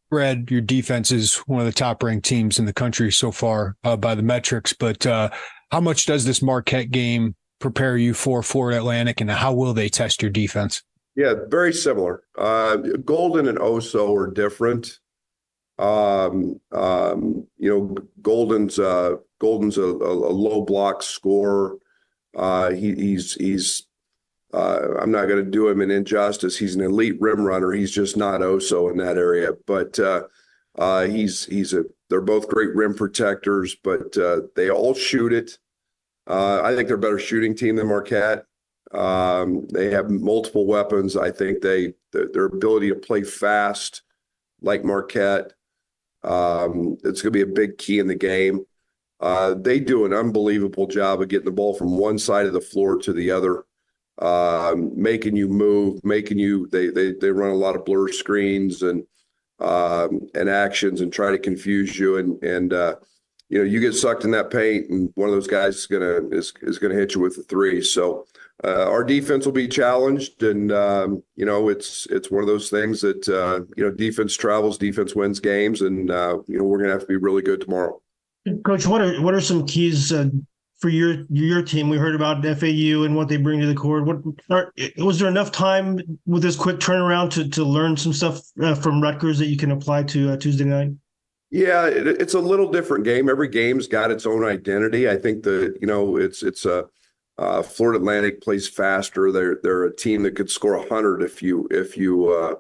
Brad, 0.10 0.50
your 0.50 0.62
defense 0.62 1.12
is 1.12 1.38
one 1.46 1.60
of 1.60 1.68
the 1.68 1.72
top 1.72 2.02
ranked 2.02 2.26
teams 2.26 2.58
in 2.58 2.66
the 2.66 2.74
country 2.74 3.12
so 3.12 3.32
far 3.32 3.78
by 3.84 4.16
the 4.16 4.24
metrics, 4.24 4.74
but 4.74 5.04
how 5.04 5.82
much 5.82 6.08
does 6.08 6.26
this 6.26 6.42
Marquette 6.42 6.90
game 6.90 7.36
prepare 7.60 7.96
you 7.96 8.16
for 8.16 8.42
Florida 8.42 8.80
Atlantic, 8.80 9.22
and 9.22 9.30
how 9.30 9.54
will 9.54 9.74
they 9.74 9.88
test 9.88 10.24
your 10.24 10.32
defense? 10.32 10.82
Yeah, 11.20 11.34
very 11.50 11.74
similar. 11.74 12.24
Uh, 12.38 12.78
Goldin 13.04 13.50
and 13.50 13.58
Oso 13.58 14.16
are 14.16 14.32
different. 14.32 15.00
Um, 15.78 16.62
um, 16.72 17.46
you 17.58 17.70
know, 17.70 17.96
Goldin's 18.22 18.80
uh, 18.80 19.18
Goldin's 19.42 19.78
a, 19.78 19.84
a, 19.84 20.14
a 20.14 20.32
low 20.32 20.64
block 20.64 21.04
scorer. 21.04 21.76
Uh, 22.38 22.72
he, 22.72 22.96
he's 22.96 23.34
he's 23.34 23.86
uh, 24.54 24.94
I'm 25.02 25.12
not 25.12 25.28
going 25.28 25.44
to 25.44 25.52
do 25.52 25.68
him 25.68 25.82
an 25.82 25.92
injustice. 25.92 26.58
He's 26.58 26.76
an 26.76 26.82
elite 26.84 27.20
rim 27.20 27.42
runner. 27.42 27.74
He's 27.74 27.92
just 27.92 28.16
not 28.16 28.40
Oso 28.40 28.90
in 28.90 28.96
that 29.00 29.18
area. 29.18 29.50
But 29.68 30.00
uh, 30.00 30.24
uh, 30.78 31.02
he's 31.02 31.44
he's 31.48 31.74
a. 31.74 31.84
They're 32.10 32.22
both 32.22 32.48
great 32.48 32.74
rim 32.74 32.94
protectors, 32.96 33.76
but 33.84 34.18
uh, 34.18 34.44
they 34.56 34.70
all 34.70 34.94
shoot 34.94 35.34
it. 35.34 35.58
Uh, 36.28 36.62
I 36.64 36.76
think 36.76 36.88
they're 36.88 36.96
a 36.96 37.02
better 37.02 37.20
shooting 37.20 37.58
team 37.58 37.76
than 37.76 37.88
Marquette. 37.88 38.46
Um, 38.92 39.68
they 39.72 39.92
have 39.92 40.10
multiple 40.10 40.66
weapons. 40.66 41.16
I 41.16 41.32
think 41.32 41.62
they 41.62 41.94
their 42.12 42.46
ability 42.46 42.90
to 42.90 42.96
play 42.96 43.24
fast, 43.24 44.02
like 44.62 44.84
Marquette, 44.84 45.54
um, 46.24 46.98
it's 47.04 47.22
going 47.22 47.32
to 47.34 47.46
be 47.46 47.50
a 47.50 47.56
big 47.56 47.78
key 47.78 48.00
in 48.00 48.08
the 48.08 48.16
game. 48.16 48.66
Uh, 49.20 49.54
they 49.54 49.80
do 49.80 50.06
an 50.06 50.14
unbelievable 50.14 50.88
job 50.88 51.22
of 51.22 51.28
getting 51.28 51.46
the 51.46 51.52
ball 51.52 51.74
from 51.74 51.98
one 51.98 52.18
side 52.18 52.46
of 52.46 52.54
the 52.54 52.62
floor 52.62 52.98
to 52.98 53.14
the 53.14 53.32
other 53.32 53.66
um, 54.20 54.92
making 55.02 55.36
you 55.36 55.48
move, 55.48 56.04
making 56.04 56.40
you. 56.40 56.68
They 56.68 56.88
they 56.88 57.14
they 57.14 57.32
run 57.32 57.52
a 57.52 57.56
lot 57.56 57.76
of 57.76 57.86
blur 57.86 58.10
screens 58.10 58.82
and 58.82 59.06
um, 59.60 60.30
and 60.36 60.50
actions 60.50 61.02
and 61.02 61.12
try 61.12 61.32
to 61.32 61.38
confuse 61.38 61.98
you 61.98 62.18
and 62.18 62.42
and 62.44 62.74
uh, 62.74 62.96
you 63.50 63.60
know 63.60 63.66
you 63.66 63.80
get 63.80 63.94
sucked 63.94 64.24
in 64.24 64.32
that 64.32 64.52
paint 64.52 64.90
and 64.90 65.12
one 65.16 65.30
of 65.30 65.36
those 65.36 65.48
guys 65.48 65.76
is 65.76 65.88
gonna 65.88 66.28
is 66.32 66.54
is 66.62 66.80
gonna 66.80 66.96
hit 66.96 67.16
you 67.16 67.22
with 67.22 67.38
a 67.38 67.44
three. 67.44 67.82
So 67.82 68.26
our 68.64 69.04
defense 69.04 69.46
will 69.46 69.54
be 69.54 69.68
challenged 69.68 70.44
and 70.44 70.72
um, 70.72 71.24
you 71.36 71.46
know 71.46 71.70
it's 71.70 72.08
it's 72.08 72.30
one 72.30 72.42
of 72.42 72.48
those 72.48 72.70
things 72.70 73.02
that 73.02 73.28
uh, 73.28 73.62
you 73.78 73.84
know 73.84 73.92
defense 73.92 74.36
travels, 74.36 74.78
defense 74.78 75.16
wins 75.16 75.40
games, 75.40 75.82
and 75.82 76.12
uh, 76.12 76.38
you 76.48 76.58
know 76.58 76.64
we're 76.64 76.80
gonna 76.80 76.92
have 76.92 77.02
to 77.02 77.08
be 77.08 77.16
really 77.16 77.42
good 77.42 77.62
tomorrow. 77.62 78.02
Coach, 78.66 78.86
what 78.88 79.02
are 79.02 79.22
what 79.22 79.34
are 79.34 79.42
some 79.42 79.66
keys 79.66 80.12
uh, 80.12 80.30
for 80.80 80.90
your 80.90 81.26
your 81.30 81.62
team. 81.62 81.90
We 81.90 81.98
heard 81.98 82.16
about 82.16 82.44
FAU 82.44 83.04
and 83.04 83.16
what 83.16 83.28
they 83.28 83.38
bring 83.38 83.60
to 83.60 83.68
the 83.68 83.76
court. 83.76 84.06
What 84.06 84.18
are, 84.50 84.74
was 84.98 85.20
there 85.20 85.28
enough 85.28 85.52
time 85.52 86.00
with 86.26 86.42
this 86.42 86.56
quick 86.56 86.78
turnaround 86.78 87.32
to 87.32 87.48
to 87.50 87.64
learn 87.64 87.98
some 87.98 88.14
stuff 88.14 88.42
uh, 88.62 88.76
from 88.76 89.02
Rutgers 89.02 89.40
that 89.40 89.48
you 89.48 89.58
can 89.58 89.72
apply 89.72 90.04
to 90.04 90.32
uh, 90.32 90.38
Tuesday 90.38 90.64
night? 90.64 90.92
Yeah, 91.52 91.88
it, 91.88 92.08
it's 92.08 92.34
a 92.34 92.40
little 92.40 92.72
different 92.72 93.04
game. 93.04 93.30
Every 93.30 93.48
game's 93.48 93.88
got 93.88 94.12
its 94.12 94.26
own 94.26 94.46
identity. 94.46 95.10
I 95.10 95.18
think 95.18 95.44
that, 95.44 95.78
you 95.82 95.88
know 95.88 96.18
it's 96.18 96.44
it's 96.44 96.66
a 96.66 96.86
uh, 97.40 97.64
Florida 97.64 98.00
Atlantic 98.00 98.42
plays 98.42 98.68
faster. 98.68 99.32
They're 99.32 99.60
they're 99.64 99.86
a 99.86 99.96
team 99.96 100.24
that 100.24 100.36
could 100.36 100.52
score 100.52 100.86
hundred 100.90 101.24
if 101.24 101.42
you 101.42 101.68
if 101.72 101.96
you 101.96 102.30
uh, 102.30 102.56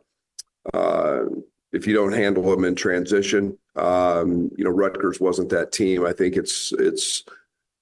uh, 0.73 1.25
if 1.73 1.85
you 1.85 1.93
don't 1.93 2.13
handle 2.13 2.43
them 2.43 2.63
in 2.63 2.75
transition. 2.75 3.57
Um, 3.75 4.49
you 4.55 4.63
know, 4.63 4.71
Rutgers 4.71 5.19
wasn't 5.19 5.49
that 5.49 5.73
team. 5.73 6.05
I 6.05 6.13
think 6.13 6.37
it's 6.37 6.71
it's 6.79 7.25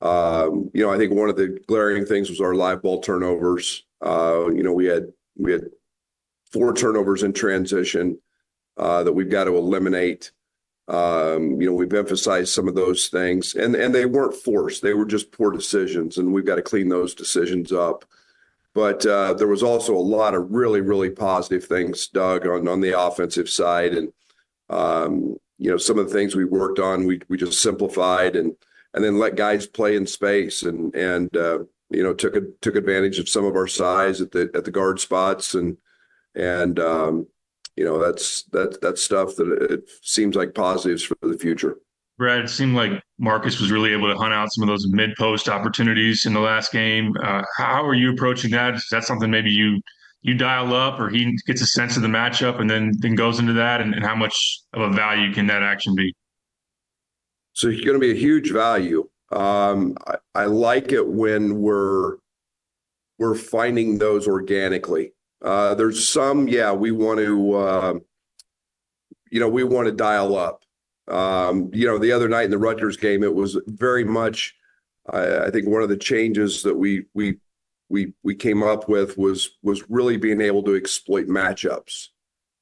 um, 0.02 0.72
you 0.74 0.84
know, 0.84 0.92
I 0.92 0.98
think 0.98 1.14
one 1.14 1.30
of 1.30 1.36
the 1.36 1.60
glaring 1.68 2.04
things 2.04 2.32
was 2.32 2.42
our 2.42 2.56
live 2.56 2.82
ball 2.82 3.00
turnovers. 3.00 3.86
Uh, 4.04 4.50
you 4.50 4.64
know, 4.64 4.74
we 4.74 4.86
had 4.86 5.14
we 5.38 5.52
had 5.52 5.66
four 6.52 6.74
turnovers 6.74 7.22
in 7.22 7.32
transition 7.32 8.18
uh, 8.78 9.04
that 9.04 9.14
we've 9.14 9.30
got 9.30 9.44
to 9.44 9.56
eliminate. 9.56 10.32
Um, 10.88 11.60
you 11.60 11.68
know, 11.68 11.74
we've 11.74 11.94
emphasized 11.94 12.54
some 12.54 12.68
of 12.68 12.76
those 12.76 13.08
things, 13.08 13.56
and 13.56 13.76
and 13.76 13.94
they 13.94 14.06
weren't 14.06 14.36
forced; 14.36 14.82
they 14.82 14.94
were 14.94 15.06
just 15.06 15.32
poor 15.32 15.52
decisions, 15.52 16.18
and 16.18 16.34
we've 16.34 16.46
got 16.46 16.56
to 16.56 16.62
clean 16.62 16.90
those 16.90 17.14
decisions 17.14 17.72
up. 17.72 18.06
But 18.74 19.06
uh, 19.06 19.34
there 19.34 19.48
was 19.48 19.64
also 19.64 19.96
a 19.96 20.00
lot 20.00 20.36
of 20.36 20.52
really, 20.52 20.82
really 20.82 21.10
positive 21.10 21.66
things, 21.66 22.08
Doug, 22.08 22.48
on 22.48 22.68
on 22.68 22.82
the 22.82 23.00
offensive 23.00 23.50
side, 23.50 23.94
and 23.94 24.14
um, 24.70 25.38
you 25.58 25.72
know, 25.72 25.78
some 25.78 25.98
of 25.98 26.08
the 26.08 26.14
things 26.14 26.36
we 26.36 26.46
worked 26.46 26.80
on, 26.80 27.06
we 27.06 27.20
we 27.28 27.38
just 27.38 27.62
simplified 27.62 28.36
and 28.36 28.56
and 28.94 29.04
then 29.04 29.20
let 29.20 29.36
guys 29.36 29.68
play 29.68 29.96
in 29.96 30.08
space 30.08 30.64
and 30.64 30.96
and 30.96 31.36
uh, 31.36 31.60
you 31.90 32.04
know 32.04 32.14
took 32.14 32.36
a, 32.36 32.42
took 32.62 32.76
advantage 32.76 33.20
of 33.20 33.30
some 33.30 33.46
of 33.46 33.56
our 33.56 33.68
size 33.68 34.22
at 34.22 34.32
the 34.32 34.50
at 34.54 34.66
the 34.66 34.72
guard 34.72 35.00
spots 35.00 35.54
and 35.54 35.78
and 36.36 36.80
um, 36.80 37.28
you 37.78 37.86
know 37.86 38.00
that's 38.00 38.44
that 38.52 38.82
that's 38.82 39.02
stuff 39.02 39.36
that 39.36 39.48
it 39.70 39.90
seems 40.02 40.36
like 40.36 40.54
positives 40.54 41.04
for 41.04 41.16
the 41.22 41.38
future. 41.38 41.78
Brad, 42.18 42.40
it 42.40 42.50
seemed 42.50 42.76
like 42.76 43.04
Marcus 43.20 43.60
was 43.60 43.72
really 43.72 43.94
able 43.94 44.12
to 44.12 44.18
hunt 44.18 44.34
out 44.34 44.52
some 44.52 44.64
of 44.64 44.68
those 44.68 44.88
mid 44.90 45.12
post 45.18 45.48
opportunities 45.48 46.26
in 46.26 46.34
the 46.34 46.40
last 46.40 46.72
game. 46.72 47.14
Uh, 47.24 47.44
how 47.58 47.86
are 47.86 47.94
you 47.94 48.12
approaching 48.12 48.50
that? 48.52 48.74
Is 48.74 48.88
that 48.90 49.04
something 49.04 49.30
maybe 49.30 49.52
you 49.52 49.80
you 50.24 50.34
dial 50.34 50.74
up, 50.74 51.00
or 51.00 51.10
he 51.10 51.38
gets 51.46 51.62
a 51.62 51.68
sense 51.68 51.96
of 51.96 52.02
the 52.02 52.08
matchup 52.08 52.60
and 52.60 52.70
then 52.70 52.92
then 53.00 53.14
goes 53.14 53.40
into 53.40 53.54
that? 53.54 53.82
And, 53.82 53.94
and 53.94 54.04
how 54.04 54.16
much 54.16 54.60
of 54.74 54.82
a 54.82 54.90
value 54.90 55.32
can 55.32 55.46
that 55.48 55.62
action 55.62 55.94
be? 55.96 56.14
So 57.54 57.70
it's 57.70 57.82
going 57.82 57.96
to 57.96 58.00
be 58.00 58.12
a 58.12 58.16
huge 58.16 58.52
value. 58.52 59.08
Um, 59.32 59.96
I, 60.08 60.16
I, 60.36 60.46
like 60.46 60.92
it 60.92 61.06
when 61.06 61.60
we're 61.60 62.18
we're 63.20 63.36
finding 63.36 63.98
those 63.98 64.28
organically. 64.28 65.12
Uh, 65.42 65.76
there's 65.76 66.08
some, 66.08 66.48
yeah, 66.48 66.72
we 66.72 66.92
want 66.92 67.20
to, 67.20 67.54
uh, 67.54 67.94
you 69.30 69.40
know, 69.40 69.50
we 69.50 69.64
want 69.64 69.88
to 69.88 69.92
dial 69.92 70.36
up. 70.38 70.64
Um, 71.08 71.70
you 71.74 71.86
know, 71.86 71.98
the 71.98 72.12
other 72.12 72.28
night 72.28 72.46
in 72.46 72.52
the 72.52 72.58
Rutgers 72.58 72.98
game, 72.98 73.24
it 73.24 73.34
was 73.34 73.58
very 73.68 74.04
much. 74.04 74.56
I, 75.10 75.50
think 75.52 75.68
one 75.68 75.82
of 75.82 75.88
the 75.88 75.96
changes 75.96 76.64
that 76.64 76.76
we 76.76 77.06
we 77.14 77.38
we 77.88 78.14
we 78.24 78.36
came 78.36 78.62
up 78.62 78.90
with 78.90 79.18
was 79.18 79.52
was 79.64 79.90
really 79.90 80.18
being 80.18 80.42
able 80.42 80.64
to 80.64 80.76
exploit 80.76 81.28
matchups 81.28 82.08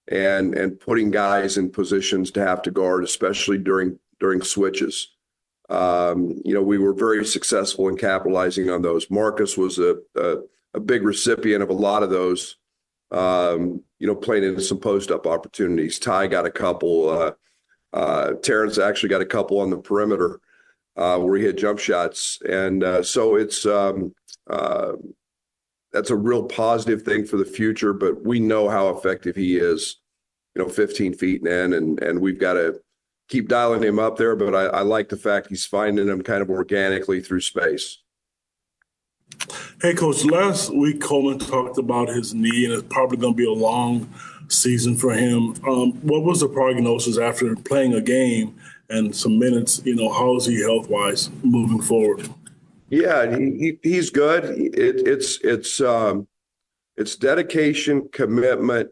and 0.08 0.54
and 0.54 0.80
putting 0.80 1.10
guys 1.10 1.58
in 1.58 1.72
positions 1.72 2.30
to 2.32 2.46
have 2.46 2.62
to 2.62 2.72
guard, 2.72 3.04
especially 3.04 3.58
during 3.58 3.98
during 4.20 4.42
switches. 4.42 5.12
Um, 5.70 6.40
you 6.46 6.54
know, 6.54 6.62
we 6.62 6.78
were 6.78 6.94
very 6.94 7.26
successful 7.26 7.88
in 7.88 7.98
capitalizing 7.98 8.70
on 8.70 8.84
those. 8.84 9.10
Marcus 9.10 9.58
was 9.58 9.80
a, 9.80 9.98
a, 10.16 10.38
a 10.76 10.80
big 10.80 11.04
recipient 11.04 11.64
of 11.64 11.70
a 11.70 11.74
lot 11.74 12.04
of 12.04 12.12
those, 12.12 12.58
um, 13.12 13.82
you 14.00 14.08
know, 14.08 14.16
playing 14.16 14.44
into 14.44 14.62
some 14.62 14.80
post 14.80 15.12
up 15.12 15.28
opportunities. 15.28 16.00
Ty 16.00 16.28
got 16.28 16.46
a 16.46 16.52
couple. 16.52 17.10
Uh, 17.10 17.32
uh, 17.94 18.34
Terrence 18.34 18.78
actually 18.78 19.10
got 19.10 19.22
a 19.22 19.26
couple 19.26 19.60
on 19.60 19.70
the 19.70 19.78
perimeter 19.78 20.40
uh, 20.98 21.18
where 21.18 21.38
he 21.38 21.46
had 21.46 21.58
jump 21.58 21.80
shots. 21.80 22.40
And 22.48 22.84
uh, 22.84 23.04
so 23.04 23.36
it's, 23.36 23.66
um, 23.66 24.14
uh, 24.50 24.94
that's 25.94 26.10
a 26.10 26.16
real 26.16 26.44
positive 26.44 27.04
thing 27.04 27.26
for 27.26 27.38
the 27.38 27.46
future, 27.46 27.94
but 27.94 28.26
we 28.26 28.40
know 28.40 28.68
how 28.68 28.90
effective 28.90 29.36
he 29.36 29.58
is, 29.58 29.98
you 30.56 30.62
know, 30.62 30.70
15 30.70 31.14
feet 31.14 31.42
and 31.42 31.74
in, 31.74 31.74
and, 31.74 32.04
and 32.04 32.20
we've 32.20 32.40
got 32.40 32.54
to, 32.54 32.82
keep 33.28 33.48
dialing 33.48 33.84
him 33.84 34.00
up 34.00 34.18
there, 34.18 34.36
but 34.36 34.54
I, 34.54 34.66
I 34.66 34.82
like 34.82 35.10
the 35.10 35.18
fact 35.18 35.48
he's 35.48 35.66
finding 35.66 36.08
them 36.08 36.22
kind 36.22 36.42
of 36.42 36.50
organically 36.50 37.22
through 37.22 37.42
space. 37.42 38.02
Hey, 39.82 39.94
Coach, 39.94 40.26
last 40.26 40.74
week 40.74 41.02
Coleman 41.02 41.40
talked 41.40 41.78
about 41.78 42.10
his 42.10 42.34
knee, 42.34 42.66
and 42.66 42.74
it's 42.74 42.88
probably 42.90 43.18
going 43.18 43.34
to 43.34 43.38
be 43.38 43.46
a 43.46 43.52
long 43.52 44.10
season 44.48 44.96
for 44.96 45.14
him. 45.14 45.56
Um, 45.68 45.94
what 46.02 46.24
was 46.24 46.40
the 46.40 46.50
prognosis 46.50 47.18
after 47.18 47.56
playing 47.56 47.94
a 47.94 48.02
game 48.02 48.56
and 48.90 49.16
some 49.16 49.38
minutes? 49.38 49.82
You 49.86 49.96
know, 49.96 50.12
how 50.12 50.36
is 50.38 50.46
he 50.46 50.62
health 50.62 50.90
wise 50.90 51.30
moving 51.44 51.82
forward? 51.82 52.30
Yeah, 52.90 53.38
he, 53.38 53.78
he's 53.84 54.10
good. 54.10 54.46
It, 54.46 55.08
it's 55.08 55.40
it's 55.42 55.82
um, 55.82 56.28
it's 56.96 57.16
dedication, 57.16 58.10
commitment, 58.12 58.90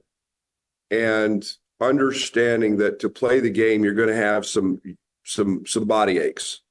and 0.92 1.46
understanding 1.80 2.78
that 2.78 3.00
to 3.00 3.10
play 3.10 3.40
the 3.40 3.50
game, 3.50 3.84
you're 3.84 3.94
going 3.94 4.10
to 4.10 4.16
have 4.16 4.46
some 4.46 4.82
some 5.24 5.66
some 5.66 5.86
body 5.86 6.20
aches, 6.20 6.62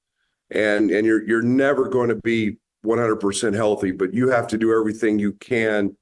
and 0.50 0.90
and 0.90 1.06
you're 1.06 1.26
you're 1.26 1.42
never 1.42 1.88
going 1.88 2.08
to 2.08 2.16
be 2.16 2.58
100% 2.84 3.54
healthy, 3.54 3.92
but 3.92 4.12
you 4.12 4.28
have 4.28 4.46
to 4.48 4.58
do 4.58 4.72
everything 4.72 5.18
you 5.18 5.32
can 5.34 5.96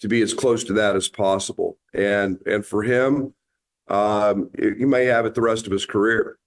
to 0.00 0.08
be 0.08 0.22
as 0.22 0.34
close 0.34 0.64
to 0.64 0.72
that 0.74 0.96
as 0.96 1.08
possible. 1.08 1.78
And 1.92 2.38
and 2.46 2.64
for 2.64 2.82
him, 2.82 3.34
um, 3.88 4.50
he 4.58 4.84
may 4.84 5.06
have 5.06 5.26
it 5.26 5.34
the 5.34 5.42
rest 5.42 5.66
of 5.66 5.72
his 5.72 5.86
career. 5.86 6.38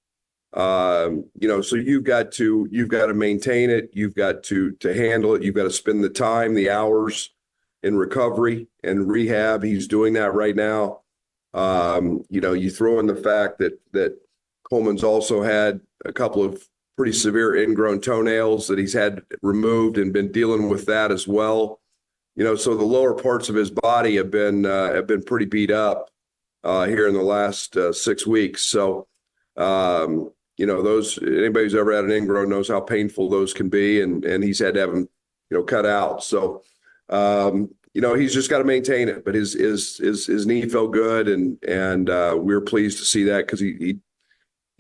Um, 0.54 1.26
you 1.40 1.48
know, 1.48 1.62
so 1.62 1.76
you've 1.76 2.04
got 2.04 2.32
to 2.34 2.68
you've 2.72 2.90
got 2.90 3.08
to 3.08 3.14
maintain 3.14 3.70
it. 3.70 3.90
You've 3.94 4.16
got 4.16 4.44
to 4.44 4.72
to 4.74 4.94
handle 4.94 5.36
it. 5.36 5.44
You've 5.44 5.56
got 5.56 5.64
to 5.64 5.72
spend 5.72 6.04
the 6.04 6.10
time, 6.10 6.54
the 6.54 6.70
hours 6.70 7.32
in 7.84 7.98
recovery 7.98 8.68
and 8.84 9.10
rehab. 9.10 9.64
He's 9.64 9.88
doing 9.88 10.14
that 10.14 10.34
right 10.34 10.56
now. 10.56 11.02
Um, 11.54 12.24
you 12.30 12.42
know, 12.42 12.54
you 12.54 12.70
throw 12.70 13.00
in 13.00 13.08
the 13.08 13.16
fact 13.16 13.60
that 13.60 13.80
that 13.94 14.18
Coleman's 14.70 15.04
also 15.04 15.42
had 15.42 15.82
a 16.06 16.14
couple 16.14 16.44
of 16.44 16.64
pretty 16.98 17.14
severe 17.14 17.56
ingrown 17.56 18.02
toenails 18.02 18.68
that 18.68 18.78
he's 18.78 18.94
had 18.94 19.22
removed 19.42 19.98
and 19.98 20.14
been 20.14 20.32
dealing 20.32 20.70
with 20.70 20.86
that 20.86 21.12
as 21.12 21.28
well. 21.28 21.80
You 22.36 22.44
know, 22.44 22.56
so 22.56 22.76
the 22.76 22.84
lower 22.86 23.14
parts 23.14 23.50
of 23.50 23.56
his 23.56 23.72
body 23.72 24.16
have 24.18 24.32
been 24.32 24.66
uh, 24.66 24.94
have 24.94 25.08
been 25.08 25.24
pretty 25.24 25.46
beat 25.46 25.72
up 25.72 26.10
uh, 26.64 26.86
here 26.86 27.08
in 27.08 27.14
the 27.14 27.22
last 27.22 27.76
uh, 27.76 27.92
six 27.92 28.26
weeks. 28.26 28.64
So, 28.64 29.08
um, 29.58 30.32
you 30.58 30.66
know, 30.66 30.82
those 30.82 31.18
anybody 31.22 31.66
who's 31.66 31.76
ever 31.76 31.94
had 31.94 32.06
an 32.06 32.12
ingrown 32.12 32.50
knows 32.50 32.70
how 32.70 32.80
painful 32.80 33.30
those 33.30 33.54
can 33.54 33.70
be, 33.70 34.02
and 34.02 34.24
and 34.24 34.44
he's 34.44 34.60
had 34.60 34.76
to 34.76 34.80
have 34.80 34.92
them, 34.92 35.10
you 35.50 35.58
know, 35.58 35.64
cut 35.64 35.86
out. 35.86 36.24
So, 36.24 36.64
um, 37.10 37.70
you 37.94 38.02
know, 38.02 38.14
he's 38.14 38.34
just 38.34 38.50
got 38.50 38.60
to 38.60 38.64
maintain 38.64 39.10
it. 39.10 39.26
But 39.26 39.36
his 39.36 39.54
his 39.54 39.98
his 39.98 40.28
his 40.28 40.46
knee 40.46 40.68
felt 40.70 40.94
good, 40.94 41.28
and 41.28 41.62
and 41.64 42.10
uh, 42.10 42.38
we 42.40 42.54
are 42.54 42.62
pleased 42.62 43.00
to 43.00 43.06
see 43.06 43.24
that 43.26 43.46
because 43.46 43.60
he 43.60 43.76
he 43.80 44.00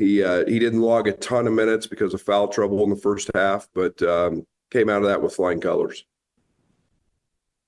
he 0.02 0.24
uh, 0.24 0.44
he 0.48 0.58
didn't 0.58 0.82
log 0.82 1.08
a 1.08 1.14
ton 1.14 1.46
of 1.46 1.54
minutes 1.54 1.86
because 1.86 2.14
of 2.14 2.22
foul 2.22 2.48
trouble 2.48 2.84
in 2.84 2.90
the 2.90 2.96
first 2.96 3.30
half, 3.36 3.70
but 3.76 4.02
um, 4.02 4.46
came 4.72 4.90
out 4.90 5.04
of 5.04 5.08
that 5.08 5.22
with 5.22 5.36
flying 5.36 5.62
colors. 5.62 6.04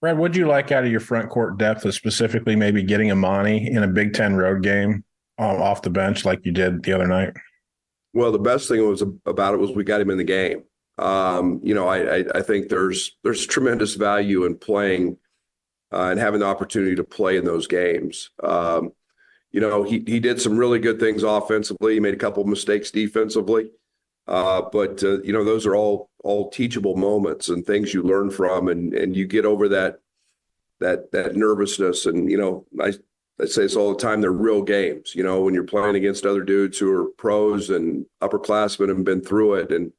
Brad, 0.02 0.18
what'd 0.18 0.36
you 0.36 0.48
like 0.48 0.72
out 0.72 0.84
of 0.84 0.92
your 0.92 1.00
front 1.00 1.30
court 1.30 1.58
depth, 1.58 1.92
specifically 1.94 2.56
maybe 2.56 2.82
getting 2.82 3.12
Amani 3.12 3.72
in 3.72 3.84
a 3.84 3.88
Big 3.88 4.14
Ten 4.14 4.36
road 4.36 4.64
game 4.64 5.04
um, 5.38 5.62
off 5.62 5.84
the 5.84 5.92
bench 5.92 6.26
like 6.26 6.44
you 6.44 6.52
did 6.52 6.84
the 6.84 6.92
other 6.92 7.08
night? 7.08 7.34
Well, 8.14 8.32
the 8.32 8.40
best 8.40 8.68
thing 8.68 8.88
was 8.88 9.04
about 9.26 9.54
it 9.54 9.58
was 9.58 9.72
we 9.72 9.84
got 9.84 10.02
him 10.02 10.10
in 10.10 10.18
the 10.18 10.24
game. 10.24 10.64
Um, 10.98 11.60
you 11.64 11.74
know, 11.74 11.88
I, 11.88 12.18
I, 12.18 12.26
I 12.36 12.42
think 12.42 12.70
there's 12.70 13.16
there's 13.24 13.46
tremendous 13.46 13.94
value 13.94 14.46
in 14.46 14.58
playing 14.58 15.18
uh, 15.92 16.10
and 16.10 16.20
having 16.20 16.40
the 16.40 16.48
opportunity 16.48 16.96
to 16.96 17.04
play 17.04 17.38
in 17.38 17.46
those 17.46 17.68
games. 17.68 18.32
Um, 18.42 18.92
you 19.54 19.62
know, 19.62 19.84
he 19.84 20.04
he 20.06 20.20
did 20.20 20.42
some 20.42 20.58
really 20.58 20.80
good 20.80 21.00
things 21.00 21.22
offensively. 21.24 21.94
He 21.94 22.00
made 22.00 22.16
a 22.16 22.18
couple 22.18 22.42
of 22.42 22.50
mistakes 22.50 22.90
defensively, 22.90 23.70
uh, 24.28 24.64
but 24.72 25.04
uh, 25.04 25.22
you 25.22 25.32
know, 25.32 25.46
those 25.46 25.68
are 25.68 25.76
all 25.76 26.10
all 26.24 26.50
teachable 26.50 26.96
moments 26.98 27.50
and 27.50 27.64
things 27.64 27.94
you 27.94 28.02
learn 28.02 28.32
from, 28.32 28.68
and 28.68 28.94
and 28.96 29.16
you 29.16 29.28
get 29.28 29.46
over 29.46 29.70
that 29.70 30.00
that 30.80 31.12
that 31.12 31.36
nervousness. 31.36 32.08
And 32.08 32.32
you 32.32 32.38
know, 32.38 32.66
I 32.82 32.94
I 33.40 33.46
say 33.46 33.62
this 33.62 33.76
all 33.76 33.94
the 33.94 34.00
time. 34.00 34.22
They're 34.22 34.32
real 34.32 34.64
games. 34.64 35.14
You 35.14 35.24
know, 35.24 35.42
when 35.42 35.54
you're 35.54 35.64
playing 35.64 35.96
against 35.96 36.26
other 36.26 36.44
dudes 36.44 36.80
who 36.80 36.92
are 36.92 37.10
pros 37.18 37.70
and 37.70 38.08
upperclassmen 38.22 38.90
and 38.90 39.06
been 39.06 39.22
through 39.22 39.56
it, 39.56 39.72
and 39.72 39.92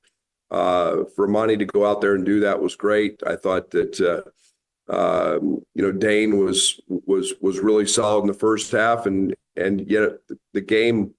uh, 0.50 1.04
for 1.14 1.28
Monty 1.28 1.56
to 1.58 1.64
go 1.64 1.86
out 1.86 2.00
there 2.00 2.16
and 2.16 2.26
do 2.26 2.40
that 2.40 2.60
was 2.60 2.74
great. 2.74 3.22
I 3.24 3.36
thought 3.36 3.70
that 3.70 4.00
uh, 4.00 4.92
um, 4.92 5.64
you 5.74 5.82
know 5.82 5.92
Dain 5.92 6.38
was 6.44 6.80
was 6.88 7.34
was 7.40 7.60
really 7.60 7.86
solid 7.86 8.22
in 8.22 8.26
the 8.26 8.34
first 8.34 8.72
half, 8.72 9.06
and 9.06 9.32
and 9.56 9.88
yet 9.88 10.12
the 10.52 10.60
game, 10.60 11.14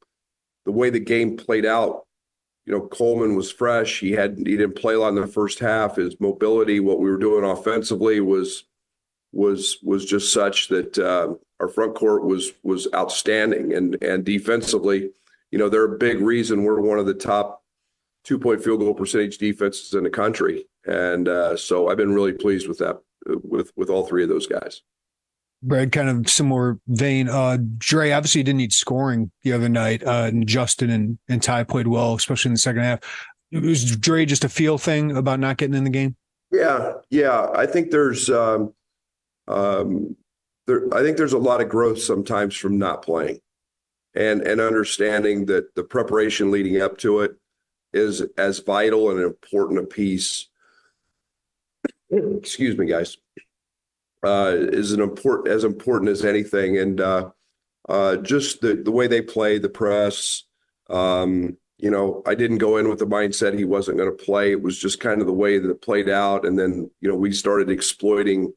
the 0.66 0.72
way 0.72 0.90
the 0.90 1.00
game 1.00 1.38
played 1.38 1.66
out, 1.66 2.06
you 2.66 2.74
know 2.74 2.82
Coleman 2.82 3.36
was 3.36 3.52
fresh. 3.52 4.00
He 4.00 4.12
had 4.12 4.38
he 4.38 4.58
didn't 4.58 4.76
play 4.76 4.96
a 4.96 5.00
lot 5.00 5.10
in 5.10 5.16
the 5.16 5.28
first 5.28 5.60
half. 5.60 5.98
His 5.98 6.20
mobility, 6.20 6.80
what 6.80 7.00
we 7.00 7.10
were 7.10 7.18
doing 7.18 7.50
offensively, 7.50 8.20
was 8.20 8.66
was 9.32 9.78
was 9.84 10.06
just 10.06 10.34
such 10.34 10.70
that 10.70 10.98
uh, 10.98 11.36
our 11.60 11.68
front 11.68 11.96
court 11.96 12.26
was 12.26 12.54
was 12.64 12.88
outstanding, 12.94 13.74
and 13.74 14.02
and 14.02 14.26
defensively, 14.26 15.12
you 15.52 15.60
know, 15.60 15.70
they're 15.70 15.94
a 15.94 15.98
big 15.98 16.22
reason 16.22 16.64
we're 16.64 16.82
one 16.82 17.00
of 17.00 17.06
the 17.06 17.14
top 17.14 17.64
two 18.26 18.40
point 18.40 18.64
field 18.64 18.80
goal 18.80 18.94
percentage 18.94 19.38
defenses 19.38 19.94
in 19.94 20.04
the 20.04 20.10
country. 20.10 20.68
And 20.86 21.28
uh, 21.28 21.56
so 21.56 21.88
I've 21.88 21.98
been 21.98 22.14
really 22.14 22.34
pleased 22.34 22.68
with 22.68 22.80
that, 22.80 23.00
with, 23.26 23.72
with 23.76 23.90
all 23.90 24.06
three 24.06 24.24
of 24.24 24.30
those 24.30 24.48
guys. 24.48 24.82
Brad, 25.66 25.92
kind 25.92 26.10
of 26.10 26.30
similar 26.30 26.80
vein. 26.88 27.28
Uh, 27.28 27.58
Dra 27.78 28.12
obviously 28.12 28.44
didn't 28.44 28.58
need 28.58 28.74
scoring 28.74 29.32
the 29.44 29.54
other 29.54 29.70
night. 29.70 30.04
Uh, 30.04 30.30
and 30.30 30.48
Justin 30.48 30.90
and, 30.90 31.18
and 31.28 31.42
Ty 31.42 31.64
played 31.64 31.88
well, 31.88 32.16
especially 32.16 32.50
in 32.50 32.54
the 32.54 32.60
second 32.60 32.84
half. 32.84 33.00
Was 33.52 33.96
Dra 33.98 34.26
just 34.26 34.44
a 34.44 34.50
feel 34.50 34.78
thing 34.78 35.16
about 35.16 35.40
not 35.40 35.58
getting 35.58 35.76
in 35.76 35.84
the 35.84 35.90
game? 35.90 36.16
Yeah, 36.52 36.94
yeah. 37.10 37.50
I 37.56 37.66
think 37.66 37.92
there's, 37.92 38.30
um, 38.30 38.74
um, 39.48 40.16
there. 40.68 40.94
I 40.94 41.02
think 41.02 41.18
there's 41.18 41.34
a 41.34 41.38
lot 41.38 41.62
of 41.62 41.70
growth 41.70 42.02
sometimes 42.02 42.56
from 42.56 42.78
not 42.78 43.02
playing, 43.04 43.40
and 44.14 44.42
and 44.42 44.60
understanding 44.60 45.46
that 45.46 45.76
the 45.76 45.84
preparation 45.84 46.52
leading 46.52 46.82
up 46.82 46.98
to 47.00 47.22
it 47.22 47.36
is 47.94 48.22
as 48.38 48.60
vital 48.60 49.12
and 49.12 49.22
important 49.22 49.80
a 49.80 49.84
piece. 49.84 50.50
Excuse 52.10 52.78
me, 52.78 52.86
guys. 52.86 53.18
Uh, 54.26 54.56
is 54.58 54.92
an 54.92 55.02
important 55.02 55.48
as 55.48 55.64
important 55.64 56.10
as 56.10 56.26
anything, 56.26 56.80
and 56.80 57.00
uh, 57.00 57.30
uh, 57.88 58.16
just 58.18 58.62
the 58.62 58.76
the 58.76 58.92
way 58.92 59.06
they 59.06 59.22
play 59.22 59.60
the 59.60 59.70
press. 59.70 60.44
Um, 60.90 61.58
you 61.78 61.92
know, 61.92 62.24
I 62.26 62.34
didn't 62.34 62.58
go 62.58 62.78
in 62.78 62.90
with 62.90 63.00
the 63.00 63.06
mindset 63.06 63.56
he 63.56 63.66
wasn't 63.66 63.98
going 63.98 64.10
to 64.10 64.24
play. 64.24 64.52
It 64.52 64.62
was 64.64 64.80
just 64.80 65.00
kind 65.00 65.22
of 65.22 65.28
the 65.28 65.34
way 65.34 65.60
that 65.60 65.70
it 65.70 65.82
played 65.82 66.10
out, 66.10 66.44
and 66.44 66.58
then 66.58 66.90
you 67.02 67.10
know 67.10 67.16
we 67.16 67.32
started 67.34 67.70
exploiting 67.70 68.52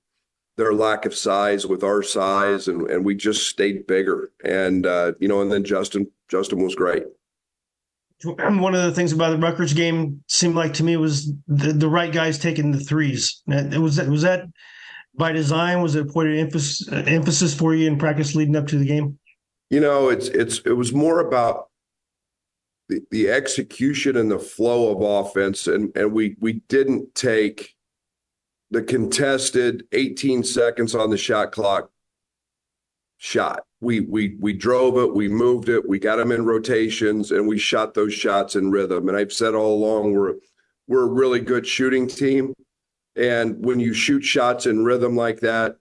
their 0.57 0.73
lack 0.73 1.05
of 1.05 1.15
size 1.15 1.67
with 1.67 1.85
our 1.85 2.03
size, 2.03 2.67
and 2.67 2.89
and 2.91 3.05
we 3.05 3.15
just 3.15 3.47
stayed 3.47 3.87
bigger. 3.87 4.31
And 4.43 4.87
uh, 4.87 5.13
you 5.21 5.29
know, 5.29 5.43
and 5.43 5.53
then 5.53 5.65
Justin 5.65 6.11
Justin 6.29 6.63
was 6.63 6.75
great 6.75 7.05
one 8.25 8.75
of 8.75 8.83
the 8.83 8.93
things 8.93 9.13
about 9.13 9.31
the 9.31 9.39
Rutgers 9.39 9.75
game 9.75 10.23
seemed 10.27 10.57
like 10.57 10.75
to 10.75 10.85
me 10.85 10.97
was 10.97 11.33
the, 11.47 11.73
the 11.73 11.89
right 11.89 12.13
guys 12.13 12.39
taking 12.39 12.73
the 12.73 12.81
threes. 12.81 13.43
It 13.47 13.79
was 13.79 13.97
that 13.97 14.09
was 14.09 14.23
that 14.23 14.47
by 15.19 15.33
design? 15.33 15.83
Was 15.83 15.95
it 15.95 16.09
a 16.09 16.13
point 16.13 16.29
of 16.29 16.35
emphasis 16.35 16.89
uh, 16.91 17.05
emphasis 17.07 17.55
for 17.55 17.75
you 17.75 17.87
in 17.87 17.99
practice 17.99 18.35
leading 18.35 18.57
up 18.57 18.67
to 18.69 18.79
the 18.79 18.87
game? 18.87 19.19
You 19.71 19.81
know, 19.81 20.09
it's 20.09 20.29
it's 20.29 20.61
it 20.61 20.73
was 20.73 20.93
more 20.93 21.21
about 21.21 21.69
the, 22.89 23.01
the 23.11 23.29
execution 23.29 24.17
and 24.17 24.31
the 24.31 24.39
flow 24.39 24.91
of 24.91 25.27
offense, 25.27 25.67
and 25.67 25.95
and 25.97 26.13
we 26.13 26.37
we 26.41 26.55
didn't 26.69 27.15
take 27.15 27.75
the 28.71 28.83
contested 28.83 29.85
18 29.93 30.45
seconds 30.45 30.95
on 30.95 31.11
the 31.11 31.17
shot 31.17 31.53
clock 31.53 31.91
shot 33.17 33.65
we 33.81 34.01
we 34.01 34.37
we 34.41 34.53
drove 34.53 34.99
it, 34.99 35.15
we 35.15 35.29
moved 35.29 35.69
it, 35.69 35.89
we 35.89 35.99
got 35.99 36.17
them 36.17 36.33
in 36.33 36.45
rotations, 36.45 37.31
and 37.31 37.47
we 37.47 37.59
shot 37.59 37.95
those 37.95 38.13
shots 38.13 38.57
in 38.57 38.71
rhythm. 38.71 39.09
And 39.09 39.17
I've 39.17 39.33
said 39.33 39.55
all 39.55 39.75
along 39.75 40.15
we're 40.15 40.35
we're 40.87 41.05
a 41.05 41.13
really 41.13 41.41
good 41.41 41.67
shooting 41.67 42.07
team, 42.07 42.55
and 43.19 43.65
when 43.65 43.81
you 43.81 43.93
shoot 43.93 44.23
shots 44.23 44.67
in 44.67 44.85
rhythm 44.85 45.17
like 45.17 45.41
that, 45.41 45.77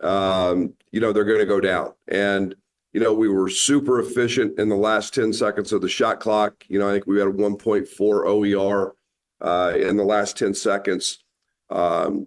um, 0.00 0.74
you 0.92 1.00
know 1.00 1.12
they're 1.12 1.24
going 1.24 1.40
to 1.40 1.46
go 1.46 1.60
down. 1.60 1.92
And 2.08 2.54
you 2.92 3.00
know 3.00 3.12
we 3.12 3.28
were 3.28 3.48
super 3.48 4.00
efficient 4.00 4.58
in 4.58 4.68
the 4.68 4.76
last 4.76 5.14
ten 5.14 5.32
seconds 5.32 5.72
of 5.72 5.80
the 5.80 5.88
shot 5.88 6.20
clock. 6.20 6.64
You 6.68 6.78
know 6.78 6.88
I 6.88 6.92
think 6.92 7.06
we 7.06 7.18
had 7.18 7.28
a 7.28 7.32
1.4 7.32 8.56
OER 8.60 8.94
uh, 9.40 9.72
in 9.76 9.96
the 9.96 10.04
last 10.04 10.36
ten 10.36 10.54
seconds. 10.54 11.24
Um, 11.70 12.26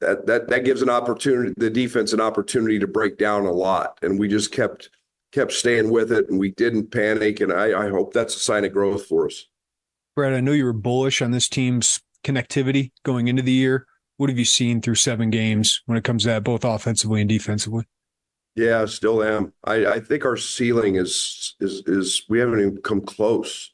that 0.00 0.26
that 0.26 0.48
that 0.48 0.64
gives 0.64 0.82
an 0.82 0.90
opportunity 0.90 1.54
the 1.56 1.70
defense 1.70 2.12
an 2.12 2.20
opportunity 2.20 2.78
to 2.78 2.86
break 2.86 3.16
down 3.16 3.46
a 3.46 3.52
lot 3.52 3.98
and 4.02 4.18
we 4.18 4.28
just 4.28 4.52
kept 4.52 4.90
kept 5.32 5.52
staying 5.52 5.90
with 5.90 6.12
it 6.12 6.28
and 6.28 6.38
we 6.38 6.50
didn't 6.50 6.90
panic 6.90 7.40
and 7.40 7.52
I, 7.52 7.86
I 7.86 7.88
hope 7.90 8.12
that's 8.12 8.36
a 8.36 8.40
sign 8.40 8.64
of 8.64 8.72
growth 8.72 9.06
for 9.06 9.26
us. 9.26 9.46
Brad, 10.14 10.32
I 10.32 10.40
know 10.40 10.52
you 10.52 10.64
were 10.64 10.72
bullish 10.72 11.20
on 11.22 11.32
this 11.32 11.48
team's 11.48 12.00
connectivity 12.24 12.92
going 13.04 13.28
into 13.28 13.42
the 13.42 13.52
year. 13.52 13.86
What 14.16 14.30
have 14.30 14.38
you 14.38 14.44
seen 14.44 14.80
through 14.80 14.94
seven 14.96 15.30
games 15.30 15.82
when 15.86 15.98
it 15.98 16.04
comes 16.04 16.22
to 16.22 16.28
that, 16.28 16.44
both 16.44 16.64
offensively 16.64 17.20
and 17.20 17.28
defensively? 17.28 17.84
Yeah, 18.56 18.84
still 18.86 19.22
am. 19.22 19.52
I, 19.64 19.86
I 19.86 20.00
think 20.00 20.24
our 20.24 20.36
ceiling 20.36 20.96
is 20.96 21.56
is 21.60 21.82
is 21.86 22.24
we 22.28 22.38
haven't 22.38 22.60
even 22.60 22.76
come 22.82 23.00
close. 23.00 23.72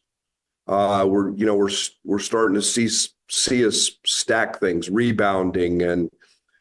Uh, 0.67 1.07
we're 1.07 1.35
you 1.35 1.45
know 1.45 1.55
we're 1.55 1.71
we're 2.05 2.19
starting 2.19 2.55
to 2.55 2.63
see 2.63 2.89
see 3.29 3.67
us 3.67 3.91
stack 4.07 4.59
things, 4.59 4.89
rebounding 4.89 5.83
and 5.83 6.11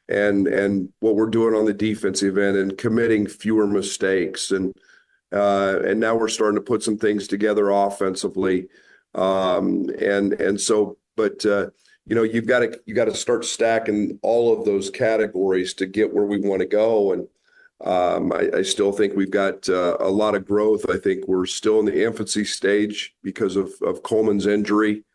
and 0.10 0.48
and 0.48 0.90
what 1.00 1.16
we're 1.16 1.30
doing 1.30 1.56
on 1.56 1.66
the 1.66 1.74
defensive 1.74 2.38
end 2.38 2.58
and 2.58 2.78
committing 2.78 3.28
fewer 3.28 3.68
mistakes 3.68 4.52
and 4.52 4.74
uh, 5.32 5.80
and 5.86 6.00
now 6.00 6.16
we're 6.16 6.28
starting 6.28 6.56
to 6.56 6.66
put 6.66 6.82
some 6.82 6.98
things 6.98 7.28
together 7.28 7.70
offensively 7.70 8.68
um, 9.14 9.88
and 10.02 10.34
and 10.34 10.60
so 10.60 10.98
but 11.20 11.46
uh, 11.46 11.70
you 12.06 12.16
know 12.16 12.24
you've 12.24 12.48
got 12.48 12.60
to 12.60 12.80
you 12.86 12.96
got 12.96 13.06
to 13.06 13.16
start 13.16 13.44
stacking 13.44 14.18
all 14.22 14.58
of 14.58 14.64
those 14.64 14.90
categories 14.90 15.74
to 15.74 15.86
get 15.86 16.14
where 16.14 16.26
we 16.26 16.40
want 16.40 16.62
to 16.62 16.66
go 16.68 17.12
and 17.12 17.28
um, 17.82 18.34
I, 18.34 18.58
I, 18.58 18.62
still 18.64 18.92
think 18.92 19.16
we've 19.16 19.32
got 19.32 19.70
uh, 19.70 19.96
a 20.02 20.10
lot 20.10 20.36
of 20.36 20.46
growth. 20.46 20.90
I 20.90 20.98
think 20.98 21.30
we're 21.30 21.46
still 21.46 21.80
in 21.80 21.86
the 21.86 22.04
infancy 22.04 22.44
stage 22.44 23.16
because 23.24 23.56
of, 23.56 23.72
of 23.82 24.04
Coleman's 24.04 24.48
injury 24.48 25.06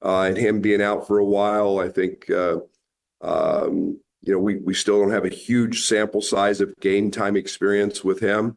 uh, 0.00 0.20
and 0.20 0.36
him 0.36 0.60
being 0.60 0.80
out 0.80 1.08
for 1.08 1.18
a 1.18 1.24
while. 1.24 1.80
I 1.80 1.88
think 1.88 2.30
uh, 2.30 2.58
um, 3.20 3.98
you 4.22 4.32
know, 4.32 4.38
we 4.38 4.56
we 4.56 4.74
still 4.74 5.00
don't 5.00 5.10
have 5.10 5.24
a 5.24 5.28
huge 5.28 5.86
sample 5.86 6.22
size 6.22 6.60
of 6.60 6.78
game 6.80 7.10
time 7.10 7.36
experience 7.36 8.04
with 8.04 8.20
him, 8.20 8.56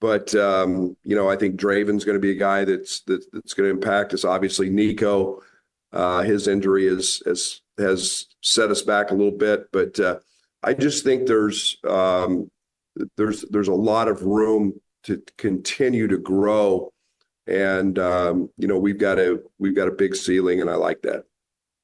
but 0.00 0.34
um, 0.34 0.94
you 1.02 1.16
know, 1.16 1.30
I 1.30 1.36
think 1.36 1.56
Draven's 1.56 2.04
going 2.04 2.16
to 2.16 2.20
be 2.20 2.32
a 2.32 2.38
guy 2.38 2.64
that's 2.64 3.00
that, 3.02 3.24
that's 3.32 3.54
going 3.54 3.68
to 3.68 3.74
impact 3.74 4.12
us. 4.12 4.24
Obviously, 4.24 4.68
Nico, 4.68 5.42
his 5.92 6.48
injury 6.48 6.86
is 6.86 7.22
has 7.26 7.60
has 7.78 8.26
set 8.42 8.70
us 8.70 8.82
back 8.82 9.10
a 9.10 9.14
little 9.14 9.36
bit, 9.36 9.70
but 9.72 9.98
uh, 9.98 10.18
I 10.62 10.74
just 10.74 11.04
think 11.04 11.26
there's 11.26 11.76
um, 11.88 12.50
there's 13.16 13.42
there's 13.50 13.68
a 13.68 13.74
lot 13.74 14.08
of 14.08 14.22
room 14.22 14.80
to 15.04 15.22
continue 15.38 16.06
to 16.08 16.18
grow, 16.18 16.92
and 17.46 17.98
um, 17.98 18.50
you 18.56 18.68
know, 18.68 18.78
we've 18.78 18.98
got 18.98 19.18
a 19.18 19.40
we've 19.58 19.74
got 19.74 19.88
a 19.88 19.92
big 19.92 20.14
ceiling, 20.14 20.60
and 20.60 20.70
I 20.70 20.74
like 20.74 21.02
that. 21.02 21.24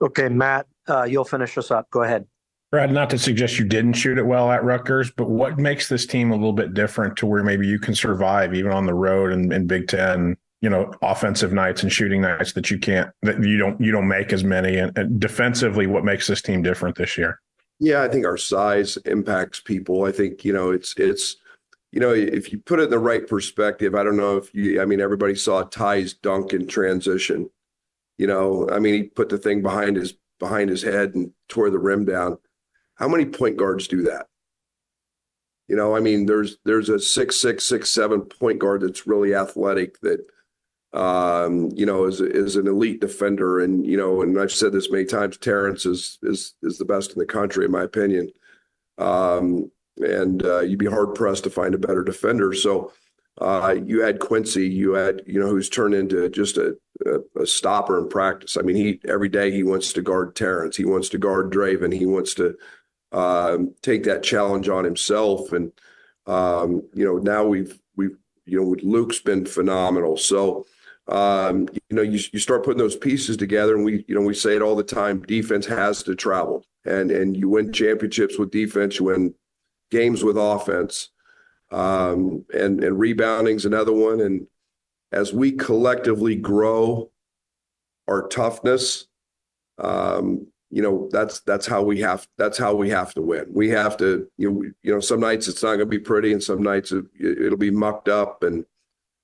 Okay, 0.01 0.29
Matt, 0.29 0.67
uh, 0.89 1.05
you'll 1.05 1.25
finish 1.25 1.59
us 1.59 1.71
up. 1.71 1.91
Go 1.91 2.03
ahead. 2.03 2.27
Brad, 2.71 2.93
not 2.93 3.09
to 3.11 3.19
suggest 3.19 3.59
you 3.59 3.65
didn't 3.65 3.95
shoot 3.95 4.19
it 4.19 4.27
well 4.27 4.53
at 4.53 4.63
Rutgers, 4.63 5.11
but 5.11 5.31
what 5.31 5.59
makes 5.59 5.89
this 5.89 6.05
team 6.05 6.31
a 6.31 6.35
little 6.35 6.53
bit 6.53 6.75
different 6.75 7.17
to 7.17 7.27
where 7.27 7.43
maybe 7.43 7.67
you 7.67 7.79
can 7.79 7.95
survive 7.95 8.55
even 8.55 8.73
on 8.73 8.85
the 8.85 8.93
road 8.93 9.33
and 9.33 9.51
in 9.53 9.67
Big 9.67 9.89
Ten, 9.89 10.37
you 10.61 10.69
know, 10.69 10.93
offensive 11.03 11.53
nights 11.53 11.83
and 11.83 11.93
shooting 11.93 12.21
nights 12.21 12.53
that 12.55 12.71
you 12.71 12.79
can't, 12.79 13.11
that 13.23 13.43
you 13.43 13.59
don't, 13.59 13.81
you 13.81 13.93
don't 13.93 14.09
make 14.09 14.33
as 14.33 14.43
many. 14.43 14.77
And, 14.77 14.97
and 14.99 15.21
defensively, 15.21 15.87
what 15.87 16.05
makes 16.05 16.27
this 16.27 16.43
team 16.43 16.63
different 16.63 16.97
this 16.97 17.17
year? 17.17 17.41
Yeah, 17.81 18.03
I 18.03 18.09
think 18.09 18.27
our 18.27 18.37
size 18.37 18.97
impacts 19.05 19.61
people. 19.61 20.05
I 20.05 20.13
think, 20.13 20.45
you 20.45 20.53
know, 20.53 20.71
it's 20.71 20.95
it's 20.97 21.37
you 21.93 22.01
know, 22.01 22.13
if 22.13 22.53
you 22.53 22.59
put 22.59 22.81
it 22.81 22.85
in 22.85 22.91
the 22.91 22.99
right 22.99 23.27
perspective, 23.27 23.95
I 23.95 24.03
don't 24.03 24.17
know 24.17 24.37
if 24.37 24.55
you 24.55 24.83
I 24.83 24.85
mean 24.85 25.01
everybody 25.01 25.35
saw 25.35 25.63
Ty's 25.63 26.13
dunk 26.13 26.53
in 26.53 26.67
transition. 26.67 27.51
You 28.19 28.27
know, 28.27 28.69
I 28.71 28.79
mean 28.79 28.95
he 28.95 29.03
put 29.05 29.29
the 29.29 29.39
thing 29.39 29.63
behind 29.63 29.97
his 29.97 30.15
behind 30.39 30.71
his 30.71 30.83
head 30.83 31.15
and 31.15 31.33
tore 31.49 31.71
the 31.71 31.79
rim 31.79 32.05
down. 32.05 32.39
How 32.97 33.09
many 33.09 33.27
point 33.27 33.57
guards 33.57 33.87
do 33.89 34.03
that? 34.03 34.27
You 35.69 35.77
know, 35.77 35.95
I 35.95 36.01
mean, 36.01 36.27
there's 36.27 36.59
there's 36.65 36.89
a 36.89 36.99
six 36.99 37.41
six 37.41 37.65
six 37.65 37.91
seven 37.91 38.23
point 38.23 38.59
guard 38.59 38.83
that's 38.83 39.07
really 39.07 39.35
athletic 39.35 40.01
that 40.01 40.21
um, 40.93 41.71
you 41.75 41.85
know, 41.85 42.05
is 42.05 42.21
is 42.21 42.57
an 42.57 42.67
elite 42.67 43.01
defender, 43.01 43.61
and 43.61 43.87
you 43.87 43.97
know, 43.97 44.23
and 44.23 44.41
I've 44.41 44.53
said 44.53 44.73
this 44.73 44.91
many 44.91 45.05
times. 45.05 45.37
Terrence 45.37 45.85
is 45.85 46.19
is 46.23 46.55
is 46.63 46.79
the 46.79 46.85
best 46.85 47.13
in 47.13 47.19
the 47.19 47.27
country, 47.27 47.65
in 47.65 47.71
my 47.71 47.83
opinion. 47.83 48.31
Um, 48.97 49.71
and 49.99 50.45
uh, 50.45 50.61
you'd 50.61 50.79
be 50.79 50.87
hard 50.87 51.15
pressed 51.15 51.45
to 51.45 51.51
find 51.51 51.75
a 51.75 51.79
better 51.79 52.03
defender. 52.03 52.53
So 52.53 52.93
uh, 53.41 53.77
you 53.85 54.03
had 54.03 54.21
Quincy, 54.21 54.69
you 54.69 54.95
had 54.95 55.23
you 55.27 55.41
know, 55.41 55.49
who's 55.49 55.69
turned 55.69 55.95
into 55.95 56.29
just 56.31 56.57
a, 56.57 56.77
a, 57.07 57.43
a 57.43 57.47
stopper 57.47 57.99
in 57.99 58.09
practice. 58.09 58.57
I 58.57 58.63
mean, 58.63 58.77
he 58.77 59.01
every 59.07 59.29
day 59.29 59.51
he 59.51 59.63
wants 59.63 59.93
to 59.93 60.03
guard 60.03 60.35
Terrence, 60.35 60.77
he 60.77 60.85
wants 60.85 61.09
to 61.11 61.19
guard 61.19 61.53
Draven, 61.53 61.93
he 61.95 62.07
wants 62.07 62.35
to 62.35 62.57
um, 63.13 63.75
take 63.83 64.05
that 64.05 64.23
challenge 64.23 64.69
on 64.69 64.85
himself. 64.85 65.53
And 65.53 65.73
um, 66.27 66.83
you 66.95 67.05
know, 67.05 67.19
now 67.19 67.45
we've 67.45 67.79
we've 67.97 68.17
you 68.49 68.59
know, 68.59 68.75
Luke's 68.83 69.21
been 69.21 69.45
phenomenal. 69.45 70.17
So 70.17 70.67
um, 71.09 71.69
you 71.89 71.97
know, 71.97 72.03
you, 72.03 72.21
you 72.33 72.39
start 72.39 72.65
putting 72.65 72.79
those 72.79 72.97
pieces 72.97 73.37
together, 73.37 73.75
and 73.75 73.85
we, 73.85 74.05
you 74.07 74.15
know, 74.15 74.21
we 74.21 74.35
say 74.35 74.57
it 74.57 74.63
all 74.63 74.77
the 74.77 74.83
time: 74.83 75.23
defense 75.23 75.67
has 75.67 76.03
to 76.03 76.15
travel, 76.15 76.65
and 76.85 77.11
and 77.11 77.37
you 77.37 77.49
win 77.49 77.73
championships 77.73 78.39
with 78.39 78.51
defense, 78.51 78.99
you 78.99 79.07
win 79.07 79.35
games 79.91 80.23
with 80.23 80.37
offense, 80.37 81.11
um, 81.71 82.45
and 82.53 82.85
and 82.85 82.99
rebounding's 82.99 83.65
another 83.65 83.93
one. 83.93 84.21
And 84.21 84.47
as 85.11 85.33
we 85.33 85.53
collectively 85.53 86.37
grow 86.37 87.11
our 88.07 88.29
toughness, 88.29 89.07
um, 89.79 90.47
you 90.71 90.83
know, 90.83 91.09
that's 91.11 91.41
that's 91.41 91.67
how 91.67 91.83
we 91.83 92.01
have 92.01 92.29
that's 92.37 92.59
how 92.59 92.75
we 92.75 92.91
have 92.91 93.15
to 93.15 93.23
win. 93.23 93.47
We 93.51 93.71
have 93.71 93.97
to, 93.99 94.29
you 94.37 94.51
know, 94.51 94.63
you 94.83 94.93
know, 94.93 95.01
some 95.01 95.21
nights 95.21 95.49
it's 95.49 95.63
not 95.63 95.77
going 95.77 95.81
to 95.81 95.87
be 95.87 95.99
pretty, 95.99 96.33
and 96.35 96.43
some 96.43 96.63
nights 96.63 96.93
it, 96.93 97.07
it'll 97.19 97.57
be 97.57 97.71
mucked 97.71 98.11
up 98.11 98.43
and 98.43 98.67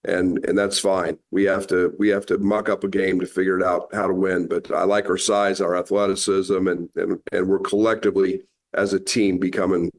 and 0.05 0.45
and 0.45 0.57
that's 0.57 0.79
fine. 0.79 1.19
We 1.31 1.45
have 1.45 1.67
to 1.69 1.95
we 1.99 2.09
have 2.09 2.27
to 2.27 2.39
muck 2.39 2.69
up 2.69 2.85
a 2.85 2.89
game 2.89 3.21
to 3.21 3.27
figure 3.27 3.59
it 3.59 3.65
out 3.65 3.89
how 3.95 4.07
to 4.07 4.15
win. 4.15 4.49
But 4.49 4.71
I 4.71 4.85
like 4.85 5.09
our 5.09 5.19
size, 5.19 5.61
our 5.61 5.77
athleticism, 5.77 6.67
and 6.69 6.89
and 6.97 7.21
and 7.33 7.49
we're 7.49 7.59
collectively 7.59 8.43
as 8.75 8.93
a 8.93 9.01
team 9.01 9.39
becoming 9.39 9.91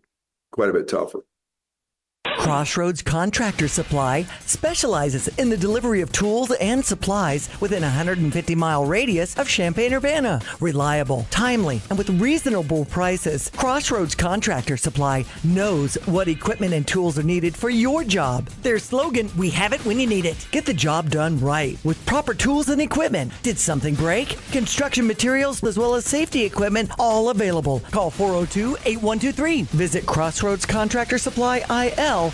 quite 0.51 0.69
a 0.69 0.73
bit 0.73 0.87
tougher. 0.87 1.19
Crossroads 2.45 3.01
Contractor 3.01 3.67
Supply 3.67 4.23
specializes 4.45 5.27
in 5.39 5.49
the 5.49 5.57
delivery 5.57 6.01
of 6.01 6.11
tools 6.11 6.51
and 6.51 6.85
supplies 6.85 7.49
within 7.59 7.81
a 7.81 7.87
150 7.87 8.53
mile 8.53 8.85
radius 8.85 9.35
of 9.39 9.49
Champaign 9.49 9.95
Urbana. 9.95 10.39
Reliable, 10.59 11.25
timely, 11.31 11.81
and 11.89 11.97
with 11.97 12.07
reasonable 12.21 12.85
prices, 12.85 13.49
Crossroads 13.57 14.13
Contractor 14.13 14.77
Supply 14.77 15.25
knows 15.43 15.95
what 16.05 16.27
equipment 16.27 16.75
and 16.75 16.87
tools 16.87 17.17
are 17.17 17.23
needed 17.23 17.55
for 17.55 17.71
your 17.71 18.03
job. 18.03 18.45
Their 18.61 18.77
slogan, 18.77 19.31
We 19.35 19.49
have 19.49 19.73
it 19.73 19.83
when 19.83 19.99
you 19.99 20.05
need 20.05 20.25
it. 20.25 20.47
Get 20.51 20.67
the 20.67 20.73
job 20.73 21.09
done 21.09 21.39
right 21.39 21.79
with 21.83 22.05
proper 22.05 22.35
tools 22.35 22.69
and 22.69 22.79
equipment. 22.79 23.33
Did 23.41 23.57
something 23.57 23.95
break? 23.95 24.37
Construction 24.51 25.07
materials 25.07 25.63
as 25.63 25.79
well 25.79 25.95
as 25.95 26.05
safety 26.05 26.43
equipment 26.43 26.91
all 26.99 27.29
available. 27.29 27.79
Call 27.89 28.11
402 28.11 28.77
8123. 28.85 29.63
Visit 29.63 30.05
Crossroads 30.05 30.67
Contractor 30.67 31.17
Supply 31.17 31.65
IL 31.71 32.33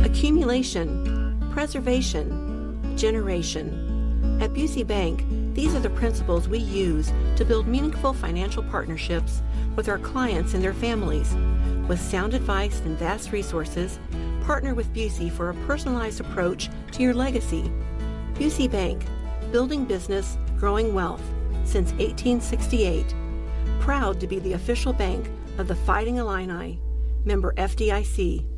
Accumulation, 0.00 1.50
preservation, 1.52 2.94
generation. 2.98 4.38
At 4.42 4.52
Busey 4.52 4.86
Bank, 4.86 5.24
these 5.54 5.74
are 5.74 5.80
the 5.80 5.88
principles 5.90 6.48
we 6.48 6.58
use 6.58 7.10
to 7.36 7.46
build 7.46 7.66
meaningful 7.66 8.12
financial 8.12 8.62
partnerships 8.62 9.40
with 9.74 9.88
our 9.88 9.98
clients 9.98 10.52
and 10.52 10.62
their 10.62 10.74
families. 10.74 11.34
With 11.88 11.98
sound 11.98 12.34
advice 12.34 12.80
and 12.80 12.98
vast 12.98 13.32
resources, 13.32 13.98
partner 14.44 14.74
with 14.74 14.92
Busey 14.92 15.32
for 15.32 15.48
a 15.48 15.54
personalized 15.66 16.20
approach 16.20 16.68
to 16.92 17.02
your 17.02 17.14
legacy. 17.14 17.72
Busey 18.34 18.70
Bank, 18.70 19.06
building 19.50 19.86
business, 19.86 20.36
growing 20.58 20.92
wealth 20.92 21.22
since 21.64 21.92
1868. 21.92 23.14
Proud 23.80 24.20
to 24.20 24.26
be 24.26 24.38
the 24.40 24.52
official 24.52 24.92
bank 24.92 25.30
of 25.56 25.68
the 25.68 25.74
Fighting 25.74 26.16
Illini. 26.16 26.78
Member 27.24 27.54
FDIC. 27.54 28.49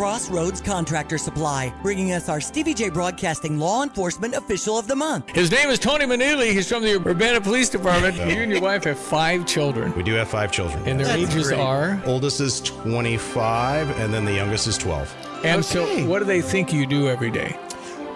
Crossroads 0.00 0.62
Contractor 0.62 1.18
Supply, 1.18 1.70
bringing 1.82 2.12
us 2.12 2.30
our 2.30 2.40
Stevie 2.40 2.72
J 2.72 2.88
Broadcasting 2.88 3.58
Law 3.58 3.82
Enforcement 3.82 4.32
Official 4.34 4.78
of 4.78 4.88
the 4.88 4.96
Month. 4.96 5.28
His 5.28 5.50
name 5.50 5.68
is 5.68 5.78
Tony 5.78 6.06
Manili. 6.06 6.52
He's 6.52 6.66
from 6.70 6.82
the 6.82 6.96
Urbana 7.06 7.38
Police 7.38 7.68
Department. 7.68 8.16
you 8.16 8.22
and 8.42 8.50
your 8.50 8.62
wife 8.62 8.84
have 8.84 8.98
five 8.98 9.44
children. 9.44 9.94
We 9.94 10.02
do 10.02 10.14
have 10.14 10.30
five 10.30 10.52
children. 10.52 10.82
And 10.88 10.98
their 10.98 11.06
That's 11.06 11.34
ages 11.34 11.48
great. 11.48 11.60
are? 11.60 12.00
Oldest 12.06 12.40
is 12.40 12.62
25, 12.62 13.90
and 14.00 14.10
then 14.10 14.24
the 14.24 14.32
youngest 14.32 14.68
is 14.68 14.78
12. 14.78 15.14
And 15.44 15.62
so, 15.62 15.84
what 16.06 16.20
do 16.20 16.24
they 16.24 16.40
think 16.40 16.72
you 16.72 16.86
do 16.86 17.10
every 17.10 17.30
day? 17.30 17.54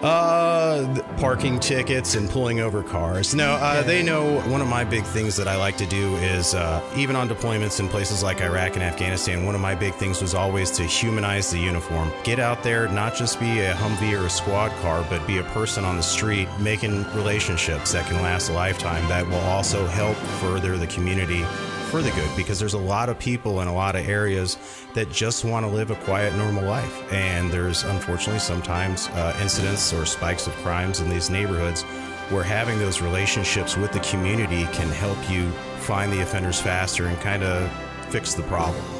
Uh, 0.05 1.01
parking 1.17 1.59
tickets 1.59 2.13
and 2.13 2.29
pulling 2.29 2.59
over 2.59 2.83
cars. 2.83 3.33
No, 3.33 3.53
uh, 3.53 3.81
they 3.81 4.03
know 4.03 4.39
one 4.41 4.61
of 4.61 4.67
my 4.67 4.83
big 4.83 5.03
things 5.03 5.35
that 5.35 5.47
I 5.47 5.55
like 5.55 5.77
to 5.77 5.87
do 5.87 6.15
is 6.17 6.53
uh, 6.53 6.79
even 6.95 7.15
on 7.15 7.27
deployments 7.27 7.79
in 7.79 7.89
places 7.89 8.21
like 8.21 8.39
Iraq 8.39 8.75
and 8.75 8.83
Afghanistan, 8.83 9.47
one 9.47 9.55
of 9.55 9.61
my 9.61 9.73
big 9.73 9.95
things 9.95 10.21
was 10.21 10.35
always 10.35 10.69
to 10.77 10.83
humanize 10.83 11.49
the 11.49 11.57
uniform. 11.57 12.11
Get 12.23 12.37
out 12.37 12.61
there, 12.61 12.87
not 12.89 13.15
just 13.15 13.39
be 13.39 13.61
a 13.61 13.73
Humvee 13.73 14.21
or 14.21 14.27
a 14.27 14.29
squad 14.29 14.69
car, 14.83 15.03
but 15.09 15.25
be 15.25 15.39
a 15.39 15.43
person 15.43 15.83
on 15.83 15.97
the 15.97 16.03
street 16.03 16.49
making 16.59 17.11
relationships 17.15 17.93
that 17.93 18.05
can 18.05 18.21
last 18.21 18.49
a 18.49 18.53
lifetime 18.53 19.09
that 19.09 19.25
will 19.25 19.37
also 19.37 19.87
help 19.87 20.15
further 20.39 20.77
the 20.77 20.85
community 20.85 21.43
for 21.85 22.01
the 22.01 22.11
good 22.11 22.29
because 22.35 22.59
there's 22.59 22.73
a 22.73 22.77
lot 22.77 23.09
of 23.09 23.17
people 23.19 23.61
in 23.61 23.67
a 23.67 23.73
lot 23.73 23.95
of 23.95 24.07
areas 24.07 24.57
that 24.93 25.11
just 25.11 25.45
want 25.45 25.65
to 25.65 25.71
live 25.71 25.91
a 25.91 25.95
quiet, 25.95 26.35
normal 26.35 26.63
life. 26.63 27.13
And 27.13 27.51
there's 27.51 27.83
unfortunately 27.83 28.39
sometimes 28.39 29.07
uh, 29.09 29.37
incidents 29.41 29.93
or 29.93 30.05
spikes 30.05 30.47
of 30.47 30.53
crimes 30.57 30.99
in 30.99 31.09
these 31.09 31.29
neighborhoods 31.29 31.83
where 32.29 32.43
having 32.43 32.79
those 32.79 33.01
relationships 33.01 33.77
with 33.77 33.91
the 33.91 33.99
community 33.99 34.63
can 34.73 34.89
help 34.89 35.17
you 35.29 35.49
find 35.79 36.11
the 36.11 36.21
offenders 36.21 36.59
faster 36.59 37.05
and 37.07 37.19
kind 37.19 37.43
of 37.43 37.71
fix 38.09 38.33
the 38.33 38.43
problem. 38.43 38.94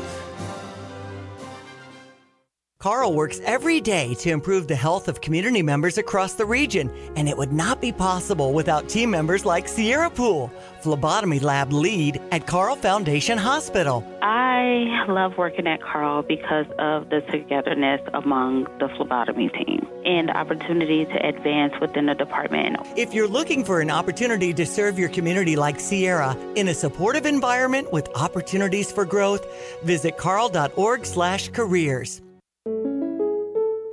Carle 2.85 3.15
works 3.15 3.41
every 3.45 3.81
day 3.81 4.13
to 4.13 4.29
improve 4.29 4.67
the 4.67 4.75
health 4.75 5.07
of 5.07 5.19
community 5.19 5.63
members 5.63 5.97
across 5.97 6.35
the 6.35 6.45
region, 6.45 6.91
and 7.15 7.27
it 7.27 7.35
would 7.35 7.51
not 7.51 7.81
be 7.81 7.91
possible 7.91 8.53
without 8.53 8.87
team 8.87 9.09
members 9.09 9.43
like 9.43 9.67
Sierra 9.67 10.07
Poole, 10.07 10.51
phlebotomy 10.81 11.39
lab 11.39 11.73
lead 11.73 12.21
at 12.31 12.45
Carle 12.45 12.75
Foundation 12.75 13.39
Hospital. 13.39 14.05
I 14.21 15.03
love 15.07 15.35
working 15.35 15.65
at 15.65 15.81
Carle 15.81 16.21
because 16.21 16.67
of 16.77 17.09
the 17.09 17.21
togetherness 17.31 18.01
among 18.13 18.65
the 18.77 18.87
phlebotomy 18.89 19.49
team 19.49 19.87
and 20.05 20.29
the 20.29 20.37
opportunity 20.37 21.05
to 21.05 21.27
advance 21.27 21.73
within 21.81 22.05
the 22.05 22.13
department. 22.13 22.77
If 22.95 23.15
you're 23.15 23.27
looking 23.27 23.65
for 23.65 23.81
an 23.81 23.89
opportunity 23.89 24.53
to 24.53 24.63
serve 24.63 24.99
your 24.99 25.09
community 25.09 25.55
like 25.55 25.79
Sierra 25.79 26.37
in 26.55 26.67
a 26.67 26.73
supportive 26.75 27.25
environment 27.25 27.91
with 27.91 28.09
opportunities 28.13 28.91
for 28.91 29.05
growth, 29.05 29.43
visit 29.81 30.17
carle.org/careers. 30.17 32.21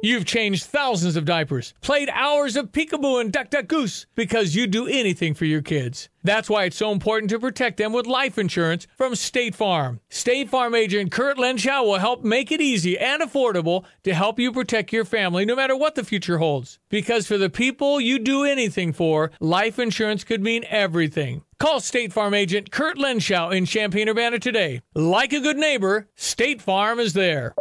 You've 0.04 0.24
changed 0.24 0.64
thousands 0.64 1.14
of 1.14 1.24
diapers, 1.24 1.74
played 1.80 2.10
hours 2.10 2.56
of 2.56 2.72
peekaboo 2.72 3.20
and 3.20 3.30
duck 3.30 3.50
duck 3.50 3.68
goose 3.68 4.06
because 4.16 4.56
you'd 4.56 4.72
do 4.72 4.88
anything 4.88 5.32
for 5.32 5.44
your 5.44 5.62
kids. 5.62 6.08
That's 6.24 6.50
why 6.50 6.64
it's 6.64 6.76
so 6.76 6.90
important 6.90 7.30
to 7.30 7.38
protect 7.38 7.76
them 7.76 7.92
with 7.92 8.08
life 8.08 8.36
insurance 8.36 8.88
from 8.96 9.14
State 9.14 9.54
Farm. 9.54 10.00
State 10.10 10.48
Farm 10.48 10.74
agent 10.74 11.12
Kurt 11.12 11.36
Lenschow 11.36 11.84
will 11.84 12.00
help 12.00 12.24
make 12.24 12.50
it 12.50 12.60
easy 12.60 12.98
and 12.98 13.22
affordable 13.22 13.84
to 14.02 14.12
help 14.12 14.40
you 14.40 14.50
protect 14.50 14.92
your 14.92 15.04
family 15.04 15.44
no 15.44 15.54
matter 15.54 15.76
what 15.76 15.94
the 15.94 16.02
future 16.02 16.38
holds. 16.38 16.80
Because 16.88 17.28
for 17.28 17.38
the 17.38 17.48
people 17.48 18.00
you 18.00 18.18
do 18.18 18.42
anything 18.42 18.92
for, 18.92 19.30
life 19.38 19.78
insurance 19.78 20.24
could 20.24 20.42
mean 20.42 20.64
everything. 20.68 21.44
Call 21.60 21.78
State 21.78 22.12
Farm 22.12 22.34
agent 22.34 22.72
Kurt 22.72 22.98
Lenschow 22.98 23.54
in 23.54 23.66
Champaign 23.66 24.08
Urbana 24.08 24.40
today. 24.40 24.82
Like 24.96 25.32
a 25.32 25.38
good 25.38 25.58
neighbor, 25.58 26.08
State 26.16 26.60
Farm 26.60 26.98
is 26.98 27.12
there. 27.12 27.54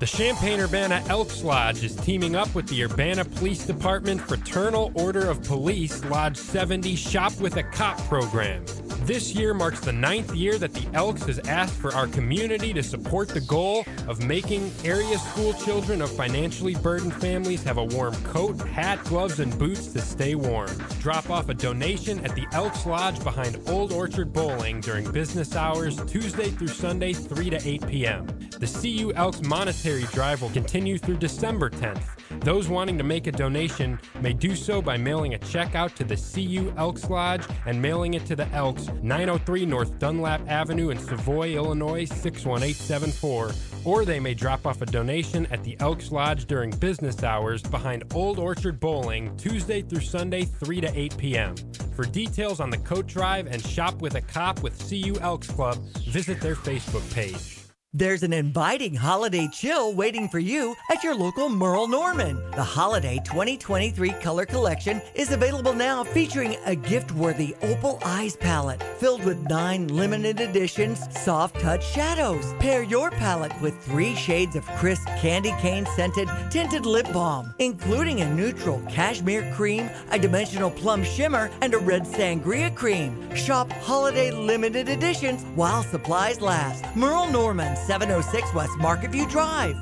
The 0.00 0.06
Champaign 0.06 0.60
Urbana 0.60 1.02
Elks 1.08 1.42
Lodge 1.42 1.82
is 1.82 1.96
teaming 1.96 2.36
up 2.36 2.54
with 2.54 2.68
the 2.68 2.84
Urbana 2.84 3.24
Police 3.24 3.66
Department 3.66 4.20
Fraternal 4.20 4.92
Order 4.94 5.28
of 5.28 5.42
Police 5.42 6.04
Lodge 6.04 6.36
70 6.36 6.94
Shop 6.94 7.36
with 7.40 7.56
a 7.56 7.64
Cop 7.64 7.98
program. 8.04 8.64
This 9.08 9.34
year 9.34 9.54
marks 9.54 9.80
the 9.80 9.92
ninth 9.92 10.32
year 10.34 10.56
that 10.58 10.72
the 10.72 10.86
Elks 10.94 11.24
has 11.24 11.40
asked 11.48 11.74
for 11.74 11.92
our 11.94 12.06
community 12.06 12.72
to 12.74 12.82
support 12.82 13.28
the 13.28 13.40
goal 13.40 13.84
of 14.06 14.22
making 14.22 14.70
area 14.84 15.18
school 15.18 15.52
children 15.54 16.00
of 16.00 16.14
financially 16.14 16.74
burdened 16.76 17.14
families 17.14 17.64
have 17.64 17.78
a 17.78 17.84
warm 17.84 18.14
coat, 18.22 18.60
hat, 18.68 19.02
gloves, 19.04 19.40
and 19.40 19.58
boots 19.58 19.88
to 19.94 20.00
stay 20.00 20.36
warm. 20.36 20.70
Drop 21.00 21.28
off 21.30 21.48
a 21.48 21.54
donation 21.54 22.24
at 22.24 22.36
the 22.36 22.46
Elks 22.52 22.86
Lodge 22.86 23.20
behind 23.24 23.58
Old 23.66 23.92
Orchard 23.92 24.32
Bowling 24.32 24.80
during 24.80 25.10
business 25.10 25.56
hours, 25.56 25.96
Tuesday 26.04 26.50
through 26.50 26.68
Sunday, 26.68 27.14
3 27.14 27.50
to 27.50 27.68
8 27.68 27.86
p.m. 27.88 28.26
The 28.60 28.66
CU 28.66 29.12
Elks 29.14 29.40
Monetary 29.40 29.87
Drive 29.88 30.42
will 30.42 30.50
continue 30.50 30.98
through 30.98 31.16
December 31.16 31.70
10th. 31.70 32.40
Those 32.40 32.68
wanting 32.68 32.98
to 32.98 33.04
make 33.04 33.26
a 33.26 33.32
donation 33.32 33.98
may 34.20 34.34
do 34.34 34.54
so 34.54 34.82
by 34.82 34.98
mailing 34.98 35.32
a 35.32 35.38
check 35.38 35.74
out 35.74 35.96
to 35.96 36.04
the 36.04 36.14
CU 36.14 36.72
Elks 36.76 37.08
Lodge 37.08 37.44
and 37.64 37.80
mailing 37.80 38.12
it 38.12 38.26
to 38.26 38.36
the 38.36 38.46
Elks, 38.48 38.88
903 39.02 39.64
North 39.64 39.98
Dunlap 39.98 40.42
Avenue 40.46 40.90
in 40.90 40.98
Savoy, 40.98 41.54
Illinois 41.54 42.04
61874, 42.04 43.52
or 43.84 44.04
they 44.04 44.20
may 44.20 44.34
drop 44.34 44.66
off 44.66 44.82
a 44.82 44.86
donation 44.86 45.46
at 45.46 45.64
the 45.64 45.74
Elks 45.80 46.12
Lodge 46.12 46.44
during 46.44 46.70
business 46.70 47.22
hours 47.22 47.62
behind 47.62 48.04
Old 48.14 48.38
Orchard 48.38 48.78
Bowling, 48.78 49.34
Tuesday 49.38 49.80
through 49.80 50.02
Sunday 50.02 50.42
3 50.42 50.82
to 50.82 50.98
8 50.98 51.16
p.m. 51.16 51.54
For 51.96 52.04
details 52.04 52.60
on 52.60 52.68
the 52.68 52.78
coat 52.78 53.06
drive 53.06 53.46
and 53.46 53.64
shop 53.64 54.02
with 54.02 54.16
a 54.16 54.20
cop 54.20 54.62
with 54.62 54.78
CU 54.86 55.14
Elks 55.22 55.48
Club, 55.48 55.78
visit 56.04 56.42
their 56.42 56.56
Facebook 56.56 57.10
page. 57.14 57.57
There's 57.94 58.22
an 58.22 58.34
inviting 58.34 58.94
holiday 58.94 59.48
chill 59.50 59.94
waiting 59.94 60.28
for 60.28 60.38
you 60.38 60.76
at 60.90 61.02
your 61.02 61.14
local 61.14 61.48
Merle 61.48 61.88
Norman. 61.88 62.38
The 62.50 62.62
Holiday 62.62 63.18
2023 63.24 64.10
Color 64.20 64.44
Collection 64.44 65.00
is 65.14 65.32
available 65.32 65.72
now 65.72 66.04
featuring 66.04 66.58
a 66.66 66.76
gift 66.76 67.12
worthy 67.12 67.56
Opal 67.62 67.98
Eyes 68.04 68.36
palette 68.36 68.82
filled 68.98 69.24
with 69.24 69.48
nine 69.48 69.88
limited 69.88 70.38
editions 70.38 71.00
soft 71.18 71.58
touch 71.60 71.82
shadows. 71.90 72.52
Pair 72.58 72.82
your 72.82 73.10
palette 73.10 73.58
with 73.62 73.82
three 73.82 74.14
shades 74.14 74.54
of 74.54 74.66
crisp 74.76 75.06
candy 75.16 75.54
cane 75.58 75.86
scented 75.96 76.28
tinted 76.50 76.84
lip 76.84 77.10
balm, 77.10 77.54
including 77.58 78.20
a 78.20 78.34
neutral 78.34 78.82
cashmere 78.90 79.50
cream, 79.54 79.88
a 80.10 80.18
dimensional 80.18 80.70
plum 80.70 81.02
shimmer, 81.02 81.50
and 81.62 81.72
a 81.72 81.78
red 81.78 82.02
sangria 82.02 82.74
cream. 82.74 83.34
Shop 83.34 83.72
holiday 83.72 84.30
limited 84.30 84.90
editions 84.90 85.42
while 85.54 85.82
supplies 85.82 86.42
last. 86.42 86.84
Merle 86.94 87.30
Norman. 87.30 87.77
706 87.86 88.54
West 88.54 88.72
Marketview 88.78 89.30
Drive. 89.30 89.76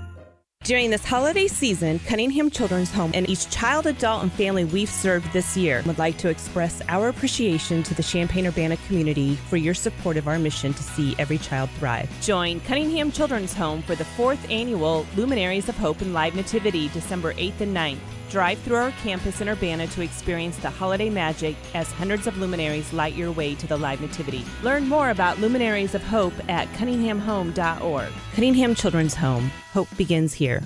During 0.66 0.90
this 0.90 1.04
holiday 1.04 1.46
season, 1.46 2.00
Cunningham 2.00 2.50
Children's 2.50 2.90
Home 2.90 3.12
and 3.14 3.28
each 3.28 3.48
child, 3.50 3.86
adult, 3.86 4.24
and 4.24 4.32
family 4.32 4.64
we've 4.64 4.90
served 4.90 5.32
this 5.32 5.56
year 5.56 5.80
would 5.86 5.98
like 5.98 6.18
to 6.18 6.28
express 6.28 6.82
our 6.88 7.08
appreciation 7.08 7.84
to 7.84 7.94
the 7.94 8.02
Champaign 8.02 8.48
Urbana 8.48 8.76
community 8.88 9.36
for 9.36 9.58
your 9.58 9.74
support 9.74 10.16
of 10.16 10.26
our 10.26 10.40
mission 10.40 10.74
to 10.74 10.82
see 10.82 11.14
every 11.20 11.38
child 11.38 11.70
thrive. 11.78 12.10
Join 12.20 12.58
Cunningham 12.60 13.12
Children's 13.12 13.54
Home 13.54 13.80
for 13.82 13.94
the 13.94 14.04
fourth 14.04 14.50
annual 14.50 15.06
Luminaries 15.14 15.68
of 15.68 15.76
Hope 15.76 16.00
and 16.00 16.12
Live 16.12 16.34
Nativity, 16.34 16.88
December 16.88 17.32
8th 17.34 17.60
and 17.60 17.76
9th. 17.76 18.15
Drive 18.30 18.58
through 18.60 18.76
our 18.76 18.90
campus 19.02 19.40
in 19.40 19.48
Urbana 19.48 19.86
to 19.88 20.02
experience 20.02 20.56
the 20.58 20.70
holiday 20.70 21.08
magic 21.08 21.54
as 21.74 21.92
hundreds 21.92 22.26
of 22.26 22.36
luminaries 22.38 22.92
light 22.92 23.14
your 23.14 23.30
way 23.30 23.54
to 23.54 23.66
the 23.66 23.76
live 23.76 24.00
nativity. 24.00 24.44
Learn 24.62 24.88
more 24.88 25.10
about 25.10 25.38
Luminaries 25.38 25.94
of 25.94 26.02
Hope 26.02 26.34
at 26.48 26.68
cunninghamhome.org. 26.72 28.12
Cunningham 28.34 28.74
Children's 28.74 29.14
Home. 29.14 29.50
Hope 29.72 29.88
begins 29.96 30.34
here. 30.34 30.62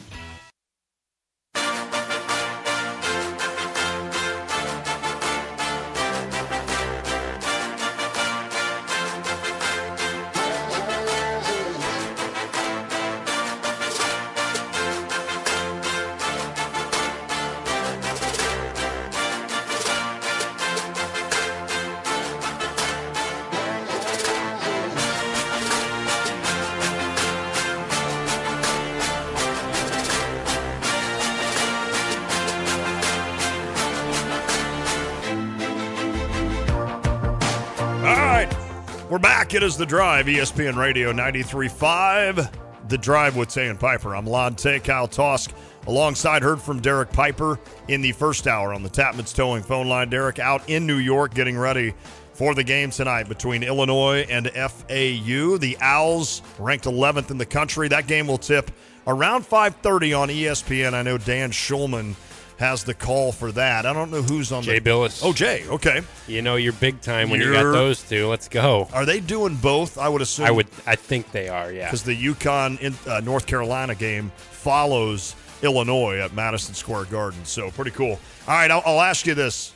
Is 39.70 39.76
The 39.76 39.86
Drive, 39.86 40.26
ESPN 40.26 40.74
Radio 40.74 41.12
93.5. 41.12 42.52
The 42.88 42.98
Drive 42.98 43.36
with 43.36 43.50
Tay 43.50 43.68
and 43.68 43.78
Piper. 43.78 44.16
I'm 44.16 44.26
Lon 44.26 44.56
Tay 44.56 44.80
Kyle 44.80 45.06
Tosk. 45.06 45.52
Alongside, 45.86 46.42
heard 46.42 46.60
from 46.60 46.80
Derek 46.80 47.12
Piper 47.12 47.56
in 47.86 48.00
the 48.00 48.10
first 48.10 48.48
hour 48.48 48.74
on 48.74 48.82
the 48.82 48.88
Tapman's 48.88 49.32
Towing 49.32 49.62
phone 49.62 49.88
line. 49.88 50.10
Derek 50.10 50.40
out 50.40 50.68
in 50.68 50.88
New 50.88 50.96
York 50.96 51.34
getting 51.34 51.56
ready 51.56 51.94
for 52.32 52.52
the 52.56 52.64
game 52.64 52.90
tonight 52.90 53.28
between 53.28 53.62
Illinois 53.62 54.26
and 54.28 54.48
FAU. 54.48 55.56
The 55.58 55.78
Owls 55.80 56.42
ranked 56.58 56.86
11th 56.86 57.30
in 57.30 57.38
the 57.38 57.46
country. 57.46 57.86
That 57.86 58.08
game 58.08 58.26
will 58.26 58.38
tip 58.38 58.72
around 59.06 59.44
5.30 59.44 60.18
on 60.18 60.28
ESPN. 60.30 60.94
I 60.94 61.02
know 61.02 61.16
Dan 61.16 61.52
Shulman– 61.52 62.16
has 62.60 62.84
the 62.84 62.92
call 62.92 63.32
for 63.32 63.50
that. 63.52 63.86
I 63.86 63.92
don't 63.94 64.10
know 64.10 64.20
who's 64.20 64.52
on 64.52 64.62
Jay 64.62 64.78
the 64.78 64.90
Bilas. 64.90 65.22
Oh, 65.24 65.32
Jay. 65.32 65.64
Okay. 65.66 66.02
You 66.28 66.42
know 66.42 66.56
you're 66.56 66.74
big 66.74 67.00
time 67.00 67.30
when 67.30 67.40
you're, 67.40 67.54
you 67.54 67.62
got 67.62 67.72
those 67.72 68.02
two. 68.02 68.28
Let's 68.28 68.48
go. 68.48 68.86
Are 68.92 69.06
they 69.06 69.18
doing 69.18 69.56
both? 69.56 69.96
I 69.96 70.10
would 70.10 70.20
assume. 70.20 70.44
I 70.44 70.50
would. 70.50 70.68
I 70.86 70.94
think 70.94 71.32
they 71.32 71.48
are. 71.48 71.72
Yeah. 71.72 71.86
Because 71.86 72.02
the 72.02 72.14
UConn 72.14 72.78
in, 72.80 72.94
uh, 73.10 73.20
North 73.20 73.46
Carolina 73.46 73.94
game 73.94 74.30
follows 74.36 75.34
Illinois 75.62 76.18
at 76.18 76.34
Madison 76.34 76.74
Square 76.74 77.06
Garden. 77.06 77.42
So 77.46 77.70
pretty 77.70 77.92
cool. 77.92 78.20
All 78.46 78.54
right, 78.54 78.70
I'll, 78.70 78.82
I'll 78.84 79.00
ask 79.00 79.26
you 79.26 79.34
this, 79.34 79.72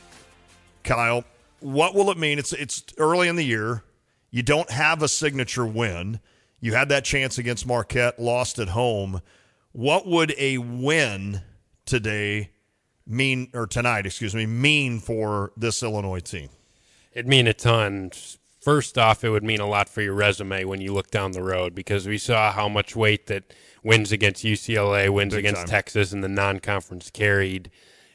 Kyle. 0.83 1.23
What 1.61 1.95
will 1.95 2.11
it 2.11 2.19
mean? 2.19 2.37
It's 2.37 2.53
it's 2.53 2.83
early 2.99 3.27
in 3.27 3.35
the 3.35 3.45
year. 3.45 3.83
You 4.29 4.43
don't 4.43 4.69
have 4.69 5.01
a 5.01 5.07
signature 5.07 5.65
win. 5.65 6.19
You 6.59 6.75
had 6.75 6.89
that 6.89 7.03
chance 7.03 7.39
against 7.39 7.65
Marquette, 7.65 8.19
lost 8.19 8.59
at 8.59 8.69
home. 8.69 9.21
What 9.71 10.05
would 10.05 10.35
a 10.37 10.59
win 10.59 11.41
today 11.85 12.51
mean 13.07 13.49
or 13.53 13.67
tonight, 13.67 14.05
excuse 14.05 14.35
me, 14.35 14.45
mean 14.45 14.99
for 14.99 15.51
this 15.55 15.81
Illinois 15.83 16.19
team? 16.19 16.49
It'd 17.13 17.27
mean 17.27 17.47
a 17.47 17.53
ton. 17.53 18.11
First 18.61 18.97
off, 18.97 19.23
it 19.23 19.29
would 19.29 19.43
mean 19.43 19.59
a 19.59 19.67
lot 19.67 19.89
for 19.89 20.01
your 20.01 20.13
resume 20.13 20.65
when 20.65 20.81
you 20.81 20.93
look 20.93 21.11
down 21.11 21.31
the 21.31 21.43
road 21.43 21.75
because 21.75 22.07
we 22.07 22.17
saw 22.17 22.51
how 22.51 22.67
much 22.67 22.95
weight 22.95 23.27
that 23.27 23.53
wins 23.83 24.11
against 24.11 24.43
UCLA, 24.43 25.09
wins 25.09 25.33
Big 25.33 25.45
against 25.45 25.61
time. 25.61 25.67
Texas, 25.67 26.11
and 26.11 26.23
the 26.23 26.27
non-conference 26.27 27.11
carried. 27.11 27.69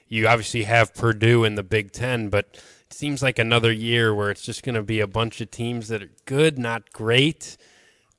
You 0.08 0.26
obviously 0.26 0.64
have 0.64 0.92
Purdue 0.92 1.44
in 1.44 1.54
the 1.54 1.62
Big 1.62 1.92
Ten, 1.92 2.28
but 2.28 2.58
it 2.84 2.92
seems 2.92 3.22
like 3.22 3.38
another 3.38 3.70
year 3.70 4.12
where 4.12 4.30
it's 4.30 4.42
just 4.42 4.64
going 4.64 4.74
to 4.74 4.82
be 4.82 4.98
a 4.98 5.06
bunch 5.06 5.40
of 5.40 5.52
teams 5.52 5.86
that 5.88 6.02
are 6.02 6.10
good, 6.24 6.58
not 6.58 6.92
great 6.92 7.56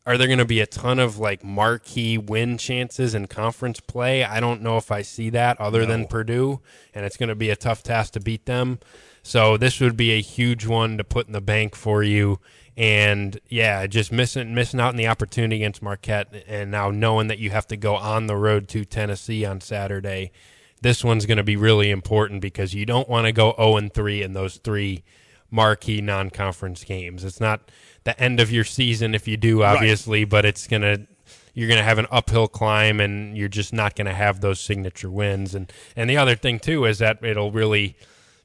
are 0.06 0.18
there 0.18 0.28
going 0.28 0.40
to 0.40 0.46
be 0.46 0.62
a 0.62 0.66
ton 0.66 1.00
of 1.00 1.20
like 1.20 1.44
marquee 1.44 2.18
win 2.18 2.58
chances 2.58 3.14
in 3.14 3.28
conference 3.28 3.80
play? 3.80 4.24
I 4.24 4.40
don't 4.40 4.62
know 4.62 4.78
if 4.78 4.92
I 4.92 5.04
see 5.04 5.30
that 5.32 5.60
other 5.60 5.82
no. 5.82 5.88
than 5.88 6.08
Purdue, 6.08 6.60
and 6.94 7.06
it's 7.06 7.18
going 7.18 7.30
to 7.30 7.36
be 7.36 7.50
a 7.50 7.56
tough 7.56 7.84
task 7.84 8.14
to 8.14 8.20
beat 8.20 8.46
them. 8.46 8.80
So 9.24 9.58
this 9.58 9.80
would 9.80 9.96
be 9.96 10.12
a 10.12 10.22
huge 10.22 10.66
one 10.66 10.98
to 10.98 11.04
put 11.04 11.28
in 11.28 11.34
the 11.34 11.42
bank 11.42 11.76
for 11.76 12.02
you. 12.02 12.40
And 12.76 13.40
yeah, 13.48 13.86
just 13.86 14.12
missing 14.12 14.56
missing 14.56 14.80
out 14.80 14.90
on 14.90 14.96
the 14.96 15.08
opportunity 15.08 15.58
against 15.58 15.84
Marquette, 15.84 16.46
and 16.48 16.72
now 16.72 16.90
knowing 16.90 17.28
that 17.28 17.38
you 17.38 17.52
have 17.52 17.68
to 17.68 17.78
go 17.78 17.96
on 17.96 18.26
the 18.26 18.38
road 18.38 18.68
to 18.70 18.86
Tennessee 18.86 19.46
on 19.46 19.62
Saturday, 19.62 20.32
this 20.82 21.04
one's 21.04 21.28
going 21.28 21.38
to 21.38 21.44
be 21.44 21.58
really 21.58 21.92
important 21.92 22.42
because 22.42 22.74
you 22.74 22.86
don't 22.86 23.10
want 23.10 23.26
to 23.26 23.32
go 23.32 23.52
zero 23.52 23.56
oh 23.58 23.78
and 23.78 23.94
three 23.94 24.24
in 24.24 24.34
those 24.34 24.58
three 24.58 25.04
marquee 25.52 26.02
non-conference 26.02 26.84
games. 26.86 27.24
It's 27.24 27.42
not 27.42 27.70
the 28.04 28.20
end 28.20 28.40
of 28.40 28.52
your 28.52 28.64
season 28.64 29.14
if 29.14 29.28
you 29.28 29.38
do, 29.38 29.64
obviously, 29.64 30.24
right. 30.24 30.30
but 30.30 30.46
it's 30.46 30.68
gonna 30.68 31.00
you're 31.54 31.70
gonna 31.70 31.84
have 31.84 31.98
an 31.98 32.08
uphill 32.12 32.48
climb, 32.48 33.00
and 33.00 33.38
you're 33.38 33.50
just 33.50 33.74
not 33.74 33.96
gonna 33.96 34.14
have 34.14 34.42
those 34.42 34.60
signature 34.60 35.10
wins. 35.10 35.56
And 35.56 35.72
and 35.96 36.10
the 36.10 36.18
other 36.18 36.36
thing 36.36 36.60
too 36.60 36.86
is 36.86 37.00
that 37.00 37.24
it'll 37.24 37.52
really 37.52 37.96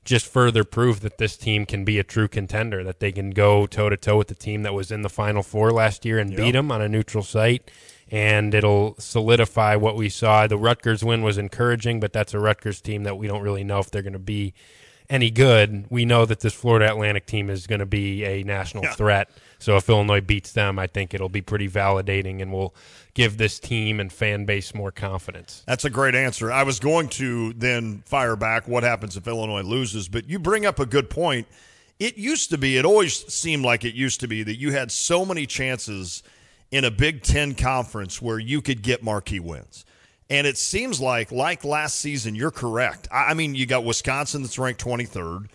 just 0.05 0.27
further 0.27 0.65
prove 0.65 1.01
that 1.01 1.19
this 1.19 1.37
team 1.37 1.67
can 1.67 1.85
be 1.85 1.99
a 1.99 2.05
true 2.05 2.29
contender, 2.29 2.85
that 2.85 3.01
they 3.01 3.11
can 3.11 3.31
go 3.31 3.67
toe 3.67 3.91
to 3.91 3.97
toe 3.97 4.17
with 4.17 4.29
the 4.29 4.35
team 4.35 4.63
that 4.63 4.73
was 4.73 4.91
in 4.91 5.03
the 5.03 5.09
Final 5.09 5.43
Four 5.43 5.73
last 5.73 6.05
year 6.05 6.19
and 6.19 6.31
yep. 6.31 6.39
beat 6.39 6.53
them 6.53 6.71
on 6.71 6.81
a 6.81 6.89
neutral 6.89 7.25
site. 7.25 7.71
And 8.09 8.55
it'll 8.55 8.95
solidify 9.01 9.75
what 9.75 9.97
we 9.97 10.09
saw. 10.09 10.47
The 10.47 10.57
Rutgers 10.57 11.03
win 11.03 11.23
was 11.23 11.39
encouraging, 11.39 11.99
but 11.99 12.13
that's 12.13 12.35
a 12.35 12.39
Rutgers 12.39 12.81
team 12.81 13.03
that 13.03 13.19
we 13.19 13.27
don't 13.27 13.43
really 13.43 13.65
know 13.65 13.81
if 13.81 13.91
they're 13.91 14.01
going 14.01 14.13
to 14.13 14.21
be 14.21 14.55
any 15.09 15.31
good. 15.31 15.87
We 15.91 16.05
know 16.05 16.25
that 16.25 16.41
this 16.41 16.53
Florida 16.53 16.91
Atlantic 16.91 17.27
team 17.27 17.51
is 17.51 17.67
going 17.67 17.79
to 17.79 17.87
be 17.87 18.25
a 18.25 18.43
national 18.43 18.85
yeah. 18.85 18.95
threat. 18.95 19.31
So 19.59 19.77
if 19.77 19.89
Illinois 19.89 20.21
beats 20.21 20.53
them, 20.53 20.79
I 20.79 20.87
think 20.87 21.15
it'll 21.15 21.29
be 21.29 21.41
pretty 21.41 21.69
validating 21.69 22.43
and 22.43 22.53
will 22.53 22.75
give 23.15 23.39
this 23.39 23.59
team 23.59 24.01
and 24.01 24.13
fan 24.13 24.45
base 24.45 24.75
more 24.75 24.93
confidence. 24.93 25.63
That's 25.67 25.85
a 25.85 25.91
great 25.91 26.15
answer. 26.15 26.53
I 26.53 26.65
was 26.65 26.79
going 26.79 27.09
to 27.11 27.55
then 27.55 28.03
fire 28.05 28.37
back 28.37 28.69
what 28.69 28.83
happens 28.83 29.17
if 29.17 29.27
Illinois 29.27 29.63
loses, 29.63 30.09
but 30.09 30.29
you 30.29 30.39
bring 30.39 30.67
up 30.67 30.79
a 30.79 30.87
good 30.87 31.09
point. 31.09 31.47
It 31.99 32.19
used 32.19 32.51
to 32.51 32.59
be, 32.59 32.77
it 32.77 32.85
always 32.85 33.33
seemed 33.33 33.65
like 33.65 33.85
it 33.85 33.95
used 33.95 34.21
to 34.21 34.29
be 34.29 34.43
that 34.43 34.57
you 34.57 34.73
had 34.73 34.93
so 34.93 35.25
many 35.25 35.47
chances 35.47 36.23
in 36.71 36.85
a 36.85 36.91
Big 36.91 37.23
Ten 37.23 37.55
conference 37.55 38.21
where 38.21 38.39
you 38.39 38.61
could 38.61 38.83
get 38.83 39.03
marquee 39.03 39.41
wins. 39.41 39.86
And 40.29 40.47
it 40.47 40.59
seems 40.59 41.01
like, 41.01 41.31
like 41.31 41.65
last 41.65 41.97
season, 41.97 42.35
you're 42.35 42.51
correct. 42.51 43.07
I 43.13 43.35
mean, 43.35 43.55
you 43.55 43.65
got 43.65 43.85
Wisconsin 43.85 44.43
that's 44.43 44.59
ranked 44.59 44.85
23rd. 44.85 45.47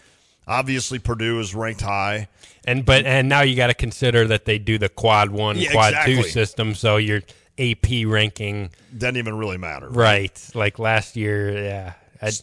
Obviously, 0.48 0.98
Purdue 1.00 1.40
is 1.40 1.54
ranked 1.54 1.82
high, 1.82 2.28
and 2.66 2.84
but 2.84 3.06
and 3.06 3.30
now 3.30 3.42
you 3.42 3.56
got 3.56 3.68
to 3.68 3.74
consider 3.74 4.28
that 4.28 4.46
they 4.46 4.58
do 4.58 4.78
the 4.78 4.90
quad 4.90 5.30
one, 5.30 5.58
yeah, 5.58 5.72
quad 5.72 5.94
exactly. 5.94 6.16
two 6.16 6.24
system. 6.24 6.74
So 6.74 6.98
your 6.98 7.22
AP 7.60 8.06
ranking 8.06 8.72
doesn't 8.98 9.18
even 9.18 9.38
really 9.38 9.58
matter, 9.58 9.88
right? 9.88 9.96
right. 9.96 10.52
Like 10.56 10.80
last 10.80 11.16
year, 11.16 11.64
yeah. 11.64 11.94
I'd, 12.22 12.34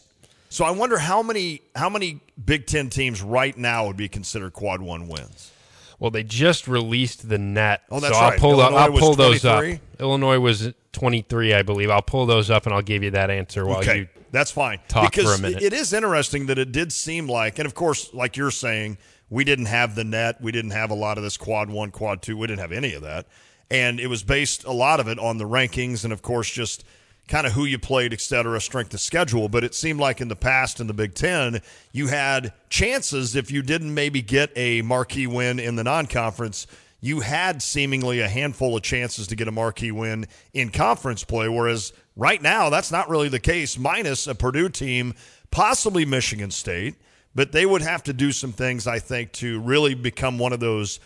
so 0.49 0.65
I 0.65 0.71
wonder 0.71 0.97
how 0.97 1.21
many 1.21 1.61
how 1.75 1.89
many 1.89 2.21
Big 2.43 2.65
Ten 2.65 2.89
teams 2.89 3.21
right 3.21 3.55
now 3.55 3.87
would 3.87 3.97
be 3.97 4.07
considered 4.07 4.53
quad 4.53 4.81
one 4.81 5.07
wins. 5.07 5.51
Well, 5.99 6.11
they 6.11 6.23
just 6.23 6.67
released 6.67 7.27
the 7.27 7.37
net. 7.37 7.81
Oh, 7.91 7.99
that's 7.99 8.15
so 8.15 8.21
right. 8.21 8.33
I'll 8.33 8.39
pull, 8.39 8.61
Illinois 8.61 8.77
I'll 8.77 8.97
pull 8.97 9.15
those 9.15 9.43
up. 9.43 9.63
Illinois 9.99 10.39
was 10.39 10.71
23, 10.93 11.53
I 11.53 11.61
believe. 11.61 11.89
I'll 11.89 12.01
pull 12.01 12.25
those 12.25 12.49
up 12.49 12.65
and 12.65 12.73
I'll 12.73 12.81
give 12.81 13.03
you 13.03 13.11
that 13.11 13.29
answer 13.29 13.65
while 13.65 13.79
okay. 13.79 13.97
you 13.99 14.07
that's 14.31 14.51
fine. 14.51 14.79
Talk 14.87 15.11
because 15.11 15.25
for 15.25 15.39
a 15.39 15.41
minute. 15.41 15.63
It 15.63 15.73
is 15.73 15.93
interesting 15.93 16.47
that 16.47 16.59
it 16.59 16.71
did 16.71 16.93
seem 16.93 17.27
like, 17.27 17.59
and 17.59 17.65
of 17.65 17.73
course, 17.73 18.13
like 18.13 18.37
you're 18.37 18.51
saying, 18.51 18.97
we 19.29 19.43
didn't 19.43 19.65
have 19.65 19.95
the 19.95 20.03
net. 20.03 20.41
We 20.41 20.51
didn't 20.51 20.71
have 20.71 20.91
a 20.91 20.95
lot 20.95 21.17
of 21.17 21.23
this 21.23 21.37
quad 21.37 21.69
one, 21.69 21.91
quad 21.91 22.21
two. 22.21 22.37
We 22.37 22.47
didn't 22.47 22.61
have 22.61 22.71
any 22.71 22.93
of 22.93 23.01
that. 23.03 23.27
And 23.71 23.99
it 23.99 24.07
was 24.07 24.23
based 24.23 24.63
a 24.63 24.71
lot 24.71 24.99
of 24.99 25.07
it 25.07 25.19
on 25.19 25.37
the 25.37 25.45
rankings 25.45 26.03
and, 26.03 26.11
of 26.11 26.21
course, 26.21 26.49
just 26.49 26.83
kind 27.29 27.47
of 27.47 27.53
who 27.53 27.63
you 27.63 27.79
played, 27.79 28.11
et 28.11 28.19
cetera, 28.19 28.59
strength 28.59 28.93
of 28.93 28.99
schedule. 28.99 29.47
But 29.47 29.63
it 29.63 29.75
seemed 29.75 29.99
like 29.99 30.19
in 30.19 30.27
the 30.27 30.35
past 30.35 30.79
in 30.79 30.87
the 30.87 30.93
Big 30.93 31.13
Ten, 31.13 31.61
you 31.93 32.07
had 32.07 32.51
chances 32.69 33.35
if 33.35 33.51
you 33.51 33.61
didn't 33.61 33.93
maybe 33.93 34.21
get 34.21 34.51
a 34.55 34.81
marquee 34.81 35.27
win 35.27 35.59
in 35.59 35.75
the 35.77 35.83
non 35.83 36.07
conference. 36.07 36.67
You 36.99 37.21
had 37.21 37.61
seemingly 37.61 38.19
a 38.19 38.27
handful 38.27 38.75
of 38.75 38.83
chances 38.83 39.27
to 39.27 39.35
get 39.37 39.47
a 39.47 39.53
marquee 39.53 39.91
win 39.91 40.25
in 40.53 40.69
conference 40.69 41.23
play, 41.23 41.47
whereas 41.47 41.93
right 42.17 42.41
now 42.41 42.69
that's 42.69 42.91
not 42.91 43.07
really 43.07 43.29
the 43.29 43.39
case, 43.39 43.77
minus 43.77 44.27
a 44.27 44.35
Purdue 44.35 44.67
team, 44.67 45.13
possibly 45.49 46.03
Michigan 46.03 46.51
State, 46.51 46.95
but 47.33 47.53
they 47.53 47.65
would 47.65 47.83
have 47.83 48.03
to 48.03 48.11
do 48.11 48.33
some 48.33 48.51
things, 48.51 48.85
I 48.85 48.99
think, 48.99 49.31
to 49.33 49.61
really 49.61 49.93
become 49.93 50.39
one 50.39 50.51
of 50.51 50.59
those 50.59 50.99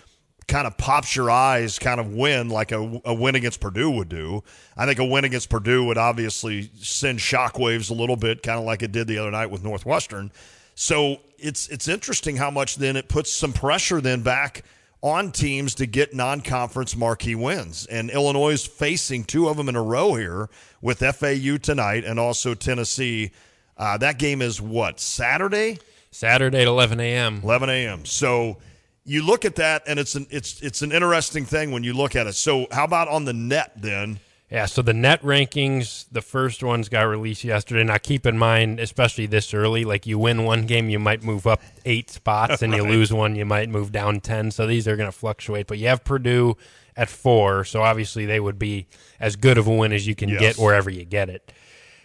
kind 0.48 0.68
of 0.68 0.78
pops 0.78 1.16
your 1.16 1.30
eyes 1.30 1.80
kind 1.80 2.00
of 2.00 2.14
win 2.14 2.50
like 2.50 2.72
a, 2.72 3.02
a 3.06 3.14
win 3.14 3.36
against 3.36 3.60
Purdue 3.60 3.92
would 3.92 4.10
do. 4.10 4.44
I 4.76 4.86
think 4.86 5.00
a 5.00 5.06
win 5.06 5.26
against 5.26 5.50
Purdue 5.50 5.86
would 5.86 5.98
obviously 5.98 6.70
send 6.80 7.20
shockwaves 7.20 7.90
a 7.90 7.94
little 7.94 8.16
bit, 8.16 8.44
kind 8.44 8.60
of 8.60 8.66
like 8.66 8.84
it 8.84 8.92
did 8.92 9.08
the 9.08 9.18
other 9.18 9.32
night 9.32 9.50
with 9.50 9.64
Northwestern. 9.64 10.32
So 10.76 11.18
it's 11.38 11.68
it's 11.68 11.88
interesting 11.88 12.38
how 12.38 12.50
much 12.50 12.78
then 12.78 12.96
it 12.96 13.08
puts 13.08 13.32
some 13.32 13.54
pressure 13.54 14.02
then 14.02 14.22
back 14.22 14.64
on 15.02 15.32
teams 15.32 15.76
to 15.76 15.86
get 15.86 16.16
non-conference 16.16 16.96
marquee 16.96 17.36
wins. 17.36 17.86
And 17.88 18.10
Illinois 18.10 18.54
is 18.54 18.66
facing 18.66 19.26
two 19.26 19.50
of 19.50 19.58
them 19.58 19.68
in 19.68 19.76
a 19.76 19.84
row 19.84 20.14
here 20.14 20.50
with 20.82 21.00
FAU 21.00 21.58
tonight 21.58 22.06
and 22.06 22.20
also 22.20 22.54
Tennessee. 22.54 23.32
Uh, 23.78 23.98
that 23.98 24.18
game 24.18 24.42
is 24.42 24.62
what 24.62 25.02
Saturday? 25.02 25.78
Saturday 26.12 26.62
at 26.62 26.68
11 26.68 27.00
a.m. 27.02 27.42
11 27.44 27.70
a.m. 27.70 28.06
So 28.06 28.58
you 29.06 29.26
look 29.26 29.46
at 29.46 29.56
that, 29.56 29.84
and 29.88 30.00
it's 30.00 30.16
an 30.16 30.28
it's 30.30 30.62
it's 30.62 30.82
an 30.82 30.92
interesting 30.92 31.46
thing 31.46 31.72
when 31.72 31.84
you 31.84 31.94
look 31.94 32.16
at 32.16 32.28
it. 32.28 32.34
So 32.34 32.68
how 32.72 32.86
about 32.86 33.08
on 33.08 33.26
the 33.26 33.34
net 33.34 33.74
then? 33.76 34.20
Yeah, 34.50 34.68
so 34.68 34.84
the 34.84 34.94
net 34.94 35.20
rankings, 35.24 36.06
the 36.12 36.22
first 36.22 36.62
ones 36.62 36.88
got 36.88 37.02
released 37.04 37.44
yesterday. 37.44 37.84
Now 37.84 37.98
keep 37.98 38.28
in 38.28 38.38
mind, 38.38 38.80
especially 38.80 39.26
this 39.26 39.52
early, 39.52 39.84
like 39.84 40.06
you 40.06 40.20
win 40.20 40.44
one 40.44 40.68
game, 40.68 40.90
you 40.90 41.00
might 41.00 41.24
move 41.24 41.48
up 41.48 41.60
eight 41.86 42.12
spots, 42.12 42.62
and 42.62 42.72
you 42.72 42.84
lose 42.88 43.12
one, 43.12 43.36
you 43.36 43.46
might 43.46 43.70
move 43.70 43.92
down 43.92 44.20
ten. 44.22 44.52
So 44.52 44.68
these 44.68 44.88
are 44.88 44.96
going 44.96 45.10
to 45.10 45.18
fluctuate. 45.18 45.68
But 45.68 45.80
you 45.80 45.88
have 45.88 46.04
Purdue 46.04 46.56
at 46.96 47.10
four, 47.10 47.66
so 47.66 47.82
obviously 47.82 48.26
they 48.26 48.40
would 48.40 48.60
be 48.60 48.88
as 49.20 49.36
good 49.36 49.58
of 49.58 49.68
a 49.68 49.76
win 49.76 49.92
as 49.92 50.06
you 50.06 50.16
can 50.16 50.30
yes. 50.30 50.40
get 50.40 50.58
wherever 50.58 50.90
you 50.90 51.04
get 51.04 51.30
it. 51.30 51.52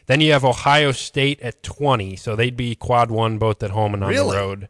Then 0.07 0.23
you 0.23 0.33
have 0.33 0.45
Ohio 0.45 0.93
State 0.93 1.41
at 1.43 1.63
twenty, 1.63 2.17
so 2.17 2.35
they'd 2.35 2.57
be 2.57 2.75
quad 2.75 3.11
one 3.11 3.37
both 3.37 3.63
at 3.63 3.71
home 3.71 3.93
and 3.93 4.03
on 4.03 4.11
really? 4.11 4.35
the 4.35 4.43
road. 4.43 4.69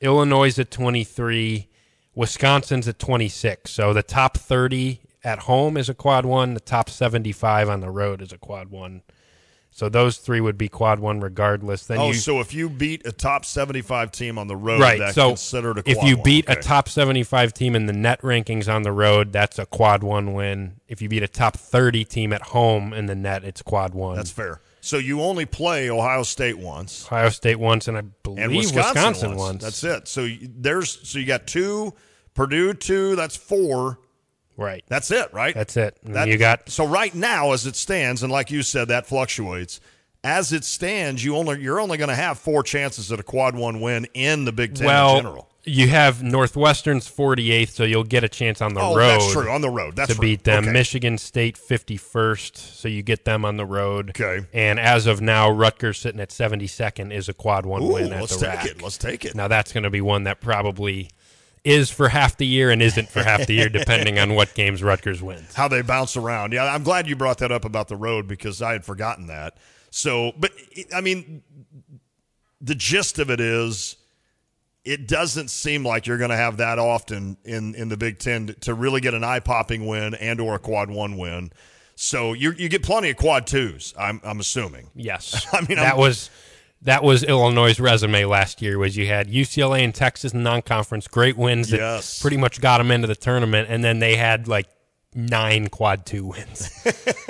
Illinois 0.00 0.58
at 0.58 0.70
twenty 0.72 1.04
three. 1.04 1.68
Wisconsin's 2.20 2.86
at 2.86 2.98
26. 2.98 3.70
So 3.70 3.94
the 3.94 4.02
top 4.02 4.36
30 4.36 5.00
at 5.24 5.38
home 5.38 5.78
is 5.78 5.88
a 5.88 5.94
quad 5.94 6.26
one. 6.26 6.52
The 6.52 6.60
top 6.60 6.90
75 6.90 7.70
on 7.70 7.80
the 7.80 7.88
road 7.88 8.20
is 8.20 8.30
a 8.30 8.36
quad 8.36 8.68
one. 8.68 9.00
So 9.70 9.88
those 9.88 10.18
three 10.18 10.42
would 10.42 10.58
be 10.58 10.68
quad 10.68 11.00
one 11.00 11.20
regardless. 11.20 11.86
Then 11.86 11.96
oh, 11.96 12.08
you, 12.08 12.14
so 12.14 12.40
if 12.40 12.52
you 12.52 12.68
beat 12.68 13.06
a 13.06 13.12
top 13.12 13.46
75 13.46 14.12
team 14.12 14.36
on 14.36 14.48
the 14.48 14.56
road, 14.56 14.82
right? 14.82 14.98
that's 14.98 15.14
so 15.14 15.28
considered 15.28 15.78
a 15.78 15.82
quad 15.82 15.96
if 15.96 16.02
you 16.02 16.16
one. 16.16 16.24
beat 16.24 16.50
okay. 16.50 16.60
a 16.60 16.62
top 16.62 16.90
75 16.90 17.54
team 17.54 17.74
in 17.74 17.86
the 17.86 17.94
net 17.94 18.20
rankings 18.20 18.70
on 18.70 18.82
the 18.82 18.92
road, 18.92 19.32
that's 19.32 19.58
a 19.58 19.64
quad 19.64 20.02
one 20.02 20.34
win. 20.34 20.78
If 20.88 21.00
you 21.00 21.08
beat 21.08 21.22
a 21.22 21.28
top 21.28 21.56
30 21.56 22.04
team 22.04 22.34
at 22.34 22.42
home 22.42 22.92
in 22.92 23.06
the 23.06 23.14
net, 23.14 23.44
it's 23.44 23.62
quad 23.62 23.94
one. 23.94 24.16
That's 24.16 24.30
fair. 24.30 24.60
So 24.82 24.98
you 24.98 25.22
only 25.22 25.46
play 25.46 25.88
Ohio 25.88 26.22
State 26.22 26.58
once, 26.58 27.06
Ohio 27.06 27.30
State 27.30 27.58
once, 27.58 27.88
and 27.88 27.96
I 27.96 28.02
believe 28.02 28.44
and 28.44 28.54
Wisconsin, 28.54 28.92
Wisconsin 28.92 29.28
once. 29.30 29.38
once. 29.38 29.62
That's 29.62 29.84
it. 29.84 30.08
So 30.08 30.28
there's 30.42 31.08
so 31.08 31.18
you 31.18 31.26
got 31.26 31.46
two, 31.46 31.94
Purdue 32.34 32.74
two. 32.74 33.16
That's 33.16 33.36
four. 33.36 33.98
Right. 34.56 34.84
That's 34.88 35.10
it. 35.10 35.32
Right. 35.32 35.54
That's 35.54 35.76
it. 35.76 35.98
That- 36.02 36.28
you 36.28 36.36
got 36.36 36.68
so 36.68 36.86
right 36.86 37.14
now 37.14 37.52
as 37.52 37.66
it 37.66 37.76
stands, 37.76 38.22
and 38.22 38.30
like 38.32 38.50
you 38.50 38.62
said, 38.62 38.88
that 38.88 39.06
fluctuates. 39.06 39.80
As 40.22 40.52
it 40.52 40.64
stands, 40.64 41.24
you 41.24 41.34
only 41.36 41.62
you're 41.62 41.80
only 41.80 41.96
going 41.96 42.10
to 42.10 42.14
have 42.14 42.38
four 42.38 42.62
chances 42.62 43.10
at 43.10 43.18
a 43.18 43.22
quad 43.22 43.54
one 43.56 43.80
win 43.80 44.06
in 44.12 44.44
the 44.44 44.52
Big 44.52 44.74
Ten 44.74 44.86
well, 44.86 45.16
in 45.16 45.22
general. 45.24 45.48
you 45.64 45.88
have 45.88 46.22
Northwestern's 46.22 47.08
48th, 47.10 47.70
so 47.70 47.84
you'll 47.84 48.04
get 48.04 48.22
a 48.22 48.28
chance 48.28 48.60
on 48.60 48.74
the 48.74 48.82
Oh, 48.82 48.94
road. 48.94 49.08
that's 49.08 49.32
true. 49.32 49.50
On 49.50 49.62
the 49.62 49.70
road. 49.70 49.96
That's 49.96 50.08
to 50.10 50.14
right. 50.16 50.20
beat 50.20 50.44
them. 50.44 50.64
Okay. 50.64 50.72
Michigan 50.74 51.16
State 51.16 51.56
51st, 51.56 52.58
so 52.58 52.86
you 52.86 53.02
get 53.02 53.24
them 53.24 53.46
on 53.46 53.56
the 53.56 53.64
road. 53.64 54.10
Okay. 54.10 54.44
And 54.52 54.78
as 54.78 55.06
of 55.06 55.22
now, 55.22 55.48
Rutgers 55.50 55.96
sitting 55.98 56.20
at 56.20 56.28
72nd 56.28 57.14
is 57.14 57.30
a 57.30 57.32
quad 57.32 57.64
one 57.64 57.82
Ooh, 57.82 57.94
win 57.94 58.12
at 58.12 58.20
let's 58.20 58.36
the 58.36 58.44
take 58.44 58.54
rack. 58.56 58.66
it. 58.66 58.82
Let's 58.82 58.98
take 58.98 59.24
it. 59.24 59.34
Now 59.34 59.48
that's 59.48 59.72
going 59.72 59.84
to 59.84 59.90
be 59.90 60.02
one 60.02 60.24
that 60.24 60.42
probably 60.42 61.08
is 61.64 61.90
for 61.90 62.08
half 62.08 62.36
the 62.36 62.46
year 62.46 62.70
and 62.70 62.80
isn't 62.80 63.08
for 63.08 63.22
half 63.22 63.46
the 63.46 63.54
year, 63.54 63.68
depending 63.68 64.18
on 64.18 64.34
what 64.34 64.54
games 64.54 64.82
Rutgers 64.82 65.22
wins. 65.22 65.54
how 65.54 65.68
they 65.68 65.82
bounce 65.82 66.16
around. 66.16 66.52
Yeah, 66.52 66.64
I'm 66.64 66.82
glad 66.82 67.06
you 67.06 67.16
brought 67.16 67.38
that 67.38 67.52
up 67.52 67.64
about 67.64 67.88
the 67.88 67.96
road 67.96 68.26
because 68.26 68.62
I 68.62 68.72
had 68.72 68.84
forgotten 68.84 69.26
that. 69.26 69.56
So, 69.90 70.32
but 70.38 70.52
I 70.94 71.00
mean, 71.00 71.42
the 72.60 72.74
gist 72.74 73.18
of 73.18 73.30
it 73.30 73.40
is, 73.40 73.96
it 74.84 75.06
doesn't 75.06 75.48
seem 75.50 75.84
like 75.84 76.06
you're 76.06 76.16
going 76.18 76.30
to 76.30 76.36
have 76.36 76.56
that 76.58 76.78
often 76.78 77.36
in 77.44 77.74
in 77.74 77.88
the 77.90 77.96
Big 77.98 78.18
Ten 78.18 78.46
to, 78.46 78.54
to 78.60 78.74
really 78.74 79.00
get 79.02 79.12
an 79.14 79.22
eye 79.24 79.40
popping 79.40 79.86
win 79.86 80.14
and 80.14 80.40
or 80.40 80.54
a 80.54 80.58
quad 80.58 80.90
one 80.90 81.18
win. 81.18 81.52
So 81.96 82.32
you 82.32 82.52
you 82.52 82.70
get 82.70 82.82
plenty 82.82 83.10
of 83.10 83.16
quad 83.18 83.46
twos. 83.46 83.92
I'm 83.98 84.22
I'm 84.24 84.40
assuming. 84.40 84.88
Yes, 84.94 85.46
I 85.52 85.60
mean 85.60 85.76
that 85.76 85.88
I'm- 85.94 85.98
was 85.98 86.30
that 86.82 87.02
was 87.02 87.22
Illinois' 87.22 87.78
resume 87.78 88.24
last 88.24 88.62
year. 88.62 88.78
Was 88.78 88.96
you 88.96 89.06
had 89.06 89.28
UCLA 89.28 89.84
and 89.84 89.94
Texas 89.94 90.32
non-conference, 90.32 91.08
great 91.08 91.36
wins 91.36 91.70
that 91.70 91.78
Yes. 91.78 92.20
pretty 92.20 92.36
much 92.36 92.60
got 92.60 92.78
them 92.78 92.90
into 92.90 93.06
the 93.06 93.14
tournament, 93.16 93.68
and 93.70 93.84
then 93.84 93.98
they 93.98 94.16
had 94.16 94.48
like 94.48 94.66
nine 95.14 95.68
quad 95.68 96.06
two 96.06 96.24
wins. 96.26 96.70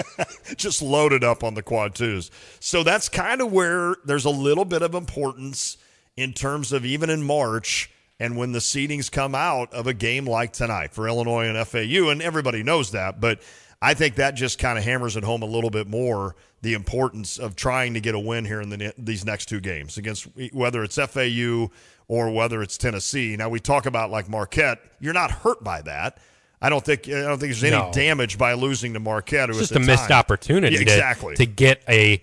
just 0.57 0.83
loaded 0.83 1.25
up 1.25 1.43
on 1.43 1.55
the 1.55 1.63
quad 1.63 1.95
twos. 1.95 2.31
So 2.61 2.83
that's 2.83 3.09
kind 3.09 3.41
of 3.41 3.53
where 3.53 3.97
there's 4.05 4.25
a 4.25 4.31
little 4.31 4.65
bit 4.65 4.83
of 4.83 4.95
importance 4.95 5.77
in 6.17 6.33
terms 6.33 6.73
of 6.73 6.85
even 6.85 7.09
in 7.11 7.23
March 7.23 7.91
and 8.19 8.37
when 8.37 8.53
the 8.53 8.59
seedings 8.59 9.11
come 9.11 9.35
out 9.35 9.73
of 9.73 9.87
a 9.87 9.95
game 9.95 10.27
like 10.27 10.53
tonight 10.53 10.93
for 10.93 11.09
Illinois 11.09 11.47
and 11.49 11.67
FAU. 11.67 12.11
And 12.11 12.21
everybody 12.21 12.63
knows 12.63 12.91
that. 12.91 13.19
But 13.21 13.41
I 13.83 13.95
think 13.95 14.17
that 14.17 14.33
just 14.35 14.59
kind 14.59 14.79
of 14.79 14.85
hammers 14.85 15.17
it 15.17 15.25
home 15.25 15.43
a 15.43 15.47
little 15.47 15.71
bit 15.71 15.87
more 15.89 16.37
the 16.63 16.75
importance 16.75 17.39
of 17.39 17.57
trying 17.57 17.95
to 17.95 18.01
get 18.01 18.15
a 18.15 18.19
win 18.19 18.45
here 18.45 18.61
in 18.61 18.69
the, 18.69 18.93
these 18.99 19.25
next 19.25 19.47
two 19.47 19.61
games 19.61 19.97
against 19.97 20.27
whether 20.53 20.83
it's 20.85 20.97
FAU 20.97 21.71
or 22.07 22.31
whether 22.31 22.61
it's 22.63 22.77
Tennessee. 22.77 23.37
Now 23.37 23.49
we 23.49 23.59
talk 23.61 23.87
about 23.87 24.11
like 24.11 24.29
Marquette. 24.29 24.79
You're 25.01 25.15
not 25.15 25.31
hurt 25.31 25.65
by 25.65 25.81
that. 25.83 26.19
I 26.61 26.69
don't 26.69 26.85
think 26.85 27.09
I 27.09 27.23
don't 27.23 27.39
think 27.39 27.53
there's 27.53 27.65
any 27.65 27.75
No. 27.77 27.91
damage 27.91 28.37
by 28.37 28.53
losing 28.53 28.93
to 28.93 29.01
Marquette. 29.01 29.49
It's 29.49 29.59
just 29.59 29.73
a 29.77 29.81
missed 29.81 30.11
opportunity 30.11 30.75
Yeah, 30.77 30.85
to, 30.85 30.93
exactly. 30.93 31.35
to 31.37 31.47
get 31.47 31.83
a 31.89 32.23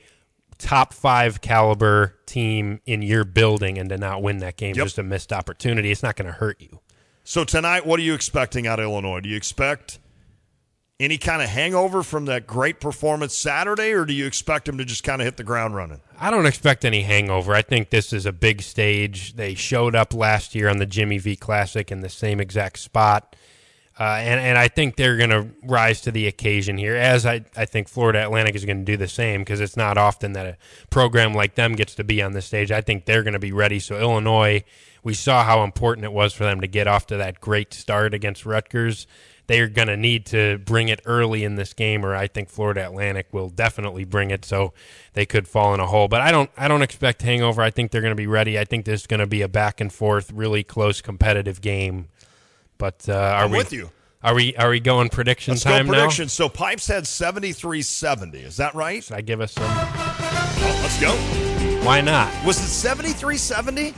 top 0.60 0.94
five 0.94 1.42
caliber 1.42 2.16
team 2.28 2.82
in 2.86 3.02
your 3.02 3.24
building 3.24 3.80
and 3.80 3.90
to 3.90 3.98
not 3.98 4.22
win 4.22 4.38
that 4.40 4.58
game. 4.58 4.76
Yep. 4.76 4.86
Just 4.86 4.98
a 5.00 5.04
missed 5.04 5.34
opportunity. 5.34 5.90
It's 5.90 6.04
not 6.04 6.16
going 6.16 6.28
to 6.28 6.34
hurt 6.34 6.62
you. 6.62 6.82
So 7.24 7.44
tonight, 7.44 7.86
what 7.88 8.00
are 8.00 8.04
you 8.04 8.14
expecting 8.14 8.68
out 8.68 8.80
of 8.80 8.86
Illinois? 8.86 9.22
Do 9.22 9.30
you 9.30 9.36
expect 9.38 9.98
any 11.00 11.18
kind 11.18 11.42
of 11.42 11.50
hangover 11.50 12.02
from 12.02 12.26
that 12.26 12.48
great 12.48 12.80
performance 12.80 13.36
Saturday, 13.36 13.92
or 13.92 14.04
do 14.06 14.14
you 14.14 14.26
expect 14.26 14.66
them 14.66 14.78
to 14.80 14.86
just 14.86 15.04
kind 15.04 15.22
of 15.22 15.26
hit 15.26 15.38
the 15.38 15.44
ground 15.44 15.76
running? 15.76 16.02
I 16.20 16.32
don't 16.32 16.48
expect 16.48 16.84
any 16.84 17.04
hangover. 17.04 17.54
I 17.54 17.62
think 17.62 17.92
this 17.92 18.12
is 18.12 18.26
a 18.26 18.32
big 18.32 18.64
stage. 18.64 19.36
They 19.36 19.54
showed 19.54 19.96
up 19.96 20.14
last 20.14 20.56
year 20.56 20.70
on 20.70 20.78
the 20.78 20.88
Jimmy 20.88 21.20
V 21.20 21.36
Classic 21.36 21.92
in 21.92 22.02
the 22.02 22.10
same 22.10 22.40
exact 22.40 22.80
spot. 22.80 23.36
Uh, 24.00 24.18
and, 24.20 24.40
and 24.40 24.58
I 24.60 24.68
think 24.68 24.96
they're 24.96 25.18
going 25.18 25.32
to 25.32 25.48
rise 25.64 26.02
to 26.02 26.12
the 26.12 26.28
occasion 26.28 26.78
here, 26.78 26.96
as 26.96 27.26
I, 27.26 27.46
I 27.56 27.66
think 27.66 27.88
Florida 27.88 28.24
Atlantic 28.24 28.56
is 28.56 28.64
going 28.64 28.78
to 28.78 28.84
do 28.84 28.96
the 28.96 29.08
same 29.08 29.42
because 29.42 29.60
it's 29.60 29.76
not 29.76 29.98
often 29.98 30.34
that 30.34 30.46
a 30.46 30.58
program 30.92 31.34
like 31.34 31.56
them 31.56 31.74
gets 31.74 31.96
to 31.96 32.04
be 32.04 32.22
on 32.22 32.34
this 32.34 32.46
stage. 32.46 32.72
I 32.72 32.82
think 32.82 33.06
they're 33.06 33.24
going 33.24 33.34
to 33.34 33.40
be 33.40 33.52
ready. 33.52 33.80
So, 33.80 34.00
Illinois, 34.00 34.64
we 35.04 35.16
saw 35.16 35.44
how 35.44 35.64
important 35.64 36.06
it 36.06 36.14
was 36.14 36.32
for 36.34 36.44
them 36.44 36.62
to 36.62 36.68
get 36.68 36.86
off 36.86 37.08
to 37.08 37.18
that 37.18 37.42
great 37.42 37.74
start 37.74 38.14
against 38.14 38.46
Rutgers. 38.46 39.08
They 39.48 39.62
are 39.62 39.68
going 39.68 39.88
to 39.88 39.98
need 39.98 40.26
to 40.28 40.58
bring 40.60 40.90
it 40.90 41.00
early 41.06 41.44
in 41.44 41.56
this 41.56 41.74
game, 41.74 42.06
or 42.06 42.14
I 42.14 42.28
think 42.28 42.50
Florida 42.50 42.86
Atlantic 42.86 43.28
will 43.32 43.50
definitely 43.50 44.04
bring 44.04 44.30
it. 44.30 44.44
So 44.44 44.74
they 45.14 45.26
could 45.26 45.48
fall 45.48 45.74
in 45.74 45.80
a 45.80 45.88
hole. 45.88 46.08
But 46.10 46.22
I 46.22 46.32
don't, 46.32 46.50
I 46.58 46.68
don't 46.68 46.82
expect 46.82 47.22
hangover. 47.22 47.62
I 47.62 47.70
think 47.72 47.92
they're 47.92 48.02
going 48.02 48.12
to 48.12 48.16
be 48.16 48.28
ready. 48.28 48.60
I 48.60 48.66
think 48.66 48.86
this 48.86 49.02
is 49.02 49.08
going 49.08 49.22
to 49.22 49.28
be 49.28 49.42
a 49.42 49.48
back 49.48 49.80
and 49.80 49.92
forth, 49.92 50.32
really 50.34 50.64
close, 50.64 51.02
competitive 51.02 51.62
game. 51.62 52.10
But 52.78 53.06
uh, 53.08 53.14
are 53.14 53.46
I'm 53.46 53.52
we 53.52 53.58
with 53.58 53.74
you. 53.74 53.90
Are 54.24 54.36
we 54.36 54.56
are 54.58 54.70
we 54.70 54.80
going 54.80 55.10
prediction 55.10 55.54
Let's 55.54 55.64
time 55.64 55.86
go 55.86 55.92
now? 55.94 56.00
predictions. 56.00 56.34
So 56.34 56.50
Pipes 56.50 56.88
had 56.88 57.04
73-70. 57.06 58.44
Is 58.44 58.58
that 58.58 58.76
right? 58.76 59.04
Should 59.04 59.16
I 59.16 59.22
give 59.22 59.40
us 59.42 59.54
some? 59.54 59.64
Let's 60.82 61.00
go. 61.00 61.12
Why 61.86 62.02
not? 62.02 62.34
Was 62.46 62.58
it 62.60 62.90
73-70? 62.90 63.94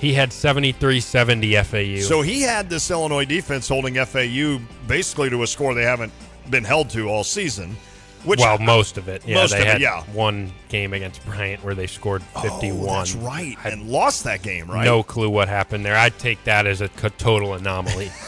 He 0.00 0.14
had 0.14 0.30
73-70 0.30 1.64
FAU. 1.64 2.08
So 2.08 2.22
he 2.22 2.42
had 2.42 2.70
this 2.70 2.90
Illinois 2.90 3.26
defense 3.26 3.68
holding 3.68 3.94
FAU 4.04 4.58
basically 4.86 5.30
to 5.30 5.42
a 5.42 5.46
score 5.46 5.74
they 5.74 5.84
haven't 5.84 6.12
been 6.48 6.64
held 6.64 6.90
to 6.90 7.08
all 7.08 7.22
season. 7.22 7.76
Which 8.24 8.40
well, 8.40 8.58
most 8.58 8.98
of 8.98 9.08
it. 9.08 9.26
Yeah, 9.26 9.36
most 9.36 9.52
they 9.52 9.60
of 9.60 9.66
it, 9.66 9.70
had 9.70 9.80
yeah. 9.80 10.02
one 10.12 10.52
game 10.68 10.92
against 10.92 11.24
Bryant 11.24 11.64
where 11.64 11.74
they 11.74 11.86
scored 11.86 12.22
51. 12.42 12.80
Oh, 12.80 12.86
that's 12.86 13.14
right. 13.14 13.56
and 13.64 13.88
lost 13.88 14.24
that 14.24 14.42
game, 14.42 14.70
right? 14.70 14.84
No 14.84 15.02
clue 15.02 15.30
what 15.30 15.48
happened 15.48 15.86
there. 15.86 15.96
I'd 15.96 16.18
take 16.18 16.42
that 16.44 16.66
as 16.66 16.82
a 16.82 16.88
total 16.88 17.54
anomaly. 17.54 18.10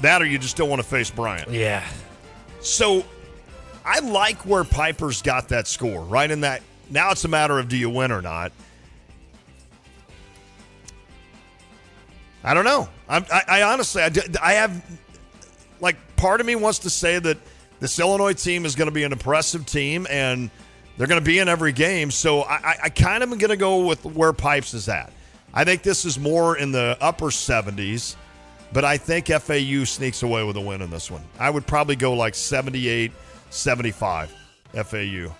That 0.00 0.22
or 0.22 0.26
you 0.26 0.38
just 0.38 0.56
don't 0.56 0.68
want 0.68 0.80
to 0.80 0.88
face 0.88 1.10
Bryant. 1.10 1.50
yeah. 1.50 1.84
So 2.60 3.04
I 3.84 4.00
like 4.00 4.44
where 4.46 4.64
Piper's 4.64 5.22
got 5.22 5.48
that 5.48 5.66
score, 5.66 6.02
right? 6.02 6.30
In 6.30 6.42
that 6.42 6.62
now 6.90 7.10
it's 7.10 7.24
a 7.24 7.28
matter 7.28 7.58
of 7.58 7.68
do 7.68 7.76
you 7.76 7.90
win 7.90 8.12
or 8.12 8.22
not. 8.22 8.52
I 12.44 12.54
don't 12.54 12.64
know. 12.64 12.88
I'm, 13.08 13.24
I, 13.32 13.42
I 13.48 13.62
honestly, 13.62 14.02
I, 14.02 14.10
I 14.42 14.52
have, 14.54 14.84
like, 15.80 15.96
part 16.16 16.40
of 16.40 16.46
me 16.46 16.54
wants 16.56 16.80
to 16.80 16.90
say 16.90 17.18
that 17.18 17.38
this 17.80 17.98
Illinois 17.98 18.32
team 18.34 18.64
is 18.64 18.74
going 18.74 18.88
to 18.88 18.92
be 18.94 19.04
an 19.04 19.12
impressive 19.12 19.66
team 19.66 20.06
and 20.10 20.50
they're 20.96 21.06
going 21.06 21.20
to 21.20 21.24
be 21.24 21.38
in 21.38 21.48
every 21.48 21.72
game. 21.72 22.10
So 22.10 22.42
I, 22.42 22.54
I, 22.56 22.76
I 22.84 22.88
kind 22.90 23.22
of 23.22 23.30
am 23.32 23.38
going 23.38 23.50
to 23.50 23.56
go 23.56 23.86
with 23.86 24.04
where 24.04 24.32
Pipes 24.32 24.74
is 24.74 24.88
at. 24.88 25.12
I 25.54 25.64
think 25.64 25.82
this 25.82 26.04
is 26.04 26.18
more 26.18 26.56
in 26.58 26.72
the 26.72 26.96
upper 27.00 27.26
70s, 27.26 28.16
but 28.72 28.84
I 28.84 28.96
think 28.98 29.26
FAU 29.28 29.84
sneaks 29.84 30.22
away 30.22 30.44
with 30.44 30.56
a 30.56 30.60
win 30.60 30.82
in 30.82 30.90
this 30.90 31.10
one. 31.10 31.22
I 31.38 31.50
would 31.50 31.66
probably 31.66 31.96
go 31.96 32.14
like 32.14 32.34
78 32.34 33.12
75 33.50 34.34
FAU. 34.74 35.32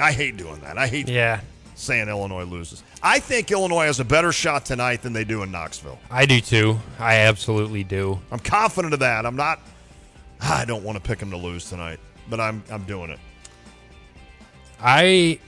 I 0.00 0.12
hate 0.12 0.36
doing 0.36 0.60
that. 0.60 0.78
I 0.78 0.86
hate 0.86 1.08
Yeah. 1.08 1.40
saying 1.74 2.08
Illinois 2.08 2.44
loses. 2.44 2.82
I 3.02 3.20
think 3.20 3.50
Illinois 3.50 3.86
has 3.86 4.00
a 4.00 4.04
better 4.04 4.32
shot 4.32 4.64
tonight 4.64 5.02
than 5.02 5.12
they 5.12 5.24
do 5.24 5.42
in 5.42 5.50
Knoxville. 5.50 5.98
I 6.10 6.26
do 6.26 6.40
too. 6.40 6.78
I 6.98 7.16
absolutely 7.16 7.84
do. 7.84 8.18
I'm 8.32 8.40
confident 8.40 8.92
of 8.92 9.00
that. 9.00 9.24
I'm 9.24 9.36
not. 9.36 9.60
I 10.40 10.64
don't 10.64 10.82
want 10.84 10.96
to 10.96 11.02
pick 11.02 11.18
them 11.18 11.30
to 11.30 11.36
lose 11.36 11.68
tonight, 11.68 12.00
but 12.28 12.40
I'm 12.40 12.62
I'm 12.70 12.84
doing 12.84 13.10
it. 13.10 13.20
I, 14.80 15.38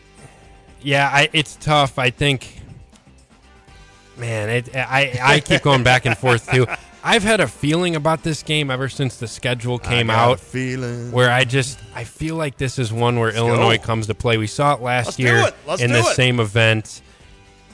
yeah, 0.83 1.09
I, 1.13 1.29
it's 1.33 1.57
tough. 1.57 1.99
I 1.99 2.11
think, 2.11 2.61
man, 4.17 4.49
it, 4.49 4.75
I, 4.75 5.19
I 5.23 5.41
keep 5.41 5.63
going 5.63 5.85
back 5.85 6.05
and 6.05 6.19
forth 6.19 6.51
too. 6.51 6.67
I've 7.03 7.23
had 7.23 7.41
a 7.41 7.47
feeling 7.47 7.97
about 7.97 8.23
this 8.23 8.43
game 8.43 8.71
ever 8.71 8.89
since 8.89 9.17
the 9.17 9.27
schedule 9.27 9.79
came 9.79 10.11
out. 10.11 10.39
feeling. 10.39 11.13
where 11.13 11.31
I 11.31 11.45
just 11.45 11.79
I 11.95 12.05
feel 12.05 12.37
like 12.37 12.59
this 12.59 12.79
is 12.79 12.93
one 12.93 13.19
where 13.19 13.29
Let's 13.29 13.39
Illinois 13.39 13.79
go. 13.79 13.85
comes 13.85 14.07
to 14.09 14.15
play. 14.15 14.37
We 14.37 14.47
saw 14.47 14.75
it 14.75 14.83
last 14.83 15.07
Let's 15.07 15.19
year 15.19 15.47
it. 15.69 15.81
In 15.81 15.93
the 15.93 16.03
same 16.03 16.41
event. 16.41 17.01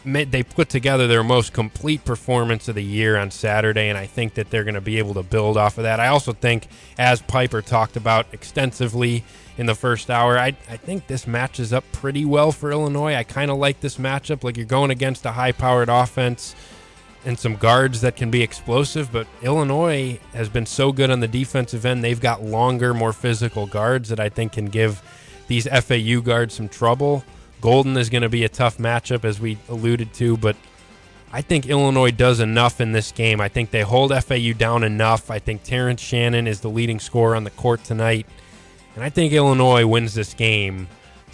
They 0.07 0.45
put 0.45 0.69
together 0.69 1.09
their 1.09 1.25
most 1.25 1.53
complete 1.53 2.05
performance 2.05 2.69
of 2.69 2.77
the 2.77 2.85
year 2.85 3.17
on 3.17 3.33
Saturday, 3.33 3.89
and 3.89 3.99
I 3.99 4.07
think 4.07 4.35
that 4.35 4.51
they're 4.51 4.63
going 4.63 4.75
to 4.75 4.81
be 4.81 4.99
able 4.99 5.15
to 5.15 5.25
build 5.25 5.57
off 5.57 5.79
of 5.79 5.83
that. 5.83 5.99
I 5.99 6.07
also 6.07 6.33
think, 6.33 6.69
as 6.97 7.21
Piper 7.23 7.61
talked 7.61 7.97
about 7.97 8.27
extensively 8.33 9.25
in 9.59 9.67
the 9.67 9.75
first 9.75 10.09
hour, 10.09 10.39
I, 10.39 10.57
I 10.71 10.77
think 10.77 11.09
this 11.09 11.27
matches 11.27 11.73
up 11.73 11.85
pretty 11.91 12.25
well 12.25 12.53
for 12.53 12.71
Illinois. 12.71 13.17
I 13.17 13.25
kind 13.25 13.51
of 13.51 13.59
like 13.59 13.81
this 13.81 13.97
matchup. 13.97 14.45
Like 14.45 14.57
you're 14.57 14.65
going 14.65 14.93
against 14.93 15.27
a 15.27 15.33
high 15.33 15.51
powered 15.51 15.89
offense 15.89 16.55
and 17.25 17.37
some 17.37 17.57
guards 17.57 18.03
that 18.03 18.15
can 18.15 18.31
be 18.31 18.43
explosive, 18.43 19.11
but 19.11 19.27
Illinois 19.43 20.21
has 20.33 20.49
been 20.49 20.67
so 20.67 20.93
good 20.93 21.11
on 21.11 21.19
the 21.19 21.27
defensive 21.27 21.85
end. 21.85 22.05
They've 22.05 22.21
got 22.21 22.45
longer, 22.45 22.95
more 22.95 23.13
physical 23.13 23.67
guards 23.67 24.09
that 24.11 24.21
I 24.21 24.29
think 24.29 24.53
can 24.53 24.67
give 24.67 25.03
these 25.49 25.67
FAU 25.67 26.21
guards 26.21 26.55
some 26.55 26.69
trouble. 26.69 27.25
Goldin 27.67 27.99
is 27.99 28.11
going 28.11 28.23
to 28.23 28.29
be 28.29 28.45
a 28.45 28.49
tough 28.49 28.79
matchup, 28.79 29.25
as 29.25 29.41
we 29.41 29.59
alluded 29.69 30.15
to, 30.15 30.37
but 30.37 30.55
I 31.33 31.43
think 31.43 31.67
Illinois 31.67 32.13
does 32.13 32.39
enough 32.39 32.81
in 32.81 32.93
this 32.93 33.11
game. 33.11 33.41
I 33.41 33.49
think 33.49 33.73
they 33.73 33.81
hold 33.81 34.13
FAU 34.15 34.53
down 34.53 34.85
enough. 34.85 35.33
I 35.33 35.41
think 35.41 35.65
Terrence 35.65 36.01
Shannon 36.01 36.47
is 36.47 36.61
the 36.61 36.71
leading 36.71 37.01
scorer 37.01 37.35
on 37.35 37.43
the 37.43 37.51
court 37.51 37.83
tonight. 37.83 38.25
And 38.95 39.03
I 39.03 39.11
think 39.11 39.33
Illinois 39.33 39.85
wins 39.85 40.15
this 40.15 40.33
game 40.33 40.87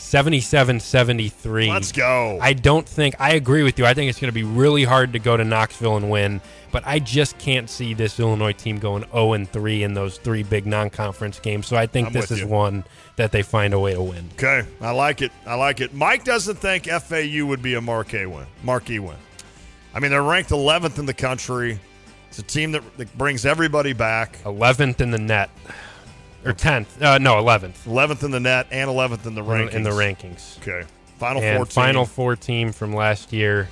77 0.03 0.81
73. 0.81 1.71
Let's 1.71 1.93
go. 1.93 2.39
I 2.41 2.53
don't 2.53 2.87
think, 2.87 3.15
I 3.19 3.35
agree 3.35 3.63
with 3.63 3.79
you. 3.79 3.87
I 3.87 3.95
think 3.95 4.11
it's 4.11 4.21
going 4.21 4.29
to 4.29 4.35
be 4.35 4.43
really 4.43 4.85
hard 4.85 5.13
to 5.15 5.19
go 5.19 5.37
to 5.37 5.45
Knoxville 5.45 5.97
and 5.97 6.11
win, 6.11 6.41
but 6.71 6.83
I 6.85 6.99
just 6.99 7.39
can't 7.39 7.71
see 7.71 7.95
this 7.95 8.19
Illinois 8.21 8.53
team 8.53 8.79
going 8.79 9.05
0 9.13 9.33
and 9.35 9.49
3 9.51 9.85
in 9.85 9.95
those 9.95 10.19
three 10.19 10.43
big 10.43 10.67
non 10.67 10.91
conference 10.91 11.39
games. 11.39 11.67
So 11.67 11.77
I 11.77 11.87
think 11.87 12.09
I'm 12.09 12.13
this 12.13 12.31
is 12.31 12.41
you. 12.41 12.49
one 12.49 12.85
that 13.17 13.33
they 13.33 13.43
find 13.43 13.73
a 13.73 13.81
way 13.81 13.95
to 13.95 14.03
win. 14.03 14.29
Okay, 14.35 14.67
I 14.81 14.91
like 14.91 15.23
it. 15.23 15.33
I 15.47 15.55
like 15.55 15.81
it. 15.81 15.95
Mike 15.95 16.25
doesn't 16.25 16.57
think 16.57 16.87
FAU 16.87 17.47
would 17.47 17.63
be 17.63 17.75
a 17.75 17.81
marquee 17.81 18.27
win. 18.27 18.47
Marquee 18.63 18.99
win. 18.99 19.17
I 19.95 20.01
mean, 20.01 20.11
they're 20.11 20.23
ranked 20.23 20.51
11th 20.51 20.99
in 20.99 21.07
the 21.07 21.15
country. 21.15 21.79
It's 22.29 22.39
a 22.39 22.43
team 22.43 22.73
that, 22.73 22.83
that 22.97 23.17
brings 23.17 23.47
everybody 23.47 23.93
back. 23.93 24.39
11th 24.45 25.01
in 25.01 25.11
the 25.11 25.19
net. 25.19 25.51
Or 26.45 26.53
10th. 26.53 27.01
Uh, 27.01 27.19
no, 27.19 27.35
11th. 27.35 27.85
11th 27.85 28.25
in 28.25 28.31
the 28.31 28.41
net 28.41 28.67
and 28.71 28.91
11th 28.91 29.27
in 29.27 29.35
the 29.35 29.43
rankings. 29.43 29.73
In 29.73 29.83
the 29.83 29.91
rankings. 29.91 30.59
Okay. 30.59 30.87
Final 31.19 31.43
and 31.43 31.59
four. 31.59 31.67
team. 31.67 31.73
Final 31.73 32.05
four 32.05 32.37
team 32.37 32.73
from 32.73 32.95
last 32.95 33.33
year. 33.33 33.69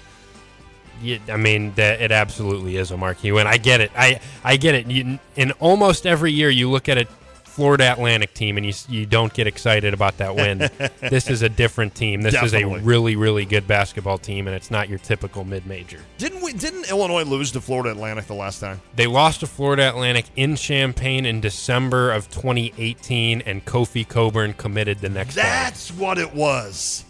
Yeah, 1.02 1.18
I 1.28 1.36
mean, 1.36 1.72
that 1.74 2.00
it 2.00 2.12
absolutely 2.12 2.76
is 2.76 2.90
a 2.90 2.96
marquee 2.96 3.32
win. 3.32 3.46
I 3.46 3.56
get 3.56 3.80
it. 3.80 3.90
I 3.96 4.20
I 4.44 4.56
get 4.56 4.74
it. 4.74 4.86
You, 4.86 5.18
in 5.34 5.52
almost 5.52 6.06
every 6.06 6.30
year, 6.30 6.50
you 6.50 6.70
look 6.70 6.88
at 6.88 6.98
a 6.98 7.06
Florida 7.50 7.92
Atlantic 7.92 8.32
team 8.32 8.56
and 8.56 8.64
you 8.64 8.72
you 8.88 9.06
don't 9.06 9.32
get 9.34 9.46
excited 9.46 9.92
about 9.92 10.18
that 10.18 10.34
win. 10.34 10.58
this 11.00 11.28
is 11.28 11.42
a 11.42 11.48
different 11.48 11.94
team. 11.94 12.22
This 12.22 12.34
Definitely. 12.34 12.74
is 12.74 12.82
a 12.82 12.84
really 12.84 13.16
really 13.16 13.44
good 13.44 13.66
basketball 13.66 14.18
team, 14.18 14.46
and 14.46 14.56
it's 14.56 14.70
not 14.70 14.88
your 14.88 14.98
typical 14.98 15.44
mid 15.44 15.66
major. 15.66 15.98
Didn't 16.18 16.42
we? 16.42 16.52
Didn't 16.52 16.88
Illinois 16.90 17.24
lose 17.24 17.50
to 17.52 17.60
Florida 17.60 17.90
Atlantic 17.90 18.26
the 18.26 18.34
last 18.34 18.60
time? 18.60 18.80
They 18.94 19.06
lost 19.06 19.40
to 19.40 19.46
Florida 19.46 19.88
Atlantic 19.88 20.26
in 20.36 20.56
Champaign 20.56 21.26
in 21.26 21.40
December 21.40 22.12
of 22.12 22.30
2018, 22.30 23.42
and 23.42 23.64
Kofi 23.64 24.06
Cockburn 24.06 24.54
committed 24.54 24.98
the 24.98 25.08
next. 25.08 25.34
That's 25.34 25.90
what 25.92 26.18
it 26.18 26.32
was. 26.34 27.04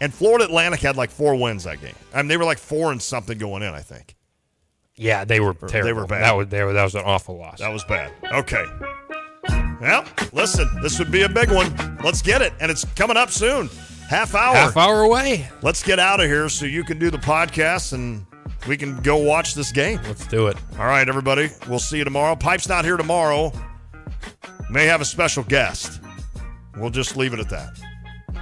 And 0.00 0.12
Florida 0.12 0.44
Atlantic 0.44 0.80
had 0.80 0.96
like 0.96 1.10
four 1.10 1.34
wins 1.34 1.64
that 1.64 1.80
game. 1.80 1.94
I 2.14 2.18
mean, 2.18 2.28
they 2.28 2.36
were 2.36 2.44
like 2.44 2.58
four 2.58 2.92
and 2.92 3.02
something 3.02 3.38
going 3.38 3.62
in. 3.62 3.74
I 3.74 3.80
think. 3.80 4.14
Yeah, 4.96 5.24
they 5.24 5.40
were 5.40 5.52
terrible. 5.52 5.86
They 5.86 5.92
were 5.92 6.06
bad. 6.06 6.22
That 6.22 6.36
was 6.36 6.48
they 6.48 6.62
were, 6.62 6.72
that 6.72 6.84
was 6.84 6.94
an 6.94 7.02
awful 7.04 7.36
loss. 7.36 7.58
That 7.58 7.72
was 7.72 7.84
bad. 7.84 8.12
Okay. 8.32 8.64
Well, 9.80 10.04
listen, 10.32 10.68
this 10.82 10.98
would 10.98 11.10
be 11.10 11.22
a 11.22 11.28
big 11.28 11.50
one. 11.50 11.98
Let's 12.02 12.22
get 12.22 12.42
it. 12.42 12.52
And 12.60 12.70
it's 12.70 12.84
coming 12.94 13.16
up 13.16 13.30
soon. 13.30 13.68
Half 14.08 14.34
hour. 14.34 14.54
Half 14.54 14.76
hour 14.76 15.02
away. 15.02 15.48
Let's 15.62 15.82
get 15.82 15.98
out 15.98 16.20
of 16.20 16.26
here 16.26 16.48
so 16.48 16.64
you 16.64 16.84
can 16.84 16.98
do 16.98 17.10
the 17.10 17.18
podcast 17.18 17.92
and 17.92 18.24
we 18.68 18.76
can 18.76 19.00
go 19.02 19.16
watch 19.16 19.54
this 19.54 19.72
game. 19.72 20.00
Let's 20.04 20.26
do 20.26 20.46
it. 20.46 20.56
All 20.78 20.86
right, 20.86 21.08
everybody. 21.08 21.50
We'll 21.68 21.78
see 21.78 21.98
you 21.98 22.04
tomorrow. 22.04 22.36
Pipe's 22.36 22.68
not 22.68 22.84
here 22.84 22.96
tomorrow. 22.96 23.52
May 24.70 24.86
have 24.86 25.00
a 25.00 25.04
special 25.04 25.42
guest. 25.44 26.00
We'll 26.76 26.90
just 26.90 27.16
leave 27.16 27.32
it 27.32 27.40
at 27.40 27.48
that. 27.50 27.78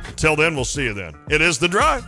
Until 0.09 0.37
then, 0.37 0.55
we'll 0.55 0.65
see 0.65 0.85
you 0.85 0.95
then. 0.95 1.15
It 1.31 1.41
is 1.41 1.59
the 1.59 1.69
drive. 1.69 2.07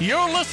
You're 0.00 0.30
listening. 0.30 0.50